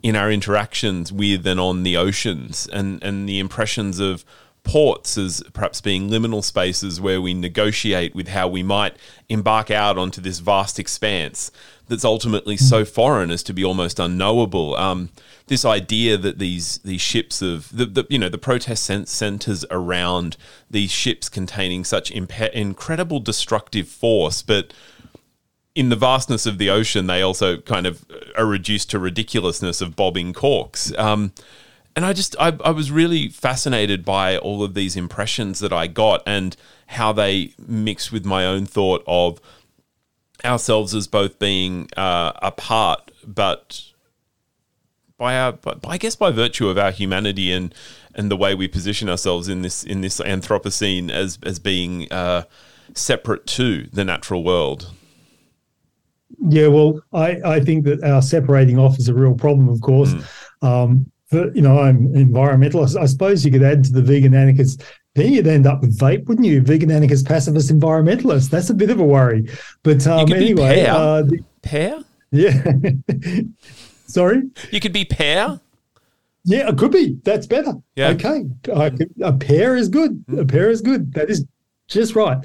in 0.03 0.15
our 0.15 0.31
interactions 0.31 1.11
with 1.11 1.47
and 1.47 1.59
on 1.59 1.83
the 1.83 1.97
oceans 1.97 2.67
and 2.71 3.03
and 3.03 3.27
the 3.27 3.39
impressions 3.39 3.99
of 3.99 4.23
ports 4.63 5.17
as 5.17 5.43
perhaps 5.53 5.79
being 5.79 6.09
liminal 6.09 6.43
spaces 6.43 6.99
where 6.99 7.21
we 7.21 7.33
negotiate 7.33 8.15
with 8.15 8.27
how 8.27 8.47
we 8.47 8.63
might 8.63 8.97
embark 9.29 9.69
out 9.71 9.97
onto 9.97 10.19
this 10.19 10.39
vast 10.39 10.79
expanse 10.79 11.51
that's 11.87 12.05
ultimately 12.05 12.57
so 12.57 12.83
foreign 12.85 13.31
as 13.31 13.43
to 13.43 13.53
be 13.53 13.63
almost 13.63 13.99
unknowable. 13.99 14.75
Um, 14.75 15.09
this 15.47 15.63
idea 15.65 16.17
that 16.17 16.39
these 16.39 16.79
these 16.79 17.01
ships 17.01 17.41
of 17.41 17.75
the, 17.75 17.85
the 17.85 18.07
you 18.09 18.17
know 18.17 18.29
the 18.29 18.37
protest 18.37 18.83
centers 18.83 19.65
around 19.69 20.37
these 20.69 20.91
ships 20.91 21.29
containing 21.29 21.83
such 21.83 22.11
impe- 22.11 22.51
incredible 22.51 23.19
destructive 23.19 23.87
force, 23.87 24.41
but 24.41 24.73
in 25.75 25.89
the 25.89 25.95
vastness 25.95 26.45
of 26.45 26.57
the 26.57 26.69
ocean, 26.69 27.07
they 27.07 27.21
also 27.21 27.57
kind 27.57 27.85
of 27.85 28.05
are 28.37 28.45
reduced 28.45 28.89
to 28.91 28.99
ridiculousness 28.99 29.81
of 29.81 29.95
bobbing 29.95 30.33
corks. 30.33 30.97
Um, 30.97 31.33
and 31.95 32.05
I 32.05 32.13
just 32.13 32.35
I, 32.39 32.57
I 32.63 32.71
was 32.71 32.91
really 32.91 33.29
fascinated 33.29 34.03
by 34.03 34.37
all 34.37 34.63
of 34.63 34.73
these 34.73 34.95
impressions 34.95 35.59
that 35.59 35.71
I 35.71 35.87
got 35.87 36.23
and 36.25 36.55
how 36.87 37.13
they 37.13 37.53
mix 37.57 38.11
with 38.11 38.25
my 38.25 38.45
own 38.45 38.65
thought 38.65 39.03
of 39.07 39.39
ourselves 40.45 40.95
as 40.95 41.07
both 41.07 41.39
being 41.39 41.89
uh, 41.97 42.31
apart, 42.41 43.11
but 43.25 43.81
by 45.17 45.37
our, 45.37 45.53
but 45.53 45.79
I 45.87 45.97
guess 45.97 46.15
by 46.15 46.31
virtue 46.31 46.69
of 46.69 46.77
our 46.77 46.91
humanity 46.91 47.51
and 47.51 47.73
and 48.13 48.31
the 48.31 48.37
way 48.37 48.55
we 48.55 48.67
position 48.67 49.09
ourselves 49.09 49.47
in 49.49 49.61
this 49.61 49.83
in 49.83 50.01
this 50.01 50.19
Anthropocene 50.19 51.11
as 51.11 51.39
as 51.43 51.59
being 51.59 52.11
uh, 52.11 52.43
separate 52.93 53.45
to 53.47 53.87
the 53.91 54.05
natural 54.05 54.43
world. 54.43 54.91
Yeah, 56.49 56.67
well, 56.67 57.01
I, 57.13 57.39
I 57.45 57.59
think 57.59 57.85
that 57.85 58.03
our 58.03 58.21
separating 58.21 58.77
off 58.77 58.97
is 58.99 59.07
a 59.07 59.13
real 59.13 59.35
problem, 59.35 59.69
of 59.69 59.79
course. 59.81 60.13
Mm. 60.13 60.23
Um, 60.67 61.11
but, 61.31 61.55
you 61.55 61.61
know, 61.61 61.79
I'm 61.79 62.09
environmentalist. 62.13 62.99
I 62.99 63.05
suppose 63.05 63.45
you 63.45 63.51
could 63.51 63.63
add 63.63 63.83
to 63.85 63.91
the 63.91 64.01
vegan 64.01 64.33
anarchists. 64.33 64.83
Then 65.15 65.31
you'd 65.31 65.47
end 65.47 65.65
up 65.65 65.81
with 65.81 65.97
vape, 65.97 66.25
wouldn't 66.25 66.45
you? 66.45 66.61
Vegan 66.61 66.91
anarchist, 66.91 67.25
pacifist, 67.25 67.71
environmentalist. 67.71 68.49
That's 68.49 68.69
a 68.69 68.73
bit 68.73 68.89
of 68.89 68.99
a 68.99 69.03
worry. 69.03 69.49
But 69.81 70.05
um, 70.05 70.31
anyway, 70.31 70.83
pear. 70.83 70.91
Uh, 70.93 71.21
the, 71.21 71.39
pear. 71.61 71.99
Yeah. 72.31 73.41
Sorry. 74.07 74.43
You 74.71 74.79
could 74.81 74.93
be 74.93 75.05
pear. 75.05 75.59
Yeah, 76.43 76.69
it 76.69 76.77
could 76.77 76.91
be. 76.91 77.17
That's 77.23 77.47
better. 77.47 77.73
Yeah. 77.95 78.09
Okay. 78.09 78.45
Could, 78.63 79.13
a 79.21 79.33
pair 79.33 79.75
is 79.75 79.89
good. 79.89 80.23
A 80.29 80.35
hmm. 80.35 80.47
pair 80.47 80.69
is 80.69 80.81
good. 80.81 81.13
That 81.13 81.29
is 81.29 81.45
just 81.87 82.15
right. 82.15 82.37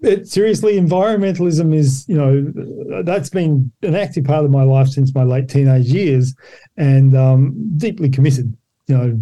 But 0.00 0.28
seriously, 0.28 0.78
environmentalism 0.78 1.74
is, 1.74 2.08
you 2.08 2.16
know, 2.16 3.02
that's 3.02 3.30
been 3.30 3.72
an 3.82 3.96
active 3.96 4.24
part 4.24 4.44
of 4.44 4.50
my 4.50 4.62
life 4.62 4.88
since 4.88 5.14
my 5.14 5.24
late 5.24 5.48
teenage 5.48 5.86
years 5.86 6.34
and 6.76 7.16
um, 7.16 7.72
deeply 7.76 8.08
committed, 8.08 8.56
you 8.86 8.96
know. 8.96 9.20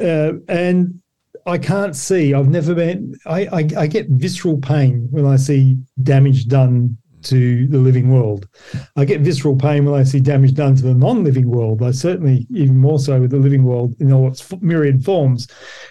Uh, 0.00 0.32
and 0.48 0.99
I 1.46 1.58
can't 1.58 1.96
see, 1.96 2.34
I've 2.34 2.48
never 2.48 2.74
been, 2.74 3.14
I, 3.26 3.46
I, 3.46 3.68
I 3.78 3.86
get 3.86 4.08
visceral 4.08 4.58
pain 4.58 5.08
when 5.10 5.26
I 5.26 5.36
see 5.36 5.78
damage 6.02 6.46
done 6.46 6.96
to 7.22 7.66
the 7.68 7.78
living 7.78 8.10
world. 8.10 8.48
I 8.96 9.04
get 9.04 9.20
visceral 9.20 9.56
pain 9.56 9.84
when 9.84 9.98
I 9.98 10.04
see 10.04 10.20
damage 10.20 10.54
done 10.54 10.76
to 10.76 10.82
the 10.82 10.94
non-living 10.94 11.50
world. 11.50 11.82
I 11.82 11.90
certainly 11.90 12.46
even 12.54 12.78
more 12.78 12.98
so 12.98 13.20
with 13.20 13.30
the 13.30 13.36
living 13.36 13.64
world 13.64 13.94
in 14.00 14.12
all 14.12 14.28
its 14.28 14.52
myriad 14.60 15.04
forms. 15.04 15.48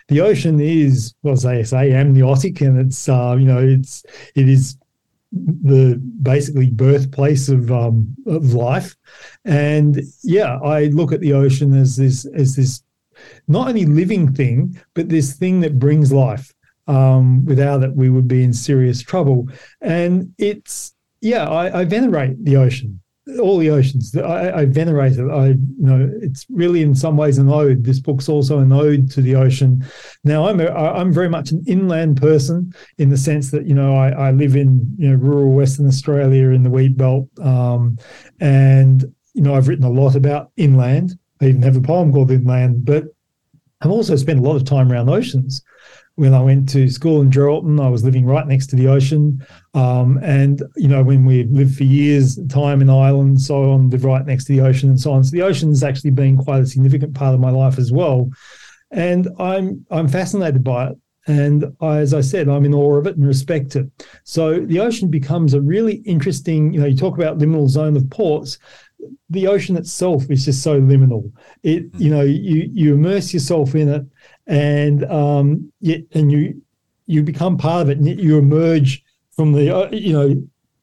The 0.07 0.21
ocean 0.21 0.59
is, 0.59 1.13
well, 1.23 1.35
I 1.47 1.61
say, 1.63 1.93
amniotic, 1.93 2.61
and 2.61 2.79
it's 2.79 3.07
uh, 3.07 3.35
you 3.37 3.45
know 3.45 3.59
it's 3.59 4.03
it 4.35 4.49
is 4.49 4.77
the 5.31 6.01
basically 6.23 6.71
birthplace 6.71 7.49
of 7.49 7.71
um, 7.71 8.15
of 8.25 8.53
life. 8.53 8.95
And 9.45 10.01
yeah, 10.23 10.57
I 10.59 10.85
look 10.85 11.11
at 11.11 11.21
the 11.21 11.33
ocean 11.33 11.75
as 11.75 11.95
this 11.95 12.25
as 12.35 12.55
this 12.55 12.81
not 13.47 13.69
only 13.69 13.85
living 13.85 14.33
thing, 14.33 14.79
but 14.93 15.09
this 15.09 15.33
thing 15.33 15.61
that 15.61 15.79
brings 15.79 16.11
life. 16.11 16.53
Um, 16.87 17.45
without 17.45 17.83
it, 17.83 17.95
we 17.95 18.09
would 18.09 18.27
be 18.27 18.43
in 18.43 18.51
serious 18.51 19.03
trouble. 19.03 19.47
And 19.79 20.33
it's 20.39 20.95
yeah, 21.21 21.47
I, 21.47 21.81
I, 21.81 21.85
venerate 21.85 22.43
the 22.43 22.57
ocean, 22.57 22.99
all 23.39 23.57
the 23.57 23.69
oceans. 23.69 24.15
I, 24.15 24.59
I, 24.59 24.65
venerate 24.65 25.17
it. 25.17 25.29
I, 25.29 25.47
you 25.47 25.75
know, 25.77 26.09
it's 26.21 26.45
really 26.49 26.81
in 26.81 26.95
some 26.95 27.17
ways 27.17 27.37
an 27.37 27.49
ode. 27.49 27.83
This 27.83 27.99
book's 27.99 28.29
also 28.29 28.59
an 28.59 28.71
ode 28.71 29.11
to 29.11 29.21
the 29.21 29.35
ocean. 29.35 29.85
Now, 30.23 30.47
I'm 30.47 30.61
a, 30.61 30.67
I'm 30.67 31.11
very 31.11 31.29
much 31.29 31.51
an 31.51 31.63
inland 31.67 32.21
person 32.21 32.73
in 32.97 33.09
the 33.09 33.17
sense 33.17 33.51
that 33.51 33.65
you 33.65 33.73
know 33.73 33.95
I, 33.95 34.09
I 34.09 34.31
live 34.31 34.55
in 34.55 34.95
you 34.97 35.09
know 35.09 35.15
rural 35.15 35.51
Western 35.51 35.87
Australia 35.87 36.49
in 36.49 36.63
the 36.63 36.69
wheat 36.69 36.95
belt, 36.95 37.27
um, 37.41 37.97
and 38.39 39.03
you 39.33 39.41
know 39.41 39.55
I've 39.55 39.67
written 39.67 39.85
a 39.85 39.91
lot 39.91 40.15
about 40.15 40.51
inland. 40.55 41.17
I 41.41 41.45
even 41.45 41.61
have 41.61 41.75
a 41.75 41.81
poem 41.81 42.11
called 42.11 42.29
The 42.29 42.35
Inland, 42.35 42.85
but 42.85 43.05
I've 43.81 43.91
also 43.91 44.15
spent 44.15 44.39
a 44.39 44.41
lot 44.41 44.55
of 44.55 44.65
time 44.65 44.91
around 44.91 45.09
oceans 45.09 45.63
when 46.19 46.33
I 46.33 46.41
went 46.41 46.67
to 46.69 46.89
school 46.89 47.21
in 47.21 47.31
Geraldton, 47.31 47.81
I 47.81 47.87
was 47.87 48.03
living 48.03 48.25
right 48.25 48.45
next 48.45 48.67
to 48.67 48.75
the 48.75 48.87
ocean. 48.89 49.41
Um, 49.73 50.19
and, 50.21 50.61
you 50.75 50.89
know, 50.89 51.01
when 51.01 51.23
we 51.23 51.45
lived 51.45 51.77
for 51.77 51.85
years, 51.85 52.37
time 52.49 52.81
in 52.81 52.89
Ireland, 52.89 53.39
so 53.39 53.71
on, 53.71 53.89
lived 53.89 54.03
right 54.03 54.25
next 54.25 54.43
to 54.45 54.51
the 54.51 54.59
ocean 54.59 54.89
and 54.89 54.99
so 54.99 55.13
on. 55.13 55.23
So 55.23 55.31
the 55.31 55.43
ocean 55.43 55.69
has 55.69 55.81
actually 55.81 56.11
been 56.11 56.35
quite 56.35 56.61
a 56.61 56.65
significant 56.65 57.15
part 57.15 57.33
of 57.33 57.39
my 57.39 57.51
life 57.51 57.77
as 57.77 57.93
well. 57.93 58.29
And 58.91 59.29
I'm 59.39 59.85
I'm 59.89 60.09
fascinated 60.09 60.61
by 60.61 60.87
it. 60.87 60.97
And 61.27 61.63
I, 61.79 61.99
as 61.99 62.13
I 62.13 62.21
said, 62.21 62.49
I'm 62.49 62.65
in 62.65 62.73
awe 62.73 62.97
of 62.97 63.07
it 63.07 63.15
and 63.15 63.25
respect 63.25 63.77
it. 63.77 63.87
So 64.25 64.59
the 64.59 64.81
ocean 64.81 65.09
becomes 65.09 65.53
a 65.53 65.61
really 65.61 65.97
interesting, 66.05 66.73
you 66.73 66.81
know, 66.81 66.87
you 66.87 66.97
talk 66.97 67.17
about 67.17 67.37
liminal 67.37 67.69
zone 67.69 67.95
of 67.95 68.09
ports. 68.09 68.57
The 69.29 69.47
ocean 69.47 69.77
itself 69.77 70.29
is 70.29 70.45
just 70.45 70.63
so 70.63 70.79
liminal. 70.79 71.31
It, 71.63 71.91
mm. 71.91 71.99
you 71.99 72.09
know, 72.09 72.21
you 72.21 72.69
you 72.73 72.93
immerse 72.93 73.33
yourself 73.33 73.75
in 73.75 73.89
it, 73.89 74.05
and 74.47 75.05
um, 75.05 75.71
yet, 75.79 76.01
and 76.13 76.31
you 76.31 76.61
you 77.05 77.23
become 77.23 77.57
part 77.57 77.81
of 77.83 77.89
it, 77.89 77.97
and 77.97 78.07
you 78.07 78.37
emerge 78.37 79.03
from 79.35 79.53
the, 79.53 79.75
uh, 79.75 79.89
you 79.91 80.13
know, 80.13 80.35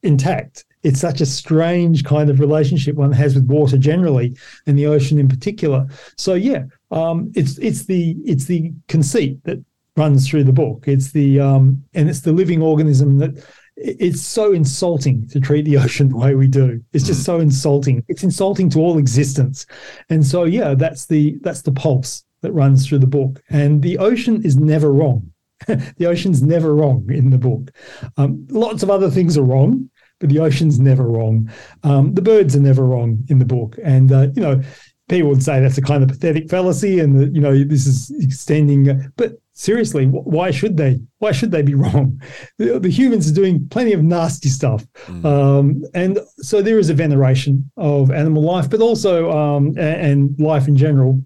intact. 0.03 0.65
It's 0.83 1.01
such 1.01 1.21
a 1.21 1.27
strange 1.27 2.05
kind 2.05 2.31
of 2.31 2.41
relationship 2.41 2.95
one 2.95 3.13
has 3.13 3.35
with 3.35 3.47
water 3.47 3.77
generally, 3.77 4.37
and 4.67 4.79
the 4.79 4.87
ocean 4.87 5.19
in 5.19 5.29
particular. 5.29 5.87
So 6.17 6.35
yeah, 6.35 6.65
um, 6.91 7.33
it's 7.35 7.59
it's 7.59 7.87
the 7.87 8.17
it's 8.25 8.45
the 8.45 8.73
conceit 8.89 9.43
that 9.45 9.63
runs 9.97 10.29
through 10.29 10.45
the 10.45 10.53
book. 10.53 10.85
It's 10.87 11.11
the 11.11 11.41
um, 11.41 11.85
and 11.95 12.09
it's 12.09 12.21
the 12.21 12.33
living 12.33 12.63
organism 12.63 13.19
that 13.19 13.45
it's 13.77 14.23
so 14.23 14.53
insulting 14.53 15.29
to 15.29 15.41
treat 15.41 15.65
the 15.65 15.77
ocean 15.85 16.09
the 16.09 16.17
way 16.17 16.35
we 16.35 16.49
do. 16.49 16.81
It's 16.93 17.07
just 17.07 17.23
mm. 17.23 17.27
so 17.27 17.41
insulting. 17.41 18.05
It's 18.09 18.23
insulting 18.23 18.71
to 18.71 18.81
all 18.81 18.99
existence. 18.99 19.67
And 20.09 20.25
so 20.25 20.45
yeah, 20.45 20.75
that's 20.75 21.07
the 21.07 21.39
that's 21.43 21.63
the 21.63 21.73
pulse 21.73 22.25
that 22.43 22.53
runs 22.53 22.87
through 22.87 22.99
the 22.99 23.07
book. 23.07 23.43
And 23.49 23.83
the 23.83 23.99
ocean 23.99 24.45
is 24.45 24.57
never 24.57 24.93
wrong. 24.93 25.31
the 25.67 26.07
ocean's 26.07 26.43
never 26.43 26.75
wrong 26.75 27.09
in 27.11 27.31
the 27.31 27.39
book. 27.39 27.71
Um, 28.17 28.47
lots 28.51 28.83
of 28.83 28.91
other 28.91 29.11
things 29.11 29.39
are 29.39 29.43
wrong, 29.43 29.91
but 30.21 30.29
the 30.29 30.39
ocean's 30.39 30.79
never 30.79 31.09
wrong. 31.09 31.51
Um, 31.83 32.15
the 32.15 32.23
birds 32.23 32.55
are 32.55 32.61
never 32.61 32.85
wrong 32.85 33.25
in 33.29 33.39
the 33.39 33.45
book. 33.45 33.77
And 33.83 34.13
uh, 34.13 34.29
you 34.35 34.43
know, 34.43 34.63
people 35.09 35.31
would 35.31 35.43
say 35.43 35.61
that's 35.61 35.79
a 35.79 35.83
kind 35.83 36.03
of 36.03 36.09
pathetic 36.09 36.51
fallacy, 36.51 37.01
and 37.01 37.19
that 37.21 37.35
you 37.35 37.41
know 37.41 37.65
this 37.65 37.87
is 37.87 38.11
extending. 38.23 39.11
But 39.17 39.41
seriously, 39.53 40.07
why 40.07 40.51
should 40.51 40.77
they? 40.77 41.01
Why 41.19 41.33
should 41.33 41.51
they 41.51 41.63
be 41.63 41.75
wrong? 41.83 42.21
The, 42.59 42.79
the 42.79 42.91
humans 42.91 43.31
are 43.31 43.35
doing 43.35 43.69
plenty 43.69 43.93
of 43.93 44.03
nasty 44.03 44.49
stuff, 44.49 44.85
mm. 45.07 45.25
um, 45.25 45.85
and 45.95 46.19
so 46.39 46.63
there 46.63 46.79
is 46.79 46.91
a 46.91 46.95
veneration 46.95 47.71
of 47.77 48.11
animal 48.11 48.43
life, 48.43 48.69
but 48.71 48.81
also 48.81 49.31
um, 49.31 49.69
and, 49.69 49.79
and, 49.79 50.41
life 50.41 50.69
in 50.69 50.77
general. 50.77 51.23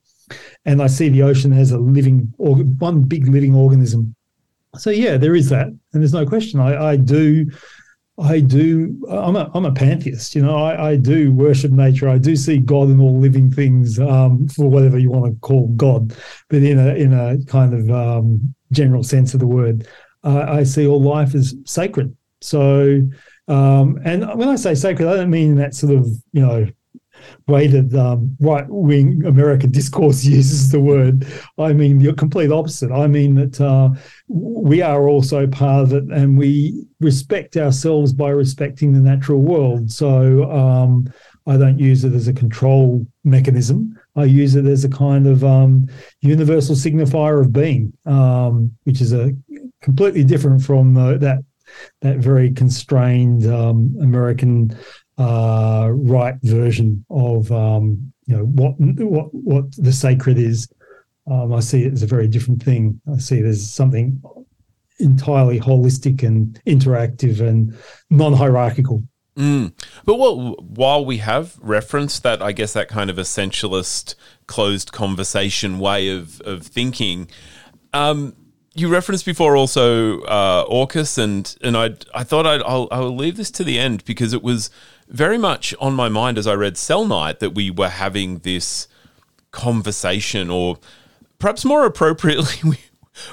And 0.65 0.81
I 0.81 0.87
see 0.87 1.09
the 1.09 1.23
ocean 1.23 1.53
as 1.53 1.73
a 1.73 1.79
living, 1.79 2.33
or 2.39 2.57
one 2.57 3.03
big 3.03 3.27
living 3.29 3.55
organism. 3.55 4.15
So 4.77 4.91
yeah, 4.91 5.17
there 5.17 5.35
is 5.35 5.49
that, 5.49 5.67
and 5.67 5.81
there's 5.93 6.13
no 6.13 6.27
question. 6.27 6.61
I, 6.61 6.91
I 6.91 6.97
do 6.97 7.47
I 8.21 8.41
do. 8.41 8.97
I'm 9.11 9.37
a 9.37 9.51
I'm 9.55 9.65
a 9.65 9.73
pantheist. 9.73 10.35
You 10.35 10.43
know, 10.43 10.57
I, 10.57 10.91
I 10.91 10.97
do 10.97 11.33
worship 11.33 11.71
nature. 11.71 12.09
I 12.09 12.19
do 12.19 12.37
see 12.37 12.59
God 12.59 12.91
in 12.91 13.01
all 13.01 13.19
living 13.19 13.51
things, 13.51 13.99
um, 13.99 14.49
for 14.49 14.69
whatever 14.69 14.99
you 14.99 15.11
want 15.11 15.33
to 15.33 15.41
call 15.41 15.69
God, 15.69 16.15
but 16.49 16.63
in 16.63 16.79
a 16.79 16.95
in 16.95 17.13
a 17.13 17.39
kind 17.47 17.75
of 17.75 17.91
um, 17.91 18.55
general 18.73 19.03
sense 19.03 19.33
of 19.35 19.41
the 19.41 19.47
word, 19.47 19.87
uh, 20.25 20.45
I 20.49 20.65
see 20.65 20.87
all 20.87 21.03
life 21.03 21.35
as 21.35 21.55
sacred. 21.65 22.15
So, 22.43 23.01
um, 23.49 23.99
and 24.05 24.27
when 24.39 24.49
I 24.49 24.57
say 24.57 24.75
sacred, 24.75 25.09
I 25.09 25.17
don't 25.17 25.31
mean 25.31 25.57
that 25.57 25.75
sort 25.75 25.95
of 25.95 26.07
you 26.33 26.43
know 26.43 26.67
way 27.47 27.67
that 27.67 27.95
um, 27.99 28.37
right 28.41 28.67
wing 28.69 29.25
American 29.25 29.71
discourse 29.73 30.25
uses 30.25 30.71
the 30.71 30.81
word. 30.81 31.27
I 31.59 31.73
mean 31.73 31.99
the 31.99 32.13
complete 32.13 32.53
opposite. 32.53 32.93
I 32.93 33.07
mean 33.07 33.35
that 33.37 33.61
uh, 33.61 33.91
we 34.29 34.83
are 34.83 35.09
also 35.09 35.47
part 35.47 35.85
of 35.85 35.93
it 35.93 36.05
and 36.05 36.37
we 36.37 36.87
respect 37.01 37.57
ourselves 37.57 38.13
by 38.13 38.31
respecting 38.31 38.93
the 38.93 39.01
natural 39.01 39.41
world. 39.41 39.91
So 39.91 40.51
um, 40.51 41.13
I 41.47 41.57
don't 41.57 41.79
use 41.79 42.05
it 42.05 42.13
as 42.13 42.29
a 42.29 42.33
control 42.33 43.07
mechanism. 43.25 43.99
I 44.15 44.25
use 44.25 44.55
it 44.55 44.67
as 44.67 44.85
a 44.85 44.89
kind 44.89 45.27
of 45.27 45.43
um, 45.43 45.89
universal 46.21 46.75
signifier 46.75 47.41
of 47.41 47.53
being, 47.53 47.93
um, 48.07 48.77
which 48.85 49.01
is 49.01 49.13
a 49.13 49.33
completely 49.81 50.25
different 50.25 50.63
from 50.63 50.97
uh, 50.97 51.17
that 51.19 51.39
that 52.03 52.19
very 52.19 52.53
constrained 52.53 53.47
um, 53.47 53.97
American 54.03 54.77
uh, 55.19 55.89
right 55.93 56.35
version 56.43 57.05
of 57.11 57.51
um, 57.53 58.13
you 58.27 58.37
know 58.37 58.45
what 58.45 58.75
what 58.79 59.35
what 59.35 59.77
the 59.77 59.93
sacred 59.93 60.39
is. 60.39 60.69
Um, 61.31 61.53
I 61.53 61.61
see 61.61 61.85
it 61.85 61.93
as 61.93 62.03
a 62.03 62.07
very 62.07 62.29
different 62.29 62.63
thing. 62.63 63.01
I 63.13 63.19
see 63.19 63.39
it 63.39 63.45
as 63.45 63.71
something 63.71 64.21
entirely 65.01 65.59
holistic 65.59 66.23
and 66.23 66.61
interactive 66.67 67.41
and 67.41 67.77
non-hierarchical. 68.11 69.03
Mm. 69.37 69.73
But 70.05 70.17
what, 70.17 70.63
while 70.63 71.05
we 71.05 71.19
have 71.19 71.57
referenced 71.61 72.23
that, 72.25 72.43
I 72.43 72.53
guess 72.53 72.73
that 72.73 72.89
kind 72.89 73.09
of 73.09 73.17
essentialist, 73.17 74.15
closed 74.47 74.93
conversation 74.93 75.79
way 75.79 76.09
of 76.11 76.41
of 76.43 76.67
thinking. 76.67 77.29
Um, 77.93 78.37
you 78.75 78.89
referenced 78.89 79.25
before 79.25 79.57
also 79.57 80.21
uh, 80.23 80.65
AUKUS, 80.67 81.19
and 81.19 81.57
and 81.63 81.77
I 81.77 81.91
I 82.15 82.25
thought 82.25 82.47
I'd, 82.47 82.63
I'll 82.63 82.89
I'll 82.91 83.17
leave 83.17 83.37
this 83.37 83.51
to 83.53 83.65
the 83.65 83.79
end 83.79 84.05
because 84.05 84.33
it 84.33 84.43
was 84.43 84.71
very 85.09 85.39
much 85.39 85.75
on 85.81 85.95
my 85.95 86.09
mind 86.09 86.39
as 86.39 86.47
I 86.47 86.55
read 86.55 86.75
Cellnight 86.75 87.39
that 87.41 87.51
we 87.51 87.71
were 87.71 87.89
having 87.89 88.41
this 88.41 88.89
conversation, 89.51 90.51
or 90.51 90.79
perhaps 91.39 91.65
more 91.65 91.85
appropriately, 91.85 92.79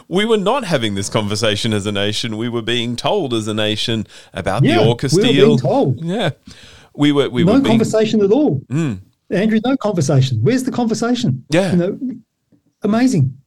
we 0.08 0.26
were 0.26 0.38
not 0.38 0.64
having 0.64 0.96
this 0.96 1.10
conversation 1.10 1.74
as 1.74 1.86
a 1.86 1.92
nation. 1.92 2.38
We 2.38 2.50
were 2.50 2.62
being 2.62 2.96
told 2.96 3.34
as 3.34 3.48
a 3.48 3.54
nation 3.54 4.08
about 4.34 4.64
yeah, 4.64 4.78
the 4.78 4.84
AUKUS 4.84 5.16
we 5.16 5.22
deal. 5.24 5.48
Being 5.48 5.60
told. 5.60 6.04
Yeah, 6.04 6.32
we 6.94 7.12
were. 7.12 7.30
We 7.30 7.44
no 7.44 7.54
were 7.54 7.60
being, 7.60 7.74
conversation 7.74 8.22
at 8.22 8.32
all. 8.32 8.60
Mm. 8.70 9.02
Andrew, 9.30 9.60
no 9.66 9.78
conversation. 9.78 10.40
Where's 10.42 10.64
the 10.64 10.72
conversation? 10.72 11.46
Yeah, 11.50 11.72
you 11.72 11.78
know, 11.78 12.00
amazing. 12.82 13.38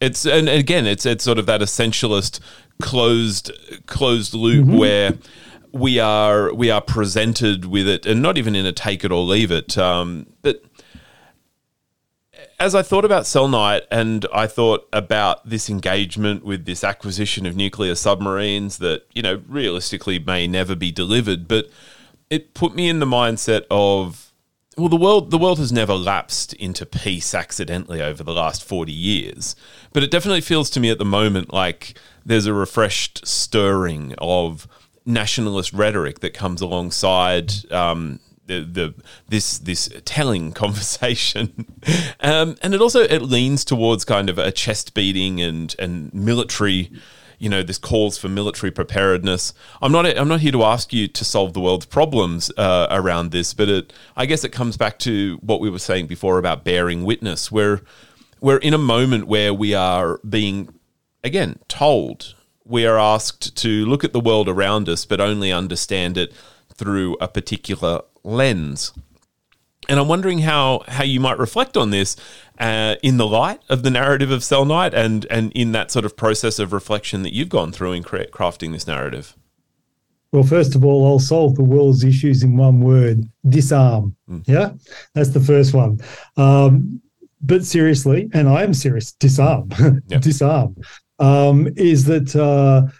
It's 0.00 0.26
and 0.26 0.48
again, 0.48 0.86
it's 0.86 1.06
it's 1.06 1.24
sort 1.24 1.38
of 1.38 1.46
that 1.46 1.60
essentialist 1.60 2.40
closed 2.82 3.50
closed 3.86 4.34
loop 4.34 4.66
mm-hmm. 4.66 4.76
where 4.76 5.14
we 5.72 5.98
are 5.98 6.54
we 6.54 6.70
are 6.70 6.80
presented 6.80 7.66
with 7.66 7.88
it, 7.88 8.06
and 8.06 8.22
not 8.22 8.38
even 8.38 8.54
in 8.54 8.66
a 8.66 8.72
take 8.72 9.04
it 9.04 9.12
or 9.12 9.22
leave 9.22 9.50
it. 9.50 9.76
Um, 9.76 10.26
but 10.42 10.62
as 12.58 12.74
I 12.74 12.82
thought 12.82 13.04
about 13.04 13.24
Cellnight 13.24 13.82
and 13.90 14.26
I 14.32 14.46
thought 14.46 14.88
about 14.92 15.48
this 15.48 15.68
engagement 15.68 16.44
with 16.44 16.64
this 16.64 16.84
acquisition 16.84 17.46
of 17.46 17.56
nuclear 17.56 17.94
submarines 17.94 18.78
that, 18.78 19.02
you 19.14 19.22
know, 19.22 19.42
realistically 19.48 20.18
may 20.18 20.46
never 20.46 20.74
be 20.74 20.92
delivered, 20.92 21.48
but 21.48 21.68
it 22.30 22.54
put 22.54 22.74
me 22.74 22.88
in 22.88 23.00
the 23.00 23.06
mindset 23.06 23.64
of 23.70 24.32
well 24.76 24.88
the 24.88 24.96
world 24.96 25.30
the 25.30 25.38
world 25.38 25.58
has 25.58 25.70
never 25.70 25.94
lapsed 25.94 26.52
into 26.54 26.84
peace 26.84 27.32
accidentally 27.32 28.02
over 28.02 28.24
the 28.24 28.32
last 28.32 28.64
40 28.64 28.92
years, 28.92 29.54
but 29.92 30.02
it 30.02 30.10
definitely 30.10 30.40
feels 30.40 30.70
to 30.70 30.80
me 30.80 30.90
at 30.90 30.98
the 30.98 31.04
moment 31.04 31.52
like 31.52 31.98
there's 32.24 32.46
a 32.46 32.54
refreshed 32.54 33.26
stirring 33.26 34.14
of 34.18 34.66
nationalist 35.06 35.72
rhetoric 35.72 36.20
that 36.20 36.34
comes 36.34 36.60
alongside 36.60 37.52
um, 37.70 38.18
the, 38.46 38.60
the 38.60 38.94
this 39.28 39.58
this 39.58 39.88
telling 40.04 40.52
conversation, 40.64 41.66
um, 42.20 42.56
and 42.62 42.74
it 42.74 42.80
also 42.80 43.00
it 43.00 43.22
leans 43.22 43.64
towards 43.64 44.04
kind 44.04 44.28
of 44.28 44.38
a 44.38 44.52
chest 44.52 44.94
beating 44.94 45.40
and 45.40 45.74
and 45.78 46.12
military. 46.12 46.90
You 47.36 47.50
know, 47.50 47.62
this 47.64 47.78
calls 47.78 48.16
for 48.16 48.28
military 48.28 48.70
preparedness. 48.70 49.52
I'm 49.82 49.92
not. 49.92 50.06
I'm 50.06 50.28
not 50.28 50.40
here 50.40 50.52
to 50.52 50.62
ask 50.62 50.92
you 50.92 51.08
to 51.08 51.24
solve 51.24 51.52
the 51.52 51.60
world's 51.60 51.86
problems 51.86 52.50
uh, 52.56 52.86
around 52.90 53.32
this, 53.32 53.52
but 53.52 53.68
it, 53.68 53.92
I 54.16 54.24
guess 54.24 54.44
it 54.44 54.50
comes 54.50 54.76
back 54.76 54.98
to 55.00 55.38
what 55.42 55.60
we 55.60 55.68
were 55.68 55.80
saying 55.80 56.06
before 56.06 56.38
about 56.38 56.64
bearing 56.64 57.04
witness. 57.04 57.50
Where 57.50 57.82
we're 58.40 58.58
in 58.58 58.72
a 58.72 58.78
moment 58.78 59.26
where 59.26 59.52
we 59.52 59.74
are 59.74 60.20
being, 60.26 60.72
again, 61.24 61.58
told 61.66 62.34
we 62.64 62.86
are 62.86 62.98
asked 62.98 63.56
to 63.56 63.84
look 63.84 64.04
at 64.04 64.12
the 64.12 64.20
world 64.20 64.48
around 64.48 64.88
us, 64.88 65.04
but 65.04 65.20
only 65.20 65.52
understand 65.52 66.16
it 66.16 66.32
through 66.74 67.16
a 67.20 67.28
particular 67.28 68.00
lens. 68.24 68.92
And 69.88 70.00
I'm 70.00 70.08
wondering 70.08 70.40
how, 70.40 70.82
how 70.88 71.04
you 71.04 71.20
might 71.20 71.38
reflect 71.38 71.76
on 71.76 71.90
this 71.90 72.16
uh, 72.58 72.96
in 73.02 73.18
the 73.18 73.26
light 73.26 73.60
of 73.68 73.82
the 73.82 73.90
narrative 73.90 74.30
of 74.30 74.40
Cellnight 74.40 74.94
and, 74.94 75.26
and 75.30 75.52
in 75.52 75.72
that 75.72 75.90
sort 75.90 76.04
of 76.04 76.16
process 76.16 76.58
of 76.58 76.72
reflection 76.72 77.22
that 77.22 77.34
you've 77.34 77.50
gone 77.50 77.70
through 77.70 77.92
in 77.92 78.02
cra- 78.02 78.28
crafting 78.28 78.72
this 78.72 78.86
narrative. 78.86 79.36
Well, 80.32 80.42
first 80.42 80.74
of 80.74 80.84
all, 80.84 81.06
I'll 81.06 81.20
solve 81.20 81.54
the 81.54 81.62
world's 81.62 82.02
issues 82.02 82.42
in 82.42 82.56
one 82.56 82.80
word 82.80 83.28
disarm. 83.48 84.16
Mm. 84.28 84.42
Yeah, 84.48 84.72
that's 85.12 85.30
the 85.30 85.40
first 85.40 85.74
one. 85.74 86.00
Um, 86.36 87.00
but 87.40 87.64
seriously, 87.64 88.30
and 88.32 88.48
I 88.48 88.62
am 88.62 88.74
serious, 88.74 89.12
disarm, 89.12 89.68
yep. 90.08 90.22
disarm 90.22 90.76
um, 91.18 91.68
is 91.76 92.04
that 92.06 92.34
uh, 92.34 92.90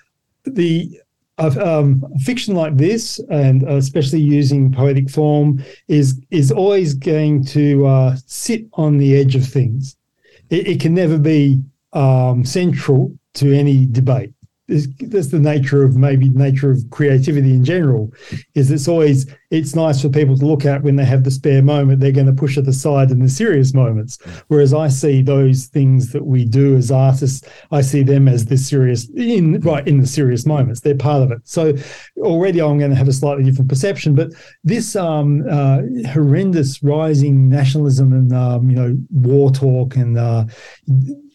the 0.44 1.00
um, 1.38 2.04
fiction 2.20 2.54
like 2.54 2.76
this, 2.76 3.18
and 3.30 3.62
especially 3.64 4.20
using 4.20 4.72
poetic 4.72 5.10
form, 5.10 5.64
is 5.88 6.20
is 6.30 6.52
always 6.52 6.94
going 6.94 7.44
to 7.46 7.86
uh, 7.86 8.16
sit 8.26 8.66
on 8.74 8.98
the 8.98 9.16
edge 9.16 9.34
of 9.36 9.46
things. 9.46 9.96
It, 10.50 10.68
it 10.68 10.80
can 10.80 10.94
never 10.94 11.18
be 11.18 11.62
um, 11.92 12.44
central 12.44 13.16
to 13.34 13.52
any 13.52 13.86
debate. 13.86 14.33
That's 14.66 15.28
the 15.28 15.40
nature 15.40 15.84
of 15.84 15.96
maybe 15.96 16.28
the 16.28 16.38
nature 16.38 16.70
of 16.70 16.78
creativity 16.90 17.50
in 17.50 17.64
general. 17.64 18.12
Is 18.54 18.70
it's 18.70 18.88
always 18.88 19.26
it's 19.50 19.74
nice 19.74 20.00
for 20.00 20.08
people 20.08 20.36
to 20.38 20.46
look 20.46 20.64
at 20.64 20.82
when 20.82 20.96
they 20.96 21.04
have 21.04 21.22
the 21.22 21.30
spare 21.30 21.62
moment. 21.62 22.00
They're 22.00 22.12
going 22.12 22.26
to 22.26 22.32
push 22.32 22.56
it 22.56 22.66
aside 22.66 23.10
in 23.10 23.20
the 23.20 23.28
serious 23.28 23.74
moments. 23.74 24.18
Whereas 24.48 24.72
I 24.72 24.88
see 24.88 25.22
those 25.22 25.66
things 25.66 26.12
that 26.12 26.24
we 26.24 26.44
do 26.44 26.76
as 26.76 26.90
artists, 26.90 27.46
I 27.70 27.82
see 27.82 28.02
them 28.02 28.26
as 28.26 28.46
the 28.46 28.56
serious 28.56 29.08
in 29.10 29.60
right 29.60 29.86
in 29.86 30.00
the 30.00 30.06
serious 30.06 30.46
moments. 30.46 30.80
They're 30.80 30.94
part 30.94 31.22
of 31.22 31.30
it. 31.30 31.42
So 31.44 31.74
already 32.18 32.60
I'm 32.60 32.78
going 32.78 32.90
to 32.90 32.96
have 32.96 33.08
a 33.08 33.12
slightly 33.12 33.44
different 33.44 33.68
perception. 33.68 34.14
But 34.14 34.32
this 34.64 34.96
um, 34.96 35.44
uh, 35.48 35.82
horrendous 36.08 36.82
rising 36.82 37.48
nationalism 37.48 38.12
and 38.12 38.32
um, 38.32 38.70
you 38.70 38.76
know 38.76 38.96
war 39.10 39.50
talk 39.50 39.96
and 39.96 40.16
uh, 40.16 40.46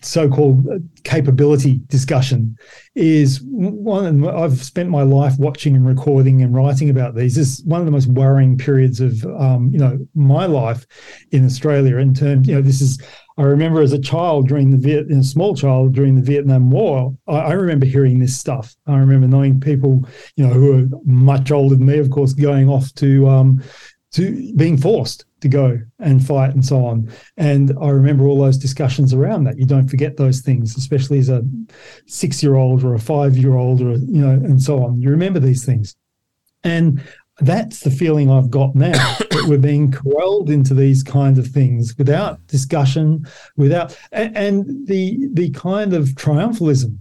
so-called 0.01 0.65
capability 1.03 1.81
discussion 1.87 2.57
is 2.95 3.41
one 3.43 4.27
I've 4.27 4.63
spent 4.63 4.89
my 4.89 5.03
life 5.03 5.37
watching 5.37 5.75
and 5.75 5.85
recording 5.85 6.41
and 6.41 6.53
writing 6.53 6.89
about 6.89 7.15
these. 7.15 7.35
This 7.35 7.59
is 7.59 7.65
one 7.65 7.79
of 7.81 7.85
the 7.85 7.91
most 7.91 8.07
worrying 8.07 8.57
periods 8.57 9.01
of 9.01 9.23
um, 9.25 9.69
you 9.71 9.79
know 9.79 9.99
my 10.15 10.45
life 10.45 10.85
in 11.31 11.45
Australia 11.45 11.97
in 11.97 12.13
terms 12.13 12.47
you 12.47 12.55
know 12.55 12.61
this 12.61 12.81
is 12.81 12.99
I 13.39 13.43
remember 13.43 13.81
as 13.81 13.93
a 13.93 13.99
child 13.99 14.49
during 14.49 14.69
the 14.69 14.77
Viet, 14.77 15.09
a 15.09 15.23
small 15.23 15.55
child 15.55 15.93
during 15.93 16.15
the 16.15 16.21
Vietnam 16.21 16.69
War, 16.71 17.15
I, 17.25 17.37
I, 17.37 17.51
remember 17.53 17.85
hearing 17.85 18.19
this 18.19 18.37
stuff. 18.37 18.75
I 18.85 18.97
remember 18.97 19.27
knowing 19.27 19.61
people, 19.61 20.05
you 20.35 20.45
know, 20.45 20.53
who 20.53 20.77
are 20.77 20.87
much 21.05 21.49
older 21.49 21.75
than 21.75 21.85
me, 21.85 21.99
of 21.99 22.09
course, 22.09 22.33
going 22.33 22.67
off 22.67 22.93
to 22.95 23.29
um, 23.29 23.63
to 24.11 24.53
being 24.55 24.77
forced 24.77 25.25
to 25.41 25.47
go 25.47 25.79
and 25.99 26.25
fight 26.25 26.53
and 26.53 26.65
so 26.65 26.85
on. 26.85 27.11
And 27.37 27.73
I 27.81 27.89
remember 27.89 28.25
all 28.25 28.39
those 28.39 28.57
discussions 28.57 29.13
around 29.13 29.43
that. 29.45 29.57
You 29.57 29.65
don't 29.65 29.87
forget 29.87 30.17
those 30.17 30.41
things, 30.41 30.75
especially 30.77 31.19
as 31.19 31.29
a 31.29 31.43
six 32.07 32.41
year 32.41 32.55
old 32.55 32.83
or 32.83 32.95
a 32.95 32.99
five 32.99 33.37
year 33.37 33.55
old 33.55 33.81
or, 33.81 33.91
you 33.91 34.21
know, 34.21 34.31
and 34.31 34.61
so 34.61 34.83
on. 34.83 35.01
You 35.01 35.09
remember 35.09 35.39
these 35.39 35.63
things. 35.65 35.95
And 36.63 37.01
that's 37.39 37.81
the 37.81 37.91
feeling 37.91 38.29
I've 38.29 38.49
got 38.49 38.75
now 38.75 38.91
that 39.31 39.45
we're 39.47 39.57
being 39.57 39.91
corralled 39.91 40.49
into 40.49 40.73
these 40.73 41.03
kinds 41.03 41.39
of 41.39 41.47
things 41.47 41.97
without 41.97 42.45
discussion, 42.47 43.25
without, 43.55 43.97
and, 44.11 44.35
and 44.35 44.87
the, 44.87 45.29
the 45.33 45.51
kind 45.51 45.93
of 45.93 46.09
triumphalism 46.09 46.99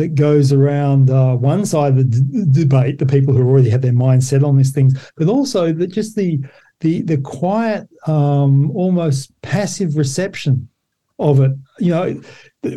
that 0.00 0.14
goes 0.14 0.50
around 0.50 1.10
uh, 1.10 1.36
one 1.36 1.66
side 1.66 1.92
of 1.92 1.98
the 1.98 2.04
d- 2.04 2.62
debate, 2.62 2.98
the 2.98 3.04
people 3.04 3.34
who 3.34 3.46
already 3.46 3.68
have 3.68 3.82
their 3.82 3.92
mind 3.92 4.24
set 4.24 4.42
on 4.42 4.56
these 4.56 4.72
things, 4.72 4.98
but 5.16 5.28
also 5.28 5.72
that 5.72 5.88
just 5.88 6.16
the 6.16 6.40
the 6.80 7.02
the 7.02 7.18
quiet, 7.18 7.86
um, 8.06 8.70
almost 8.70 9.30
passive 9.42 9.96
reception 9.96 10.66
of 11.18 11.40
it. 11.40 11.52
You 11.78 11.90
know, 11.90 12.22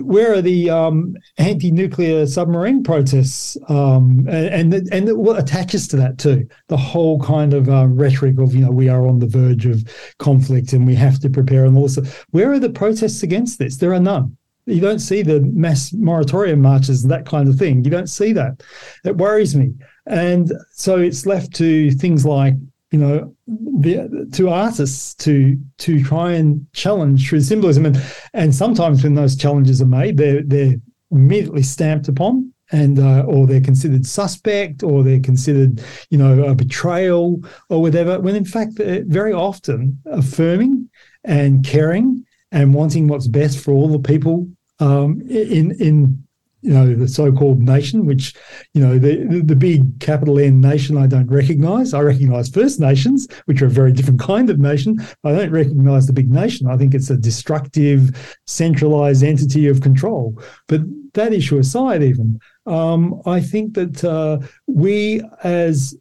where 0.02 0.34
are 0.34 0.42
the 0.42 0.70
um, 0.70 1.16
anti-nuclear 1.38 2.28
submarine 2.28 2.84
protests, 2.84 3.58
um, 3.70 4.28
and 4.30 4.74
and, 4.74 4.94
and 4.94 5.18
what 5.18 5.40
attaches 5.40 5.88
to 5.90 5.96
that 5.96 6.18
too? 6.18 6.46
The 6.68 6.76
whole 6.76 7.22
kind 7.22 7.54
of 7.54 7.70
uh, 7.70 7.88
rhetoric 7.88 8.38
of 8.38 8.54
you 8.54 8.66
know 8.66 8.72
we 8.72 8.90
are 8.90 9.08
on 9.08 9.20
the 9.20 9.28
verge 9.28 9.66
of 9.66 9.82
conflict 10.20 10.74
and 10.74 10.86
we 10.86 10.96
have 10.96 11.20
to 11.22 11.30
prepare 11.30 11.64
and 11.64 11.78
also 11.78 12.04
where 12.32 12.52
are 12.52 12.60
the 12.60 12.70
protests 12.70 13.24
against 13.24 13.60
this? 13.60 13.78
There 13.78 13.94
are 13.94 14.00
none. 14.02 14.36
You 14.66 14.80
don't 14.80 15.00
see 15.00 15.22
the 15.22 15.42
mass 15.42 15.92
moratorium 15.94 16.62
marches 16.62 17.04
and 17.04 17.12
that 17.12 17.26
kind 17.26 17.50
of 17.50 17.58
thing. 17.58 17.84
You 17.84 17.92
don't 17.92 18.08
see 18.08 18.34
that. 18.34 18.64
It 19.04 19.18
worries 19.18 19.56
me. 19.56 19.74
And 20.06 20.52
so 20.72 21.00
it's 21.00 21.26
left 21.26 21.54
to 21.56 21.92
things 21.92 22.26
like, 22.26 22.56
you 22.92 23.00
know, 23.00 23.36
the, 23.48 24.30
to 24.34 24.50
artists 24.50 25.16
to 25.16 25.58
to 25.80 26.04
try 26.04 26.34
and 26.34 26.66
challenge 26.74 27.28
through 27.28 27.42
symbolism. 27.42 27.86
And 27.86 28.02
and 28.34 28.56
sometimes 28.56 29.04
when 29.04 29.16
those 29.16 29.36
challenges 29.36 29.82
are 29.82 29.88
made, 29.88 30.18
they're 30.18 30.44
they're 30.44 30.76
immediately 31.12 31.64
stamped 31.64 32.08
upon 32.08 32.54
and 32.72 33.00
uh, 33.00 33.22
or 33.22 33.46
they're 33.46 33.62
considered 33.62 34.06
suspect 34.06 34.84
or 34.84 35.04
they're 35.04 35.20
considered 35.20 35.82
you 36.10 36.18
know 36.18 36.44
a 36.44 36.56
betrayal 36.56 37.40
or 37.70 37.82
whatever 37.82 38.20
when 38.20 38.36
in 38.36 38.46
fact 38.46 38.72
very 38.78 39.34
often 39.34 40.00
affirming 40.08 40.90
and 41.24 41.64
caring 41.64 42.26
and 42.54 42.74
wanting 42.74 43.08
what's 43.08 43.28
best 43.28 43.60
for 43.60 43.74
all 43.74 43.90
the 43.90 44.00
people 44.00 44.48
um, 44.80 45.22
in 45.30 45.72
in 45.82 46.24
you 46.62 46.72
know 46.72 46.96
the 46.96 47.10
so-called 47.10 47.62
nation, 47.62 48.06
which 48.06 48.34
you 48.74 48.82
know 48.82 48.98
the 48.98 49.42
the 49.44 49.56
big 49.56 50.00
capital 50.00 50.40
N 50.40 50.62
nation 50.62 50.98
I 50.98 51.08
don't 51.08 51.30
recognise. 51.30 51.94
I 51.94 52.00
recognise 52.00 52.48
First 52.48 52.80
Nations, 52.80 53.28
which 53.46 53.62
are 53.62 53.66
a 53.66 53.70
very 53.70 53.92
different 53.92 54.22
kind 54.22 54.50
of 54.50 54.60
nation. 54.60 55.06
I 55.26 55.34
don't 55.34 55.52
recognise 55.52 56.08
the 56.08 56.14
big 56.14 56.32
nation. 56.32 56.68
I 56.68 56.78
think 56.78 56.94
it's 56.94 57.10
a 57.10 57.18
destructive, 57.18 58.38
centralised 58.48 59.24
entity 59.24 59.68
of 59.68 59.82
control. 59.82 60.42
But 60.68 60.82
that 61.16 61.34
issue 61.34 61.58
aside, 61.58 62.02
even 62.02 62.40
um, 62.66 63.22
I 63.26 63.42
think 63.42 63.74
that 63.74 64.04
uh, 64.04 64.40
we 64.68 65.22
as 65.44 65.96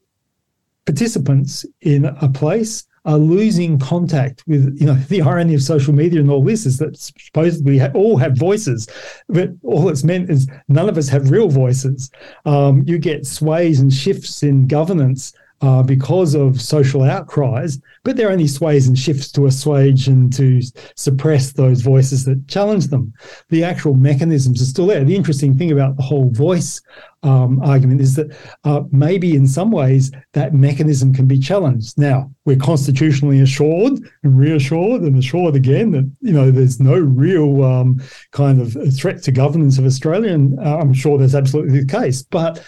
participants 0.84 1.66
in 1.80 2.04
a 2.04 2.28
place 2.28 2.84
are 3.04 3.18
losing 3.18 3.78
contact 3.78 4.44
with, 4.46 4.76
you 4.80 4.86
know, 4.86 4.94
the 5.08 5.22
irony 5.22 5.54
of 5.54 5.62
social 5.62 5.92
media 5.92 6.20
and 6.20 6.30
all 6.30 6.42
this 6.42 6.66
is 6.66 6.78
that 6.78 6.96
supposedly 6.96 7.72
we 7.72 7.86
all 7.88 8.16
have 8.16 8.36
voices, 8.36 8.88
but 9.28 9.50
all 9.62 9.88
it's 9.88 10.04
meant 10.04 10.30
is 10.30 10.48
none 10.68 10.88
of 10.88 10.96
us 10.98 11.08
have 11.08 11.30
real 11.30 11.48
voices. 11.48 12.10
Um, 12.44 12.82
you 12.86 12.98
get 12.98 13.26
sways 13.26 13.80
and 13.80 13.92
shifts 13.92 14.42
in 14.42 14.66
governance 14.66 15.32
uh, 15.62 15.82
because 15.82 16.34
of 16.34 16.60
social 16.60 17.02
outcries, 17.02 17.80
but 18.02 18.16
they're 18.16 18.32
only 18.32 18.48
sways 18.48 18.88
and 18.88 18.98
shifts 18.98 19.30
to 19.32 19.46
assuage 19.46 20.08
and 20.08 20.32
to 20.32 20.60
suppress 20.96 21.52
those 21.52 21.80
voices 21.80 22.24
that 22.24 22.48
challenge 22.48 22.88
them. 22.88 23.12
The 23.48 23.62
actual 23.62 23.94
mechanisms 23.94 24.60
are 24.60 24.66
still 24.66 24.86
there. 24.86 25.04
The 25.04 25.16
interesting 25.16 25.56
thing 25.56 25.70
about 25.70 25.96
the 25.96 26.02
whole 26.02 26.30
voice 26.30 26.80
um, 27.22 27.62
argument 27.62 28.00
is 28.00 28.16
that 28.16 28.36
uh, 28.64 28.82
maybe 28.90 29.36
in 29.36 29.46
some 29.46 29.70
ways 29.70 30.10
that 30.32 30.52
mechanism 30.54 31.14
can 31.14 31.26
be 31.26 31.38
challenged. 31.38 31.96
Now, 31.96 32.32
we're 32.44 32.56
constitutionally 32.56 33.40
assured 33.40 34.00
and 34.24 34.36
reassured 34.36 35.02
and 35.02 35.16
assured 35.16 35.54
again 35.54 35.92
that, 35.92 36.10
you 36.20 36.32
know, 36.32 36.50
there's 36.50 36.80
no 36.80 36.98
real 36.98 37.62
um, 37.62 38.02
kind 38.32 38.60
of 38.60 38.76
threat 38.96 39.22
to 39.22 39.30
governance 39.30 39.78
of 39.78 39.86
Australia. 39.86 40.32
And 40.32 40.58
uh, 40.58 40.78
I'm 40.78 40.92
sure 40.92 41.18
that's 41.18 41.36
absolutely 41.36 41.78
the 41.80 41.86
case. 41.86 42.22
But 42.22 42.64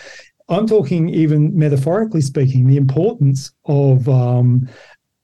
I'm 0.48 0.66
talking 0.66 1.08
even 1.08 1.56
metaphorically 1.56 2.20
speaking, 2.20 2.66
the 2.66 2.76
importance 2.76 3.52
of, 3.64 4.08
um, 4.08 4.68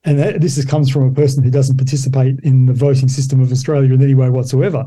and 0.05 0.19
that, 0.19 0.41
this 0.41 0.57
is, 0.57 0.65
comes 0.65 0.91
from 0.91 1.03
a 1.09 1.13
person 1.13 1.45
who 1.45 1.51
doesn't 1.51 1.77
participate 1.77 2.41
in 2.43 2.65
the 2.65 2.73
voting 2.73 3.09
system 3.09 3.41
of 3.41 3.53
Australia 3.53 3.93
in 3.93 4.03
any 4.03 4.15
way 4.15 4.31
whatsoever, 4.31 4.87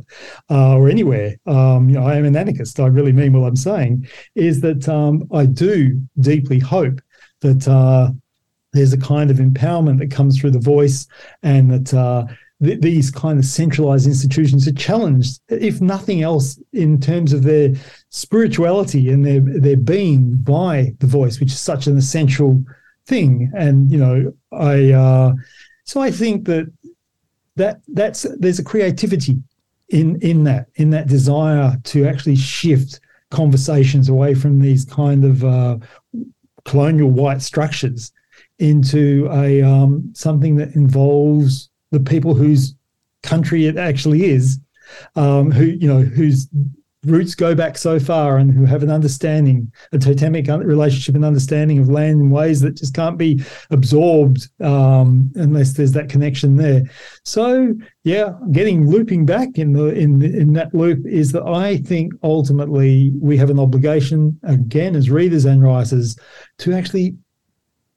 uh, 0.50 0.76
or 0.76 0.90
anywhere. 0.90 1.36
Um, 1.46 1.88
you 1.88 2.00
know, 2.00 2.06
I 2.06 2.16
am 2.16 2.26
an 2.26 2.36
anarchist. 2.36 2.80
I 2.80 2.88
really 2.88 3.12
mean 3.12 3.34
what 3.34 3.48
I'm 3.48 3.56
saying. 3.56 4.08
Is 4.34 4.62
that 4.62 4.90
um, 4.90 5.28
I 5.32 5.46
do 5.46 6.02
deeply 6.20 6.58
hope 6.58 7.00
that 7.42 7.68
uh, 7.68 8.10
there's 8.72 8.94
a 8.94 8.98
kind 8.98 9.30
of 9.30 9.38
empowerment 9.38 10.00
that 10.00 10.10
comes 10.10 10.40
through 10.40 10.52
the 10.52 10.60
voice, 10.60 11.06
and 11.44 11.70
that 11.70 11.94
uh, 11.94 12.26
th- 12.64 12.82
these 12.82 13.12
kind 13.12 13.40
of 13.40 13.46
centralized 13.46 14.08
institutions 14.08 14.68
are 14.68 14.74
challenged, 14.74 15.40
if 15.50 15.82
nothing 15.82 16.22
else, 16.22 16.60
in 16.72 17.00
terms 17.00 17.34
of 17.34 17.44
their 17.44 17.74
spirituality 18.10 19.10
and 19.10 19.26
their 19.26 19.40
their 19.40 19.78
being 19.78 20.36
by 20.36 20.94
the 21.00 21.08
voice, 21.08 21.40
which 21.40 21.52
is 21.52 21.60
such 21.60 21.88
an 21.88 21.98
essential 21.98 22.64
thing. 23.06 23.52
And 23.56 23.92
you 23.92 23.98
know, 23.98 24.34
I 24.52 24.92
uh, 24.92 25.34
so 25.84 26.02
I 26.02 26.12
think 26.12 26.46
that 26.46 26.72
that 27.56 27.82
that's 27.90 28.24
there's 28.40 28.60
a 28.60 28.64
creativity 28.64 29.38
in 29.90 30.20
in 30.22 30.44
that 30.46 30.68
in 30.76 30.90
that 30.92 31.08
desire 31.08 31.78
to 31.84 32.08
actually 32.08 32.36
shift 32.36 33.00
conversations 33.30 34.10
away 34.10 34.34
from 34.34 34.60
these 34.60 34.86
kind 34.86 35.26
of 35.26 35.44
uh, 35.44 35.78
colonial 36.66 37.10
white 37.10 37.42
structures 37.42 38.12
into 38.60 39.28
a 39.32 39.62
um, 39.62 40.12
something 40.14 40.56
that 40.56 40.76
involves 40.76 41.70
the 41.94 42.00
people 42.00 42.34
whose 42.34 42.76
country 43.22 43.68
it 43.68 43.78
actually 43.78 44.26
is, 44.26 44.60
um, 45.16 45.52
who 45.52 45.66
you 45.66 45.88
know 45.88 46.02
whose 46.02 46.50
roots 47.06 47.36
go 47.36 47.54
back 47.54 47.78
so 47.78 48.00
far 48.00 48.38
and 48.38 48.54
who 48.54 48.66
have 48.66 48.82
an 48.82 48.90
understanding, 48.90 49.72
a 49.92 49.98
totemic 49.98 50.48
relationship 50.48 51.16
and 51.16 51.26
understanding 51.26 51.80
of 51.80 51.90
land 51.90 52.22
in 52.22 52.30
ways 52.30 52.62
that 52.62 52.76
just 52.76 52.94
can't 52.94 53.18
be 53.18 53.44
absorbed 53.72 54.50
um, 54.62 55.30
unless 55.36 55.74
there's 55.74 55.92
that 55.92 56.10
connection 56.10 56.56
there. 56.56 56.84
So 57.26 57.74
yeah, 58.04 58.34
getting 58.52 58.90
looping 58.90 59.26
back 59.26 59.58
in 59.58 59.74
the 59.74 59.88
in 59.88 60.22
in 60.22 60.54
that 60.54 60.74
loop 60.74 61.06
is 61.06 61.32
that 61.34 61.44
I 61.44 61.78
think 61.78 62.14
ultimately 62.24 63.12
we 63.20 63.38
have 63.38 63.50
an 63.50 63.60
obligation 63.60 64.40
again 64.44 64.96
as 64.96 65.10
readers 65.10 65.46
and 65.46 65.62
writers 65.62 66.18
to 66.60 66.74
actually 66.74 67.16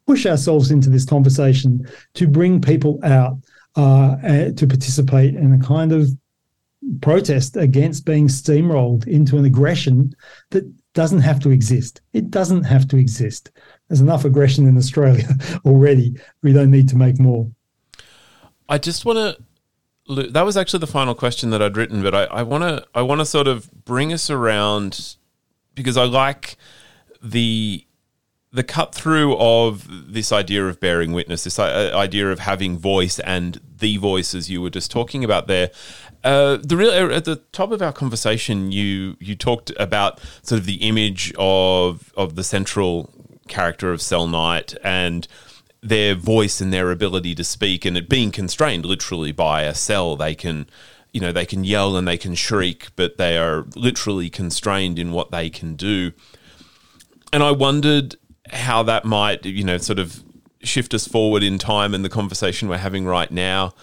push 0.07 0.25
ourselves 0.25 0.71
into 0.71 0.89
this 0.89 1.05
conversation 1.05 1.87
to 2.15 2.29
bring 2.29 2.61
people 2.61 3.01
out 3.03 3.37
uh, 3.77 4.17
to 4.53 4.67
participate 4.67 5.35
in 5.35 5.53
a 5.53 5.65
kind 5.65 5.93
of 5.93 6.09
protest 7.01 7.57
against 7.57 8.05
being 8.05 8.29
steamrolled 8.29 9.07
into 9.07 9.37
an 9.39 9.45
aggression 9.45 10.15
that 10.51 10.65
doesn't 10.95 11.21
have 11.21 11.41
to 11.41 11.51
exist. 11.51 12.01
It 12.13 12.31
doesn't 12.31 12.65
have 12.65 12.89
to 12.89 12.97
exist. 12.97 13.51
There's 13.89 14.01
enough 14.01 14.25
aggression 14.25 14.67
in 14.67 14.77
Australia 14.77 15.29
already. 15.65 16.19
We 16.43 16.53
don't 16.53 16.71
need 16.71 16.89
to 16.91 16.97
make 16.97 17.19
more. 17.19 17.51
I 18.69 18.79
just 18.79 19.05
want 19.05 19.19
to. 19.19 19.43
That 20.31 20.43
was 20.43 20.57
actually 20.57 20.81
the 20.81 20.87
final 20.87 21.15
question 21.15 21.51
that 21.51 21.61
I'd 21.61 21.77
written, 21.77 22.03
but 22.03 22.15
I 22.15 22.43
want 22.43 22.63
to. 22.63 22.87
I 22.95 23.03
want 23.03 23.21
to 23.21 23.25
sort 23.27 23.49
of 23.49 23.71
bring 23.85 24.13
us 24.13 24.31
around 24.31 25.17
because 25.75 25.97
I 25.97 26.05
like 26.05 26.57
the 27.23 27.86
the 28.53 28.63
cut 28.63 28.95
through 28.95 29.37
of 29.37 29.87
this 30.13 30.33
idea 30.33 30.67
of 30.67 30.81
bearing 30.81 31.13
witness, 31.13 31.45
this 31.45 31.59
uh, 31.59 31.93
idea 31.95 32.31
of 32.31 32.41
having 32.41 32.79
voice 32.79 33.19
and 33.21 33.61
the 33.79 33.97
voice, 33.99 34.35
as 34.35 34.49
you 34.49 34.63
were 34.63 34.71
just 34.71 34.91
talking 34.91 35.25
about 35.25 35.47
there. 35.47 35.71
Uh, 36.25 36.57
the 36.63 36.77
real 36.77 36.91
at 37.13 37.25
the 37.25 37.37
top 37.53 37.71
of 37.71 37.83
our 37.83 37.93
conversation, 37.93 38.73
you 38.73 39.17
you 39.21 39.35
talked 39.37 39.73
about 39.79 40.21
sort 40.43 40.61
of 40.61 40.67
the 40.67 40.77
image 40.77 41.33
of 41.39 42.13
of 42.17 42.35
the 42.35 42.45
central 42.45 43.13
character 43.49 43.93
of 43.93 44.01
Cellnight 44.01 44.77
and 44.83 45.29
their 45.83 46.15
voice 46.15 46.61
and 46.61 46.73
their 46.73 46.91
ability 46.91 47.35
to 47.35 47.45
speak, 47.45 47.85
and 47.85 47.97
it 47.97 48.09
being 48.09 48.31
constrained 48.31 48.85
literally 48.85 49.33
by 49.33 49.63
a 49.63 49.75
cell. 49.75 50.17
They 50.17 50.35
can, 50.35 50.69
you 51.13 51.21
know, 51.21 51.33
they 51.33 51.47
can 51.47 51.63
yell 51.63 51.97
and 51.97 52.09
they 52.09 52.19
can 52.19 52.35
shriek, 52.35 52.89
but 52.97 53.19
they 53.19 53.37
are 53.37 53.67
literally 53.77 54.31
constrained 54.31 54.99
in 54.99 55.13
what 55.13 55.31
they 55.31 55.51
can 55.51 55.77
do. 55.77 56.13
And 57.33 57.43
I 57.43 57.53
wondered 57.53 58.17
how 58.51 58.83
that 58.85 59.05
might, 59.05 59.45
you 59.45 59.65
know, 59.65 59.79
sort 59.79 59.99
of 59.99 60.23
shift 60.63 60.95
us 60.95 61.07
forward 61.07 61.43
in 61.43 61.59
time 61.59 61.95
and 61.95 62.05
the 62.05 62.09
conversation 62.09 62.69
we're 62.69 62.79
having 62.79 63.07
right 63.07 63.31
now. 63.31 63.75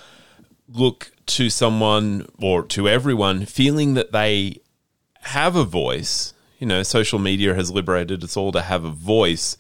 Look 0.68 1.12
to 1.26 1.50
someone 1.50 2.28
or 2.42 2.64
to 2.64 2.88
everyone 2.88 3.46
feeling 3.46 3.94
that 3.94 4.12
they 4.12 4.60
have 5.22 5.56
a 5.56 5.64
voice. 5.64 6.34
You 6.60 6.68
know, 6.68 6.84
social 6.84 7.20
media 7.20 7.54
has 7.56 7.72
liberated 7.72 8.24
us 8.24 8.38
all 8.38 8.52
to 8.52 8.62
have 8.62 8.84
a 8.84 8.92
voice. 8.92 9.58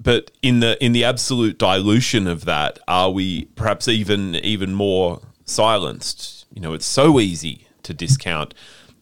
But 0.00 0.30
in 0.42 0.60
the 0.60 0.82
in 0.84 0.92
the 0.92 1.04
absolute 1.04 1.58
dilution 1.58 2.28
of 2.28 2.44
that, 2.44 2.78
are 2.86 3.10
we 3.10 3.46
perhaps 3.56 3.88
even 3.88 4.36
even 4.36 4.74
more 4.74 5.20
silenced? 5.44 6.46
You 6.54 6.62
know, 6.62 6.72
it's 6.72 6.86
so 6.86 7.18
easy 7.18 7.66
to 7.82 7.92
discount. 7.92 8.54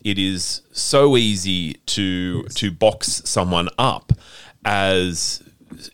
It 0.03 0.19
is 0.19 0.63
so 0.73 1.17
easy 1.17 1.75
to 1.87 2.45
to 2.45 2.71
box 2.71 3.23
someone 3.27 3.69
up 3.79 4.13
as 4.67 5.43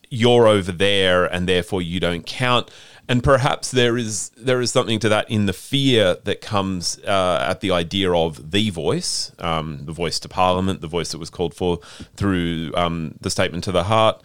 you're 0.08 0.48
over 0.48 0.72
there 0.72 1.26
and 1.26 1.46
therefore 1.46 1.82
you 1.82 2.00
don't 2.00 2.24
count 2.26 2.70
and 3.08 3.22
perhaps 3.22 3.70
there 3.70 3.98
is 3.98 4.30
there 4.30 4.60
is 4.60 4.70
something 4.70 4.98
to 5.00 5.08
that 5.10 5.30
in 5.30 5.44
the 5.46 5.52
fear 5.52 6.16
that 6.24 6.40
comes 6.40 6.98
uh, 7.00 7.46
at 7.46 7.60
the 7.60 7.70
idea 7.70 8.10
of 8.10 8.52
the 8.52 8.70
voice, 8.70 9.32
um, 9.38 9.84
the 9.84 9.92
voice 9.92 10.18
to 10.20 10.28
Parliament, 10.28 10.80
the 10.80 10.86
voice 10.86 11.10
that 11.12 11.18
was 11.18 11.28
called 11.28 11.52
for 11.52 11.80
through 12.16 12.72
um, 12.74 13.16
the 13.20 13.28
statement 13.28 13.64
to 13.64 13.72
the 13.72 13.84
heart. 13.84 14.22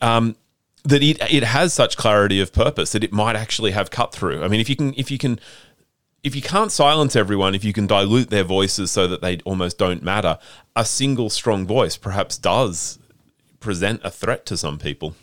Um, 0.00 0.36
that 0.84 1.02
it 1.02 1.18
it 1.32 1.44
has 1.44 1.72
such 1.72 1.96
clarity 1.96 2.40
of 2.40 2.52
purpose 2.52 2.92
that 2.92 3.04
it 3.04 3.12
might 3.12 3.36
actually 3.36 3.70
have 3.70 3.90
cut 3.90 4.12
through. 4.12 4.42
I 4.42 4.48
mean, 4.48 4.60
if 4.60 4.68
you 4.68 4.76
can 4.76 4.94
if 4.96 5.10
you 5.10 5.18
can 5.18 5.38
if 6.24 6.34
you 6.34 6.42
can't 6.42 6.72
silence 6.72 7.14
everyone, 7.14 7.54
if 7.54 7.62
you 7.62 7.74
can 7.74 7.86
dilute 7.86 8.30
their 8.30 8.44
voices 8.44 8.90
so 8.90 9.06
that 9.06 9.20
they 9.20 9.38
almost 9.44 9.78
don't 9.78 10.02
matter, 10.02 10.38
a 10.74 10.84
single 10.84 11.28
strong 11.30 11.66
voice 11.66 11.96
perhaps 11.96 12.38
does 12.38 12.98
present 13.64 14.00
a 14.04 14.10
threat 14.10 14.46
to 14.46 14.56
some 14.56 14.78
people. 14.78 15.16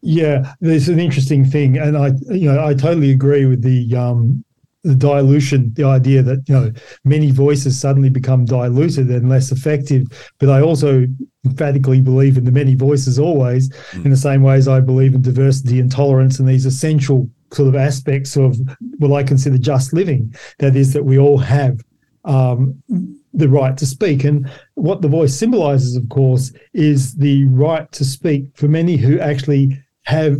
Yeah, 0.00 0.54
there's 0.60 0.88
an 0.88 0.98
interesting 0.98 1.44
thing, 1.44 1.78
and 1.78 1.96
I, 1.96 2.08
you 2.30 2.50
know, 2.50 2.64
I 2.64 2.74
totally 2.74 3.12
agree 3.12 3.46
with 3.46 3.62
the 3.62 3.94
um, 3.94 4.44
the 4.82 4.96
dilution, 4.96 5.72
the 5.74 5.84
idea 5.84 6.22
that 6.22 6.42
you 6.48 6.54
know 6.54 6.72
many 7.04 7.30
voices 7.30 7.78
suddenly 7.78 8.10
become 8.10 8.44
diluted 8.44 9.08
and 9.10 9.28
less 9.28 9.52
effective. 9.52 10.08
But 10.40 10.48
I 10.48 10.60
also 10.60 11.06
emphatically 11.44 12.00
believe 12.00 12.36
in 12.36 12.44
the 12.44 12.50
many 12.50 12.74
voices 12.74 13.18
always, 13.18 13.68
mm. 13.68 14.04
in 14.04 14.10
the 14.10 14.16
same 14.16 14.42
way 14.42 14.56
as 14.56 14.66
I 14.66 14.80
believe 14.80 15.14
in 15.14 15.22
diversity 15.22 15.78
and 15.78 15.92
tolerance 15.92 16.40
and 16.40 16.48
these 16.48 16.66
essential 16.66 17.30
sort 17.52 17.68
of 17.68 17.76
aspects 17.76 18.36
of 18.36 18.58
what 18.98 19.12
I 19.12 19.22
consider 19.22 19.58
just 19.58 19.92
living. 19.92 20.34
That 20.58 20.74
is 20.74 20.92
that 20.94 21.04
we 21.04 21.18
all 21.18 21.38
have 21.38 21.80
um, 22.24 22.82
the 23.32 23.48
right 23.48 23.76
to 23.78 23.86
speak. 23.86 24.24
And 24.24 24.50
what 24.74 25.02
the 25.02 25.08
voice 25.08 25.34
symbolizes, 25.34 25.96
of 25.96 26.08
course, 26.08 26.52
is 26.74 27.14
the 27.14 27.44
right 27.46 27.90
to 27.92 28.04
speak 28.04 28.46
for 28.54 28.68
many 28.68 28.96
who 28.96 29.18
actually 29.18 29.78
have 30.02 30.36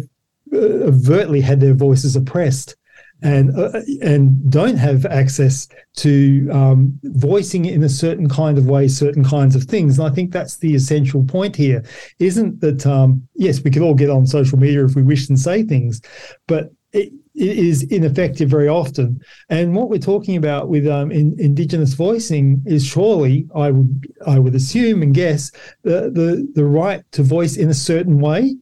uh, 0.53 0.57
overtly 0.57 1.41
had 1.41 1.61
their 1.61 1.75
voices 1.75 2.17
oppressed 2.17 2.77
and 3.23 3.57
uh, 3.57 3.81
and 4.03 4.51
don't 4.51 4.77
have 4.77 5.07
access 5.07 5.69
to 5.97 6.49
um, 6.53 6.99
voicing 7.05 7.65
in 7.65 7.83
a 7.85 7.89
certain 7.89 8.29
kind 8.29 8.59
of 8.59 8.67
way 8.67 8.89
certain 8.89 9.25
kinds 9.25 9.55
of 9.55 9.65
things. 9.65 9.99
And 9.99 10.09
I 10.09 10.11
think 10.11 10.33
that's 10.33 10.57
the 10.57 10.75
essential 10.75 11.25
point 11.25 11.55
here. 11.55 11.85
Isn't 12.19 12.61
that 12.61 12.85
um, 12.85 13.27
yes, 13.35 13.63
we 13.63 13.71
can 13.71 13.83
all 13.83 13.95
get 13.95 14.11
on 14.11 14.27
social 14.27 14.59
media 14.59 14.85
if 14.85 14.97
we 14.97 15.03
wish 15.03 15.29
and 15.29 15.39
say 15.39 15.63
things, 15.63 16.01
but 16.49 16.73
it, 16.93 17.13
it 17.13 17.13
is 17.35 17.83
ineffective 17.85 18.49
very 18.49 18.69
often. 18.69 19.21
And 19.49 19.75
what 19.75 19.89
we're 19.89 19.99
talking 19.99 20.37
about 20.37 20.69
with 20.69 20.87
um, 20.87 21.11
in, 21.11 21.35
Indigenous 21.39 21.95
voicing 21.95 22.63
is 22.67 22.85
surely, 22.85 23.47
I 23.55 23.71
would 23.71 24.07
I 24.27 24.39
would 24.39 24.55
assume 24.55 25.03
and 25.03 25.15
guess, 25.15 25.51
the, 25.83 26.11
the 26.11 26.49
the 26.55 26.65
right 26.65 27.03
to 27.13 27.23
voice 27.23 27.57
in 27.57 27.71
a 27.71 27.75
certain 27.75 28.21
way, 28.21 28.57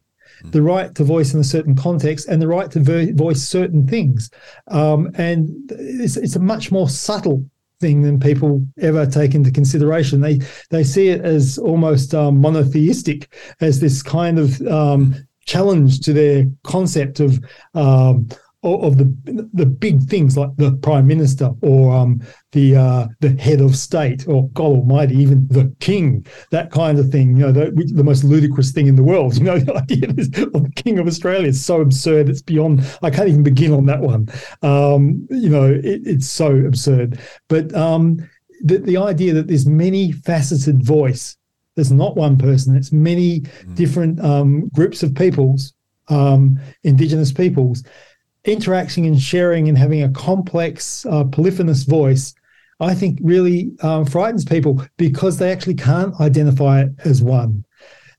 the 0.45 0.61
right 0.61 0.93
to 0.95 1.03
voice 1.03 1.33
in 1.33 1.39
a 1.39 1.43
certain 1.43 1.75
context, 1.75 2.27
and 2.27 2.41
the 2.41 2.47
right 2.47 2.71
to 2.71 2.79
vo- 2.79 3.13
voice 3.13 3.41
certain 3.41 3.87
things. 3.87 4.29
Um, 4.67 5.11
and 5.15 5.49
it's, 5.71 6.17
it's 6.17 6.35
a 6.35 6.39
much 6.39 6.71
more 6.71 6.89
subtle 6.89 7.45
thing 7.79 8.03
than 8.03 8.19
people 8.19 8.65
ever 8.79 9.05
take 9.05 9.35
into 9.35 9.51
consideration. 9.51 10.21
They 10.21 10.39
they 10.69 10.83
see 10.83 11.09
it 11.09 11.21
as 11.21 11.57
almost 11.57 12.13
um, 12.13 12.39
monotheistic, 12.39 13.33
as 13.59 13.79
this 13.79 14.01
kind 14.01 14.39
of 14.39 14.61
um, 14.61 15.15
challenge 15.45 15.99
to 16.01 16.13
their 16.13 16.45
concept 16.63 17.19
of 17.19 17.43
um, 17.73 18.29
of 18.63 18.97
the 18.97 19.49
the 19.53 19.65
big 19.65 20.03
things 20.03 20.37
like 20.37 20.55
the 20.57 20.73
prime 20.83 21.07
minister 21.07 21.51
or 21.61 21.93
um, 21.93 22.21
the 22.51 22.75
uh, 22.75 23.07
the 23.19 23.29
head 23.41 23.59
of 23.59 23.75
state 23.75 24.27
or 24.27 24.49
God 24.49 24.65
Almighty, 24.65 25.15
even 25.15 25.47
the 25.47 25.73
king, 25.79 26.25
that 26.51 26.71
kind 26.71 26.99
of 26.99 27.09
thing. 27.09 27.37
You 27.37 27.47
know, 27.47 27.51
the, 27.51 27.91
the 27.93 28.03
most 28.03 28.23
ludicrous 28.23 28.71
thing 28.71 28.87
in 28.87 28.95
the 28.95 29.03
world. 29.03 29.21
You 29.41 29.45
know, 29.45 29.57
the 29.57 29.75
idea 29.75 30.09
of 30.09 30.15
the 30.63 30.71
king 30.75 30.99
of 30.99 31.07
Australia 31.07 31.47
is 31.47 31.65
so 31.65 31.81
absurd. 31.81 32.29
It's 32.29 32.43
beyond. 32.43 32.83
I 33.01 33.09
can't 33.09 33.27
even 33.27 33.41
begin 33.41 33.73
on 33.73 33.87
that 33.87 34.01
one. 34.01 34.29
Um, 34.61 35.27
you 35.31 35.49
know, 35.49 35.65
it, 35.65 36.01
it's 36.05 36.29
so 36.29 36.55
absurd. 36.55 37.19
But 37.47 37.73
um, 37.73 38.17
the 38.61 38.77
the 38.77 38.97
idea 38.97 39.33
that 39.33 39.47
there's 39.47 39.65
many 39.65 40.11
faceted 40.11 40.83
voice. 40.83 41.37
There's 41.75 41.91
not 41.91 42.17
one 42.17 42.37
person. 42.37 42.75
It's 42.75 42.91
many 42.91 43.39
mm. 43.39 43.75
different 43.75 44.19
um, 44.19 44.67
groups 44.69 45.01
of 45.01 45.15
peoples, 45.15 45.73
um, 46.09 46.59
indigenous 46.83 47.31
peoples 47.31 47.83
interacting 48.45 49.05
and 49.05 49.19
sharing 49.19 49.69
and 49.69 49.77
having 49.77 50.03
a 50.03 50.09
complex, 50.09 51.05
uh, 51.05 51.23
polyphonous 51.25 51.83
voice, 51.83 52.33
I 52.79 52.95
think 52.95 53.19
really 53.21 53.71
um, 53.81 54.05
frightens 54.05 54.43
people 54.43 54.83
because 54.97 55.37
they 55.37 55.51
actually 55.51 55.75
can't 55.75 56.19
identify 56.19 56.81
it 56.81 56.89
as 57.05 57.21
one. 57.21 57.63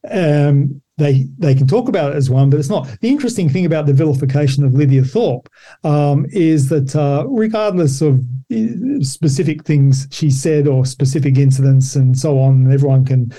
Um, 0.09 0.81
they 0.99 1.27
they 1.39 1.55
can 1.55 1.67
talk 1.67 1.89
about 1.89 2.13
it 2.13 2.17
as 2.17 2.31
one, 2.31 2.51
but 2.51 2.61
it's 2.61 2.69
not. 2.69 2.89
The 3.01 3.09
interesting 3.09 3.49
thing 3.49 3.67
about 3.67 3.87
the 3.87 3.93
vilification 3.93 4.65
of 4.65 4.75
Lydia 4.75 5.03
Thorpe 5.03 5.49
um, 5.85 6.27
is 6.31 6.69
that 6.69 6.95
uh, 6.95 7.25
regardless 7.29 8.01
of 8.03 8.21
uh, 8.55 9.01
specific 9.01 9.65
things 9.65 10.07
she 10.11 10.31
said 10.31 10.69
or 10.69 10.87
specific 10.87 11.39
incidents 11.39 11.97
and 11.97 12.17
so 12.17 12.39
on, 12.39 12.71
everyone 12.71 13.05
can 13.05 13.33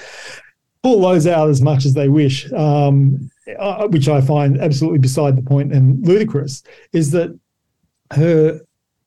pull 0.82 1.02
those 1.02 1.26
out 1.28 1.50
as 1.50 1.62
much 1.62 1.86
as 1.86 1.94
they 1.94 2.10
wish. 2.10 2.52
Um, 2.52 3.30
uh, 3.58 3.88
which 3.88 4.08
I 4.08 4.22
find 4.22 4.60
absolutely 4.60 5.00
beside 5.00 5.36
the 5.36 5.42
point 5.42 5.74
and 5.74 6.06
ludicrous, 6.06 6.64
is 6.92 7.12
that 7.12 7.38
her 8.12 8.60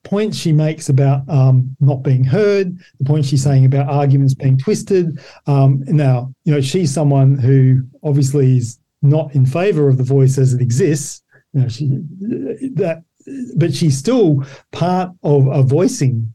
point 0.03 0.33
she 0.33 0.53
makes 0.53 0.89
about 0.89 1.27
um, 1.29 1.75
not 1.79 2.03
being 2.03 2.23
heard, 2.23 2.77
the 2.97 3.05
point 3.05 3.25
she's 3.25 3.43
saying 3.43 3.65
about 3.65 3.89
arguments 3.89 4.33
being 4.33 4.57
twisted. 4.57 5.19
Um, 5.47 5.83
now, 5.87 6.33
you 6.45 6.53
know, 6.53 6.61
she's 6.61 6.93
someone 6.93 7.37
who 7.37 7.83
obviously 8.03 8.57
is 8.57 8.79
not 9.01 9.33
in 9.35 9.45
favour 9.45 9.87
of 9.87 9.97
the 9.97 10.03
voice 10.03 10.37
as 10.37 10.53
it 10.53 10.61
exists. 10.61 11.23
You 11.53 11.61
know, 11.61 11.67
she 11.67 11.87
that, 12.75 13.03
but 13.55 13.73
she's 13.73 13.97
still 13.97 14.45
part 14.71 15.11
of 15.23 15.47
a 15.47 15.61
voicing 15.61 16.33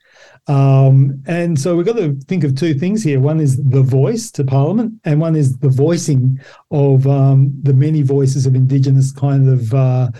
um, 0.48 1.22
and 1.26 1.58
so 1.58 1.76
we've 1.76 1.86
got 1.86 1.96
to 1.96 2.16
think 2.26 2.42
of 2.42 2.56
two 2.56 2.74
things 2.74 3.02
here. 3.02 3.20
One 3.20 3.40
is 3.40 3.62
the 3.62 3.82
voice 3.82 4.30
to 4.32 4.44
Parliament, 4.44 4.94
and 5.04 5.20
one 5.20 5.36
is 5.36 5.56
the 5.58 5.68
voicing 5.68 6.40
of 6.70 7.06
um, 7.06 7.52
the 7.62 7.72
many 7.72 8.02
voices 8.02 8.44
of 8.46 8.54
Indigenous 8.54 9.12
kind 9.12 9.48
of 9.48 9.72
uh, 9.72 10.10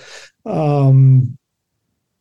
um, 0.47 1.37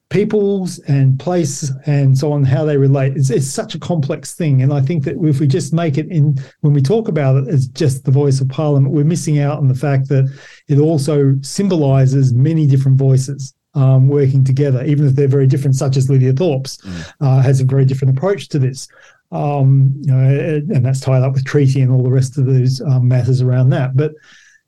peoples 0.09 0.79
and 0.79 1.19
place 1.19 1.71
and 1.85 2.17
so 2.17 2.33
on, 2.33 2.43
how 2.43 2.65
they 2.65 2.75
relate. 2.75 3.15
It's, 3.15 3.29
it's, 3.29 3.47
such 3.47 3.75
a 3.75 3.79
complex 3.79 4.33
thing. 4.33 4.61
And 4.61 4.73
I 4.73 4.81
think 4.81 5.05
that 5.05 5.15
if 5.23 5.39
we 5.39 5.47
just 5.47 5.71
make 5.71 5.97
it 5.97 6.07
in, 6.09 6.35
when 6.61 6.73
we 6.73 6.81
talk 6.81 7.07
about 7.07 7.37
it 7.37 7.47
as 7.47 7.67
just 7.67 8.03
the 8.03 8.11
voice 8.11 8.41
of 8.41 8.49
Parliament, 8.49 8.93
we're 8.93 9.05
missing 9.05 9.39
out 9.39 9.59
on 9.59 9.67
the 9.67 9.75
fact 9.75 10.09
that 10.09 10.27
it 10.67 10.79
also 10.79 11.35
symbolizes 11.41 12.33
many 12.33 12.67
different 12.67 12.97
voices 12.97 13.53
um, 13.73 14.07
working 14.07 14.43
together, 14.43 14.83
even 14.83 15.07
if 15.07 15.15
they're 15.15 15.27
very 15.27 15.47
different, 15.47 15.75
such 15.75 15.97
as 15.97 16.09
Lydia 16.09 16.33
Thorpe's 16.33 16.77
mm. 16.77 17.13
uh, 17.21 17.41
has 17.41 17.61
a 17.61 17.65
very 17.65 17.85
different 17.85 18.17
approach 18.17 18.49
to 18.49 18.59
this. 18.59 18.87
Um, 19.31 19.93
you 20.01 20.11
know, 20.11 20.65
and 20.75 20.85
that's 20.85 20.99
tied 20.99 21.23
up 21.23 21.33
with 21.33 21.45
treaty 21.45 21.81
and 21.81 21.89
all 21.91 22.03
the 22.03 22.11
rest 22.11 22.37
of 22.37 22.45
those 22.45 22.81
um, 22.81 23.07
matters 23.07 23.41
around 23.41 23.69
that. 23.69 23.95
But 23.95 24.13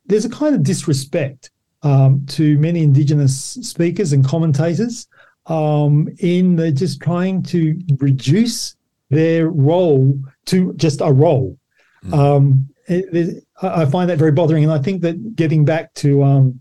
there's 0.06 0.26
a 0.26 0.30
kind 0.30 0.56
of 0.56 0.64
disrespect 0.64 1.52
um, 1.82 2.26
to 2.28 2.58
many 2.60 2.82
Indigenous 2.82 3.38
speakers 3.62 4.14
and 4.14 4.26
commentators 4.26 5.08
um, 5.48 6.08
in 6.20 6.56
the 6.56 6.72
just 6.72 7.02
trying 7.02 7.44
to 7.44 7.78
reduce 7.98 8.76
their 9.10 9.50
role 9.50 10.18
to 10.46 10.74
just 10.74 11.02
a 11.02 11.12
role. 11.12 11.58
Mm. 12.06 12.14
Um, 12.14 12.70
it, 12.88 13.44
I 13.62 13.86
find 13.86 14.10
that 14.10 14.18
very 14.18 14.32
bothering. 14.32 14.64
And 14.64 14.74
I 14.74 14.80
think 14.80 15.02
that 15.02 15.36
getting 15.36 15.66
back 15.66 15.94
to 15.96 16.24
um, 16.24 16.60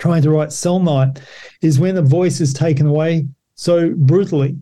trying 0.00 0.22
to 0.22 0.30
write 0.30 0.48
Cellnight 0.48 1.20
is 1.62 1.78
when 1.78 1.96
a 1.96 2.02
voice 2.02 2.40
is 2.40 2.52
taken 2.52 2.86
away 2.86 3.28
so 3.54 3.90
brutally. 3.90 4.58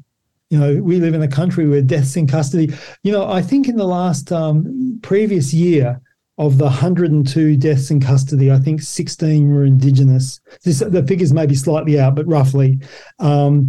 You 0.50 0.58
know, 0.58 0.82
we 0.82 0.98
live 0.98 1.14
in 1.14 1.22
a 1.22 1.28
country 1.28 1.66
where 1.66 1.82
deaths 1.82 2.16
in 2.16 2.26
custody. 2.26 2.74
You 3.02 3.12
know, 3.12 3.30
I 3.30 3.40
think 3.40 3.68
in 3.68 3.76
the 3.76 3.86
last 3.86 4.32
um, 4.32 4.98
previous 5.02 5.54
year, 5.54 6.00
of 6.38 6.56
the 6.56 6.64
102 6.64 7.56
deaths 7.56 7.90
in 7.90 8.00
custody, 8.00 8.50
I 8.50 8.58
think 8.58 8.80
16 8.80 9.52
were 9.52 9.64
Indigenous. 9.64 10.40
This, 10.62 10.78
the 10.78 11.04
figures 11.04 11.32
may 11.32 11.46
be 11.46 11.56
slightly 11.56 11.98
out, 11.98 12.14
but 12.14 12.28
roughly. 12.28 12.78
Um, 13.18 13.68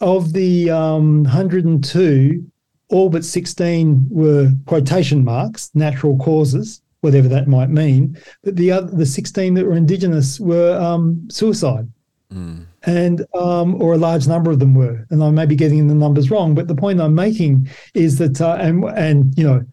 of 0.00 0.32
the 0.32 0.70
um, 0.70 1.24
102, 1.24 2.50
all 2.90 3.08
but 3.10 3.24
16 3.24 4.06
were 4.10 4.52
quotation 4.66 5.24
marks, 5.24 5.70
natural 5.74 6.16
causes, 6.18 6.82
whatever 7.04 7.28
that 7.28 7.46
might 7.46 7.68
mean. 7.68 8.18
But 8.42 8.56
the 8.56 8.72
other, 8.72 8.90
the 8.90 9.06
16 9.06 9.54
that 9.54 9.66
were 9.66 9.76
Indigenous 9.76 10.40
were 10.40 10.76
um, 10.80 11.28
suicide. 11.30 11.86
Mm. 12.32 12.64
And 12.86 13.24
um, 13.34 13.80
or 13.80 13.94
a 13.94 13.98
large 13.98 14.26
number 14.26 14.50
of 14.50 14.58
them 14.58 14.74
were, 14.74 15.06
and 15.10 15.22
I 15.22 15.30
may 15.30 15.46
be 15.46 15.54
getting 15.54 15.86
the 15.86 15.94
numbers 15.94 16.30
wrong, 16.30 16.54
but 16.54 16.66
the 16.66 16.74
point 16.74 17.00
I'm 17.00 17.14
making 17.14 17.68
is 17.94 18.18
that, 18.18 18.40
uh, 18.40 18.56
and 18.60 18.84
and 18.84 19.32
you 19.38 19.44
know, 19.44 19.64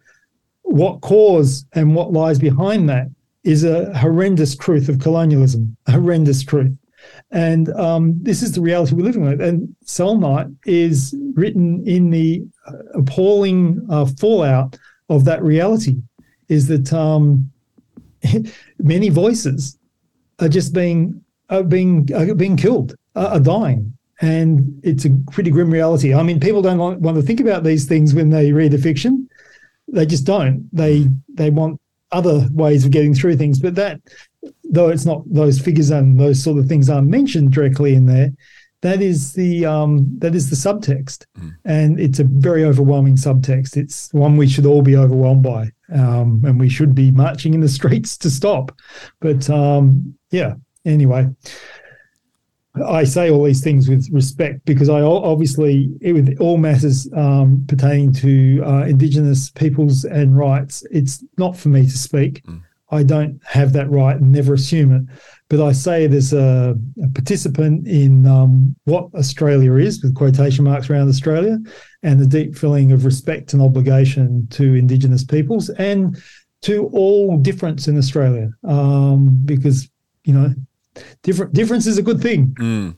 what 0.62 1.02
cause 1.02 1.66
and 1.74 1.96
what 1.96 2.14
lies 2.14 2.40
behind 2.40 2.88
that 2.90 3.08
is 3.44 3.64
a 3.64 3.98
horrendous 3.98 4.56
truth 4.56 4.88
of 4.90 5.00
colonialism, 5.00 5.76
a 5.88 5.94
horrendous 5.94 6.44
truth. 6.44 6.78
And 7.32 7.70
um, 7.70 8.20
this 8.22 8.44
is 8.44 8.52
the 8.52 8.62
reality 8.62 8.96
we're 8.96 9.04
living 9.04 9.24
with. 9.24 9.42
And 9.42 9.76
Night 10.20 10.48
is 10.66 11.16
written 11.34 11.86
in 11.88 12.12
the 12.12 12.44
appalling 12.94 13.86
uh, 13.90 14.06
fallout 14.06 14.78
of 15.10 15.26
that 15.26 15.44
reality 15.44 15.98
is 16.52 16.68
that 16.68 16.92
um, 16.92 17.52
many 18.80 19.10
voices 19.10 19.78
are 20.40 20.50
just 20.50 20.74
being 20.74 21.24
are 21.50 21.64
being 21.64 22.10
are 22.14 22.36
being 22.36 22.58
killed, 22.58 22.96
are 23.16 23.40
dying, 23.40 23.98
and 24.22 24.80
it's 24.84 25.06
a 25.06 25.12
pretty 25.32 25.50
grim 25.50 25.72
reality. 25.72 26.14
I 26.14 26.24
mean, 26.24 26.40
people 26.40 26.62
don't 26.62 27.02
want 27.02 27.16
to 27.16 27.22
think 27.22 27.40
about 27.40 27.64
these 27.64 27.86
things 27.86 28.14
when 28.14 28.30
they 28.30 28.52
read 28.52 28.72
the 28.74 28.78
fiction, 28.78 29.30
they 29.88 30.06
just 30.06 30.26
don't. 30.26 30.70
They 30.74 31.08
they 31.34 31.50
want 31.50 31.80
other 32.12 32.48
ways 32.52 32.84
of 32.84 32.92
getting 32.92 33.14
through 33.14 33.38
things. 33.38 33.60
But 33.60 33.76
that, 33.76 34.02
though 34.66 34.90
it's 34.90 35.06
not 35.06 35.24
those 35.26 35.60
figures 35.60 35.90
and 35.90 36.20
those 36.20 36.44
sort 36.44 36.60
of 36.60 36.68
things 36.68 36.90
aren't 36.90 37.08
mentioned 37.08 37.54
directly 37.54 37.96
in 37.96 38.06
there, 38.06 38.32
that 38.82 39.02
is 39.02 39.34
the 39.34 39.66
um, 39.66 40.08
that 40.20 40.34
is 40.34 40.50
the 40.50 40.56
subtext, 40.56 41.26
mm. 41.38 41.52
and 41.66 42.00
it's 42.00 42.20
a 42.20 42.24
very 42.24 42.66
overwhelming 42.66 43.16
subtext. 43.16 43.78
It's 43.78 44.12
one 44.12 44.38
we 44.38 44.48
should 44.48 44.66
all 44.66 44.82
be 44.82 44.98
overwhelmed 44.98 45.44
by, 45.44 45.70
um, 45.94 46.42
and 46.46 46.60
we 46.60 46.70
should 46.70 46.96
be 46.96 47.12
marching 47.12 47.54
in 47.54 47.62
the 47.62 47.70
streets 47.80 48.18
to 48.18 48.30
stop. 48.30 48.72
But 49.20 49.50
um, 49.50 50.16
yeah, 50.32 50.56
anyway. 50.86 51.30
I 52.88 53.04
say 53.04 53.30
all 53.30 53.44
these 53.44 53.62
things 53.62 53.90
with 53.90 54.08
respect 54.14 54.64
because 54.64 54.88
I 54.88 55.02
obviously, 55.02 55.92
with 56.02 56.38
all 56.40 56.56
matters 56.56 57.06
um, 57.14 57.66
pertaining 57.68 58.14
to 58.14 58.64
uh, 58.66 58.86
Indigenous 58.86 59.50
peoples 59.50 60.06
and 60.06 60.38
rights, 60.38 60.82
it's 60.90 61.22
not 61.38 61.58
for 61.58 61.68
me 61.68 61.84
to 61.84 61.98
speak. 61.98 62.42
Mm. 62.46 62.62
I 62.92 63.04
don't 63.04 63.42
have 63.46 63.74
that 63.74 63.90
right 63.90 64.16
and 64.16 64.32
never 64.32 64.54
assume 64.54 64.94
it. 64.94 65.04
But 65.50 65.66
I 65.66 65.72
say 65.72 66.08
there's 66.08 66.34
a, 66.34 66.76
a 67.04 67.08
participant 67.10 67.88
in 67.88 68.26
um, 68.26 68.76
what 68.86 69.10
Australia 69.16 69.76
is, 69.76 70.02
with 70.02 70.16
quotation 70.16 70.64
marks 70.64 70.90
around 70.90 71.10
Australia, 71.10 71.58
and 72.04 72.20
the 72.20 72.28
deep 72.28 72.56
feeling 72.56 72.92
of 72.92 73.06
respect 73.06 73.54
and 73.54 73.62
obligation 73.62 74.48
to 74.52 74.76
Indigenous 74.76 75.24
peoples 75.24 75.70
and 75.72 76.22
to 76.62 76.88
all 76.94 77.38
difference 77.38 77.88
in 77.88 77.98
Australia. 77.98 78.52
Um, 78.64 79.42
because, 79.44 79.90
you 80.24 80.34
know, 80.34 80.54
different 81.24 81.54
difference 81.54 81.88
is 81.88 81.98
a 81.98 82.04
good 82.04 82.22
thing. 82.22 82.56
Mm. 82.60 82.96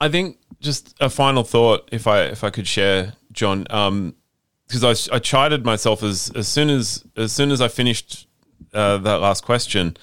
I 0.00 0.08
think 0.08 0.38
just 0.60 0.94
a 1.00 1.08
final 1.08 1.42
thought, 1.42 1.88
if 1.92 2.06
I 2.06 2.22
if 2.22 2.44
I 2.44 2.50
could 2.50 2.66
share, 2.66 3.14
John, 3.32 3.62
because 3.62 4.84
um, 4.84 5.12
I, 5.12 5.16
I 5.16 5.18
chided 5.18 5.64
myself 5.64 6.02
as 6.02 6.30
as 6.34 6.48
soon 6.48 6.70
as 6.70 7.04
as 7.16 7.32
soon 7.32 7.50
as 7.50 7.60
I 7.60 7.68
finished 7.68 8.25
uh, 8.72 8.98
that 8.98 9.16
last 9.16 9.44
question, 9.44 9.96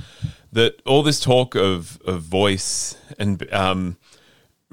that 0.52 0.82
all 0.86 1.04
this 1.04 1.20
talk 1.20 1.56
of 1.56 2.00
of 2.06 2.22
voice 2.22 2.96
and 3.18 3.52
um, 3.54 3.98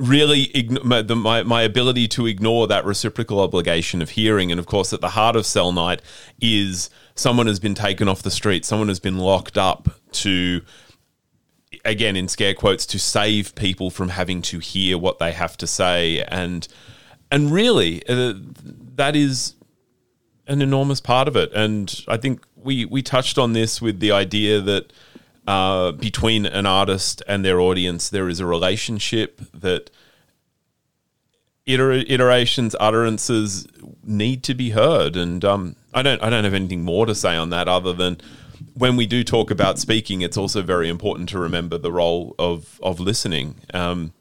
really 0.00 0.46
ign- 0.48 0.82
my, 0.82 1.02
the, 1.02 1.14
my, 1.14 1.42
my 1.42 1.62
ability 1.62 2.08
to 2.08 2.26
ignore 2.26 2.66
that 2.66 2.84
reciprocal 2.84 3.40
obligation 3.40 4.00
of 4.00 4.10
hearing, 4.10 4.50
and 4.50 4.58
of 4.58 4.66
course, 4.66 4.92
at 4.92 5.00
the 5.00 5.10
heart 5.10 5.36
of 5.36 5.44
Cellnight 5.44 6.00
is 6.40 6.90
someone 7.14 7.46
has 7.46 7.60
been 7.60 7.74
taken 7.74 8.08
off 8.08 8.22
the 8.22 8.30
street, 8.30 8.64
someone 8.64 8.88
has 8.88 9.00
been 9.00 9.18
locked 9.18 9.58
up 9.58 9.88
to 10.12 10.62
again 11.84 12.16
in 12.16 12.28
scare 12.28 12.54
quotes 12.54 12.84
to 12.84 12.98
save 12.98 13.54
people 13.54 13.90
from 13.90 14.10
having 14.10 14.42
to 14.42 14.58
hear 14.58 14.98
what 14.98 15.18
they 15.18 15.32
have 15.32 15.56
to 15.58 15.66
say. 15.66 16.22
And 16.24 16.66
and 17.30 17.52
really 17.52 18.06
uh, 18.08 18.34
that 18.96 19.14
is 19.14 19.54
an 20.46 20.62
enormous 20.62 21.00
part 21.00 21.28
of 21.28 21.36
it. 21.36 21.52
And 21.52 22.04
i 22.08 22.16
think 22.16 22.42
we 22.62 22.84
we 22.84 23.02
touched 23.02 23.38
on 23.38 23.52
this 23.52 23.80
with 23.80 24.00
the 24.00 24.12
idea 24.12 24.60
that 24.60 24.92
uh, 25.46 25.92
between 25.92 26.46
an 26.46 26.66
artist 26.66 27.22
and 27.26 27.44
their 27.44 27.60
audience 27.60 28.08
there 28.08 28.28
is 28.28 28.40
a 28.40 28.46
relationship 28.46 29.40
that 29.52 29.90
iter- 31.66 31.92
iterations 31.92 32.76
utterances 32.78 33.66
need 34.04 34.42
to 34.44 34.54
be 34.54 34.70
heard 34.70 35.16
and 35.16 35.44
um, 35.44 35.74
i 35.94 36.02
don't 36.02 36.22
i 36.22 36.30
don't 36.30 36.44
have 36.44 36.54
anything 36.54 36.82
more 36.82 37.06
to 37.06 37.14
say 37.14 37.36
on 37.36 37.50
that 37.50 37.68
other 37.68 37.92
than 37.92 38.20
when 38.74 38.96
we 38.96 39.06
do 39.06 39.24
talk 39.24 39.50
about 39.50 39.78
speaking, 39.78 40.22
it's 40.22 40.36
also 40.36 40.62
very 40.62 40.88
important 40.88 41.28
to 41.30 41.38
remember 41.38 41.78
the 41.78 41.92
role 41.92 42.34
of 42.38 42.80
of 42.82 43.00
listening. 43.00 43.56
Um, 43.74 44.12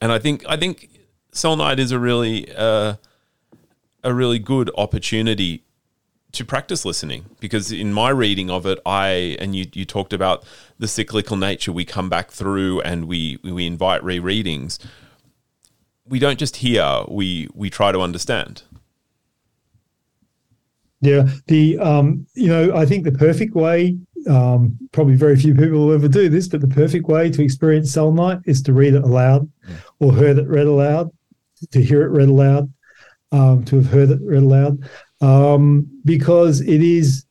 and 0.00 0.12
I 0.12 0.18
think 0.18 0.44
I 0.48 0.56
think 0.56 0.88
Cellnight 1.32 1.78
is 1.78 1.90
a 1.90 1.98
really 1.98 2.52
uh, 2.54 2.94
a 4.04 4.14
really 4.14 4.38
good 4.38 4.70
opportunity 4.76 5.64
to 6.32 6.44
practice 6.44 6.84
listening 6.84 7.24
because 7.40 7.72
in 7.72 7.92
my 7.92 8.10
reading 8.10 8.50
of 8.50 8.66
it, 8.66 8.78
I 8.84 9.36
and 9.38 9.56
you 9.56 9.66
you 9.72 9.84
talked 9.84 10.12
about 10.12 10.44
the 10.78 10.88
cyclical 10.88 11.36
nature. 11.36 11.72
We 11.72 11.84
come 11.84 12.08
back 12.08 12.30
through 12.30 12.80
and 12.82 13.06
we 13.06 13.38
we 13.42 13.66
invite 13.66 14.02
rereadings. 14.02 14.78
We 16.06 16.18
don't 16.18 16.38
just 16.38 16.56
hear; 16.56 17.02
we 17.08 17.48
we 17.54 17.70
try 17.70 17.92
to 17.92 18.00
understand. 18.00 18.62
Yeah, 21.00 21.28
the 21.46 21.78
um, 21.78 22.26
you 22.34 22.48
know, 22.48 22.76
I 22.76 22.84
think 22.84 23.04
the 23.04 23.12
perfect 23.12 23.54
way, 23.54 23.96
um, 24.28 24.76
probably 24.92 25.14
very 25.14 25.36
few 25.36 25.54
people 25.54 25.86
will 25.86 25.94
ever 25.94 26.08
do 26.08 26.28
this, 26.28 26.48
but 26.48 26.60
the 26.60 26.68
perfect 26.68 27.06
way 27.08 27.30
to 27.30 27.42
experience 27.42 27.94
Cellnight 27.94 28.42
is 28.46 28.62
to 28.62 28.72
read 28.72 28.94
it 28.94 29.04
aloud, 29.04 29.48
yeah. 29.68 29.76
or 30.00 30.12
heard 30.12 30.38
it 30.38 30.48
read 30.48 30.66
aloud, 30.66 31.10
to 31.70 31.82
hear 31.82 32.02
it 32.02 32.10
read 32.10 32.28
aloud, 32.28 32.72
um, 33.30 33.64
to 33.66 33.76
have 33.76 33.86
heard 33.86 34.10
it 34.10 34.20
read 34.22 34.42
aloud, 34.42 34.88
um, 35.20 35.86
because 36.04 36.60
it 36.60 36.82
is 36.82 37.24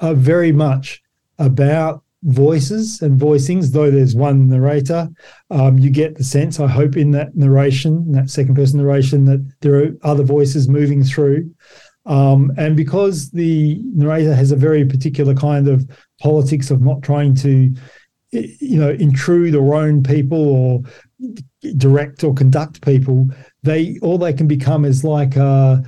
uh, 0.00 0.14
very 0.14 0.52
much 0.52 1.02
about 1.38 2.02
voices 2.22 3.00
and 3.02 3.18
voicings. 3.18 3.72
Though 3.72 3.90
there's 3.90 4.14
one 4.14 4.48
narrator, 4.48 5.08
um, 5.50 5.78
you 5.78 5.90
get 5.90 6.16
the 6.16 6.24
sense, 6.24 6.60
I 6.60 6.66
hope, 6.66 6.96
in 6.96 7.10
that 7.12 7.36
narration, 7.36 8.12
that 8.12 8.30
second 8.30 8.54
person 8.54 8.78
narration, 8.78 9.24
that 9.26 9.52
there 9.60 9.76
are 9.76 9.88
other 10.02 10.22
voices 10.24 10.68
moving 10.68 11.02
through. 11.02 11.50
Um, 12.06 12.52
and 12.56 12.76
because 12.76 13.30
the 13.30 13.80
narrator 13.94 14.34
has 14.34 14.52
a 14.52 14.56
very 14.56 14.84
particular 14.84 15.34
kind 15.34 15.68
of 15.68 15.88
politics 16.20 16.70
of 16.70 16.80
not 16.80 17.02
trying 17.02 17.34
to, 17.36 17.74
you 18.32 18.80
know, 18.80 18.90
intrude 18.90 19.54
or 19.54 19.74
own 19.74 20.02
people 20.02 20.48
or 20.48 20.82
direct 21.76 22.24
or 22.24 22.34
conduct 22.34 22.82
people, 22.82 23.28
they 23.62 23.98
all 24.00 24.18
they 24.18 24.32
can 24.32 24.48
become 24.48 24.84
is 24.84 25.04
like, 25.04 25.36
uh, 25.36 25.78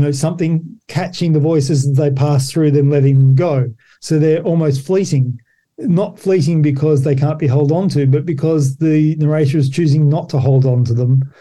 you 0.00 0.06
know, 0.06 0.12
something 0.12 0.80
catching 0.88 1.32
the 1.32 1.40
voices 1.40 1.86
as 1.86 1.94
they 1.94 2.10
pass 2.10 2.50
through 2.50 2.70
them, 2.70 2.90
letting 2.90 3.18
them 3.18 3.34
go. 3.34 3.72
So 4.00 4.18
they're 4.18 4.42
almost 4.42 4.86
fleeting 4.86 5.38
not 5.78 6.18
fleeting 6.18 6.60
because 6.60 7.02
they 7.02 7.14
can't 7.14 7.38
be 7.38 7.46
held 7.46 7.72
on 7.72 7.88
to, 7.88 8.06
but 8.06 8.26
because 8.26 8.76
the 8.76 9.16
narrator 9.16 9.56
is 9.56 9.70
choosing 9.70 10.10
not 10.10 10.28
to 10.28 10.38
hold 10.38 10.66
on 10.66 10.84
to 10.84 10.92
them. 10.92 11.32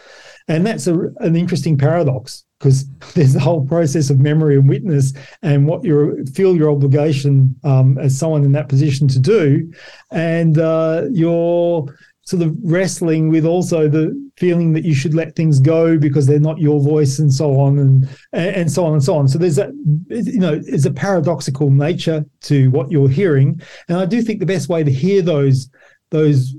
And 0.47 0.66
that's 0.66 0.88
a, 0.88 0.93
an 1.18 1.36
interesting 1.36 1.78
paradox 1.78 2.45
because 2.57 2.88
there's 3.16 3.34
the 3.34 3.39
whole 3.41 3.66
process 3.66 4.10
of 4.10 4.20
memory 4.20 4.55
and 4.55 4.70
witness 4.70 5.12
and 5.41 5.68
what 5.68 5.84
you 5.84 6.26
feel 6.34 6.55
your 6.55 6.72
obligation 6.72 7.53
um, 7.66 7.97
as 7.97 8.18
someone 8.18 8.45
in 8.45 8.53
that 8.53 8.70
position 8.70 9.10
to 9.10 9.20
do. 9.20 9.70
And 10.12 10.57
uh, 10.57 11.07
you're 11.12 11.86
sort 12.22 12.43
of 12.43 12.55
wrestling 12.64 13.30
with 13.30 13.45
also 13.45 13.89
the 13.89 14.28
feeling 14.40 14.74
that 14.74 14.86
you 14.86 14.96
should 14.96 15.14
let 15.14 15.36
things 15.36 15.60
go 15.60 15.98
because 15.98 16.26
they're 16.26 16.40
not 16.40 16.60
your 16.60 16.80
voice 16.82 17.20
and 17.20 17.32
so 17.32 17.60
on 17.60 17.78
and 17.80 18.10
and 18.32 18.72
so 18.72 18.86
on 18.86 18.94
and 18.94 19.04
so 19.04 19.16
on. 19.18 19.28
So 19.28 19.38
there's 19.38 19.58
that 19.58 19.72
you 20.10 20.40
know 20.40 20.56
there's 20.58 20.86
a 20.86 20.92
paradoxical 20.92 21.70
nature 21.70 22.26
to 22.42 22.70
what 22.72 22.90
you're 22.92 23.10
hearing, 23.10 23.62
and 23.88 23.98
I 23.98 24.06
do 24.06 24.22
think 24.22 24.40
the 24.40 24.46
best 24.46 24.70
way 24.70 24.84
to 24.84 24.92
hear 24.92 25.22
those 25.22 25.70
those 26.12 26.56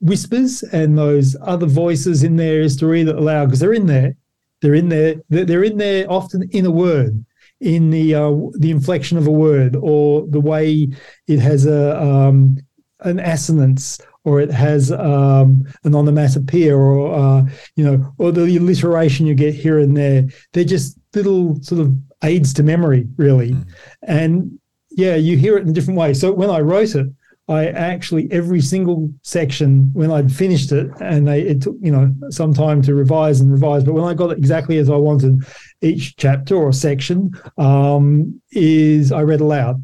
whispers 0.00 0.62
and 0.62 0.96
those 0.96 1.36
other 1.42 1.66
voices 1.66 2.22
in 2.22 2.36
there 2.36 2.60
is 2.60 2.76
to 2.76 2.86
read 2.86 3.08
it 3.08 3.16
aloud 3.16 3.46
because 3.46 3.60
they're 3.60 3.72
in 3.72 3.86
there. 3.86 4.14
They're 4.60 4.74
in 4.74 4.88
there. 4.88 5.16
They're 5.28 5.64
in 5.64 5.76
there 5.76 6.06
often 6.10 6.48
in 6.52 6.66
a 6.66 6.70
word. 6.70 7.24
in 7.60 7.90
the 7.90 8.14
uh, 8.14 8.32
the 8.58 8.70
inflection 8.70 9.18
of 9.18 9.26
a 9.26 9.30
word 9.30 9.76
or 9.76 10.26
the 10.28 10.40
way 10.40 10.88
it 11.26 11.40
has 11.40 11.66
a 11.66 12.00
um, 12.00 12.56
an 13.00 13.18
assonance 13.18 13.98
or 14.28 14.40
it 14.40 14.50
has 14.50 14.92
um, 14.92 15.66
an 15.84 15.94
onomatopoeia 15.94 16.76
or 16.76 17.14
uh, 17.14 17.42
you 17.76 17.84
know 17.84 18.14
or 18.18 18.30
the 18.32 18.56
alliteration 18.56 19.26
you 19.26 19.34
get 19.34 19.54
here 19.54 19.78
and 19.78 19.96
there. 19.96 20.28
They're 20.52 20.64
just 20.64 20.98
little 21.14 21.60
sort 21.62 21.80
of 21.80 21.94
aids 22.22 22.52
to 22.54 22.62
memory 22.62 23.06
really. 23.16 23.52
Mm. 23.52 23.66
and 24.02 24.58
yeah 24.90 25.14
you 25.14 25.36
hear 25.36 25.56
it 25.56 25.62
in 25.62 25.68
a 25.68 25.72
different 25.72 25.98
way 25.98 26.12
so 26.12 26.32
when 26.32 26.50
i 26.50 26.58
wrote 26.58 26.94
it 26.94 27.06
I 27.48 27.68
actually 27.68 28.30
every 28.30 28.60
single 28.60 29.10
section 29.22 29.90
when 29.94 30.10
I'd 30.10 30.30
finished 30.30 30.70
it, 30.70 30.90
and 31.00 31.26
they, 31.26 31.40
it 31.40 31.62
took 31.62 31.76
you 31.80 31.90
know 31.90 32.14
some 32.28 32.52
time 32.52 32.82
to 32.82 32.94
revise 32.94 33.40
and 33.40 33.50
revise, 33.50 33.84
but 33.84 33.94
when 33.94 34.04
I 34.04 34.12
got 34.12 34.32
it 34.32 34.38
exactly 34.38 34.76
as 34.76 34.90
I 34.90 34.96
wanted, 34.96 35.46
each 35.80 36.16
chapter 36.16 36.56
or 36.56 36.72
section 36.72 37.30
um, 37.56 38.38
is 38.52 39.12
I 39.12 39.22
read 39.22 39.40
aloud, 39.40 39.82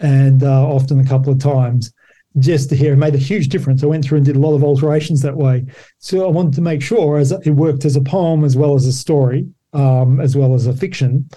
and 0.00 0.42
uh, 0.42 0.68
often 0.68 1.00
a 1.00 1.06
couple 1.06 1.32
of 1.32 1.38
times 1.38 1.94
just 2.38 2.68
to 2.70 2.76
hear. 2.76 2.92
It 2.92 2.98
made 2.98 3.14
a 3.14 3.18
huge 3.18 3.48
difference. 3.48 3.82
I 3.82 3.86
went 3.86 4.04
through 4.04 4.18
and 4.18 4.26
did 4.26 4.36
a 4.36 4.40
lot 4.40 4.54
of 4.54 4.62
alterations 4.62 5.22
that 5.22 5.36
way. 5.36 5.64
So 5.98 6.24
I 6.24 6.30
wanted 6.30 6.54
to 6.54 6.60
make 6.60 6.82
sure 6.82 7.18
as 7.18 7.32
it 7.32 7.50
worked 7.50 7.84
as 7.84 7.96
a 7.96 8.00
poem 8.00 8.44
as 8.44 8.56
well 8.56 8.74
as 8.74 8.86
a 8.86 8.92
story, 8.92 9.48
um, 9.72 10.20
as 10.20 10.36
well 10.36 10.54
as 10.54 10.66
a 10.66 10.74
fiction, 10.74 11.28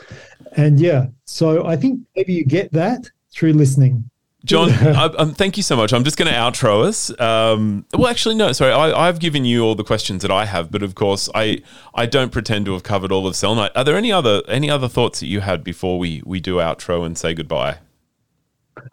and 0.58 0.80
yeah. 0.80 1.08
So 1.26 1.66
I 1.66 1.76
think 1.76 2.02
maybe 2.16 2.34
you 2.34 2.46
get 2.46 2.72
that 2.74 3.10
through 3.32 3.54
listening. 3.54 4.10
John, 4.44 4.70
I, 4.72 5.06
um, 5.06 5.34
thank 5.34 5.56
you 5.56 5.64
so 5.64 5.76
much. 5.76 5.94
I'm 5.94 6.04
just 6.04 6.18
going 6.18 6.32
to 6.32 6.38
outro 6.38 6.86
us. 6.86 7.18
Um, 7.20 7.86
well, 7.94 8.08
actually, 8.08 8.36
no. 8.36 8.52
Sorry, 8.52 8.72
I, 8.72 9.06
have 9.06 9.20
given 9.20 9.46
you 9.46 9.64
all 9.64 9.76
the 9.76 9.84
questions 9.84 10.24
that 10.24 10.32
I 10.32 10.46
have, 10.46 10.72
but 10.72 10.82
of 10.82 10.96
course, 10.96 11.30
I 11.36 11.62
I 11.94 12.06
don't 12.06 12.32
pretend 12.32 12.66
to 12.66 12.74
have 12.74 12.84
covered 12.84 13.12
all 13.12 13.28
of 13.28 13.36
Cellnight. 13.36 13.72
Are 13.76 13.84
there 13.84 13.96
any 13.96 14.12
other 14.12 14.42
any 14.48 14.70
other 14.70 14.88
thoughts 14.88 15.20
that 15.20 15.28
you 15.28 15.42
had 15.42 15.64
before 15.64 16.00
we 16.00 16.24
we 16.26 16.39
do 16.39 16.56
outro 16.56 17.06
and 17.06 17.18
say 17.18 17.34
goodbye? 17.34 17.78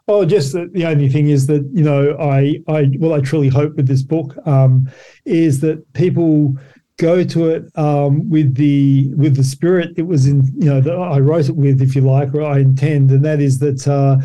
Oh, 0.07 0.25
just 0.25 0.53
the, 0.53 0.69
the 0.71 0.85
only 0.85 1.09
thing 1.09 1.29
is 1.29 1.47
that 1.47 1.69
you 1.73 1.83
know 1.83 2.15
I 2.19 2.61
I 2.67 2.91
well 2.99 3.13
I 3.13 3.21
truly 3.21 3.49
hope 3.49 3.75
with 3.75 3.87
this 3.87 4.03
book 4.03 4.35
um, 4.47 4.89
is 5.25 5.59
that 5.61 5.91
people 5.93 6.55
go 6.97 7.23
to 7.23 7.49
it 7.49 7.63
um, 7.77 8.29
with 8.29 8.55
the 8.55 9.13
with 9.15 9.35
the 9.35 9.43
spirit 9.43 9.91
it 9.97 10.07
was 10.07 10.27
in 10.27 10.45
you 10.57 10.69
know 10.69 10.81
that 10.81 10.95
I 10.95 11.19
wrote 11.19 11.49
it 11.49 11.55
with 11.55 11.81
if 11.81 11.95
you 11.95 12.01
like 12.01 12.33
or 12.33 12.43
I 12.43 12.59
intend 12.59 13.11
and 13.11 13.23
that 13.25 13.39
is 13.39 13.59
that. 13.59 13.87
Uh, 13.87 14.17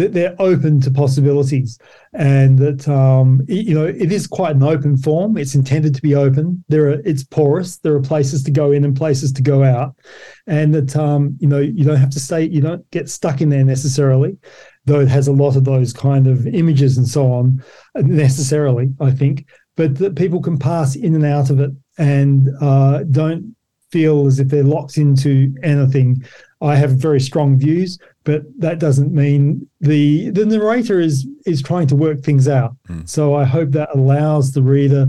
that 0.00 0.14
they're 0.14 0.36
open 0.38 0.80
to 0.80 0.90
possibilities. 0.90 1.78
And 2.14 2.58
that 2.58 2.88
um, 2.88 3.42
you 3.48 3.74
know 3.74 3.86
it 3.86 4.10
is 4.10 4.26
quite 4.26 4.56
an 4.56 4.62
open 4.62 4.96
form. 4.96 5.36
It's 5.36 5.54
intended 5.54 5.94
to 5.94 6.02
be 6.02 6.14
open. 6.14 6.64
There 6.68 6.88
are 6.88 7.00
it's 7.04 7.22
porous. 7.22 7.76
There 7.78 7.94
are 7.94 8.00
places 8.00 8.42
to 8.44 8.50
go 8.50 8.72
in 8.72 8.84
and 8.84 8.96
places 8.96 9.32
to 9.34 9.42
go 9.42 9.62
out. 9.62 9.94
And 10.46 10.74
that 10.74 10.96
um, 10.96 11.36
you 11.38 11.48
know 11.48 11.58
you 11.58 11.84
don't 11.84 11.96
have 11.96 12.10
to 12.10 12.20
stay 12.20 12.44
you 12.44 12.60
don't 12.60 12.88
get 12.90 13.08
stuck 13.08 13.40
in 13.40 13.48
there 13.48 13.64
necessarily 13.64 14.38
though 14.84 15.00
it 15.00 15.08
has 15.08 15.28
a 15.28 15.32
lot 15.32 15.56
of 15.56 15.64
those 15.64 15.92
kind 15.92 16.26
of 16.26 16.46
images 16.46 16.96
and 16.96 17.06
so 17.06 17.32
on 17.32 17.62
necessarily 17.96 18.88
i 19.00 19.10
think 19.10 19.46
but 19.76 19.96
that 19.96 20.16
people 20.16 20.42
can 20.42 20.58
pass 20.58 20.96
in 20.96 21.14
and 21.14 21.24
out 21.24 21.50
of 21.50 21.60
it 21.60 21.70
and 21.98 22.48
uh, 22.60 23.02
don't 23.04 23.54
feel 23.90 24.26
as 24.26 24.38
if 24.38 24.48
they're 24.48 24.62
locked 24.62 24.96
into 24.96 25.54
anything 25.62 26.22
I 26.62 26.76
have 26.76 26.92
very 26.92 27.20
strong 27.20 27.58
views, 27.58 27.98
but 28.24 28.42
that 28.58 28.78
doesn't 28.78 29.12
mean 29.12 29.66
the 29.80 30.30
the 30.30 30.44
narrator 30.44 31.00
is 31.00 31.26
is 31.46 31.62
trying 31.62 31.86
to 31.88 31.96
work 31.96 32.20
things 32.22 32.48
out. 32.48 32.76
Mm. 32.88 33.08
So 33.08 33.34
I 33.34 33.44
hope 33.44 33.70
that 33.70 33.94
allows 33.94 34.52
the 34.52 34.62
reader 34.62 35.08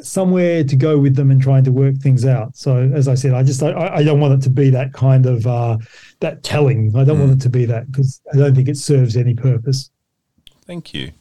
somewhere 0.00 0.64
to 0.64 0.76
go 0.76 0.98
with 0.98 1.16
them 1.16 1.30
and 1.30 1.40
trying 1.40 1.64
to 1.64 1.72
work 1.72 1.96
things 1.96 2.24
out. 2.24 2.56
So 2.56 2.90
as 2.94 3.08
I 3.08 3.14
said, 3.14 3.34
I 3.34 3.42
just 3.42 3.62
I, 3.62 3.72
I 3.96 4.02
don't 4.02 4.20
want 4.20 4.34
it 4.34 4.42
to 4.42 4.50
be 4.50 4.70
that 4.70 4.92
kind 4.92 5.26
of 5.26 5.46
uh, 5.46 5.78
that 6.20 6.42
telling. 6.42 6.94
I 6.96 7.04
don't 7.04 7.16
mm. 7.16 7.20
want 7.20 7.32
it 7.32 7.40
to 7.42 7.48
be 7.48 7.64
that 7.66 7.90
because 7.90 8.20
I 8.32 8.36
don't 8.36 8.54
think 8.54 8.68
it 8.68 8.76
serves 8.76 9.16
any 9.16 9.34
purpose. 9.34 9.90
Thank 10.66 10.92
you. 10.94 11.12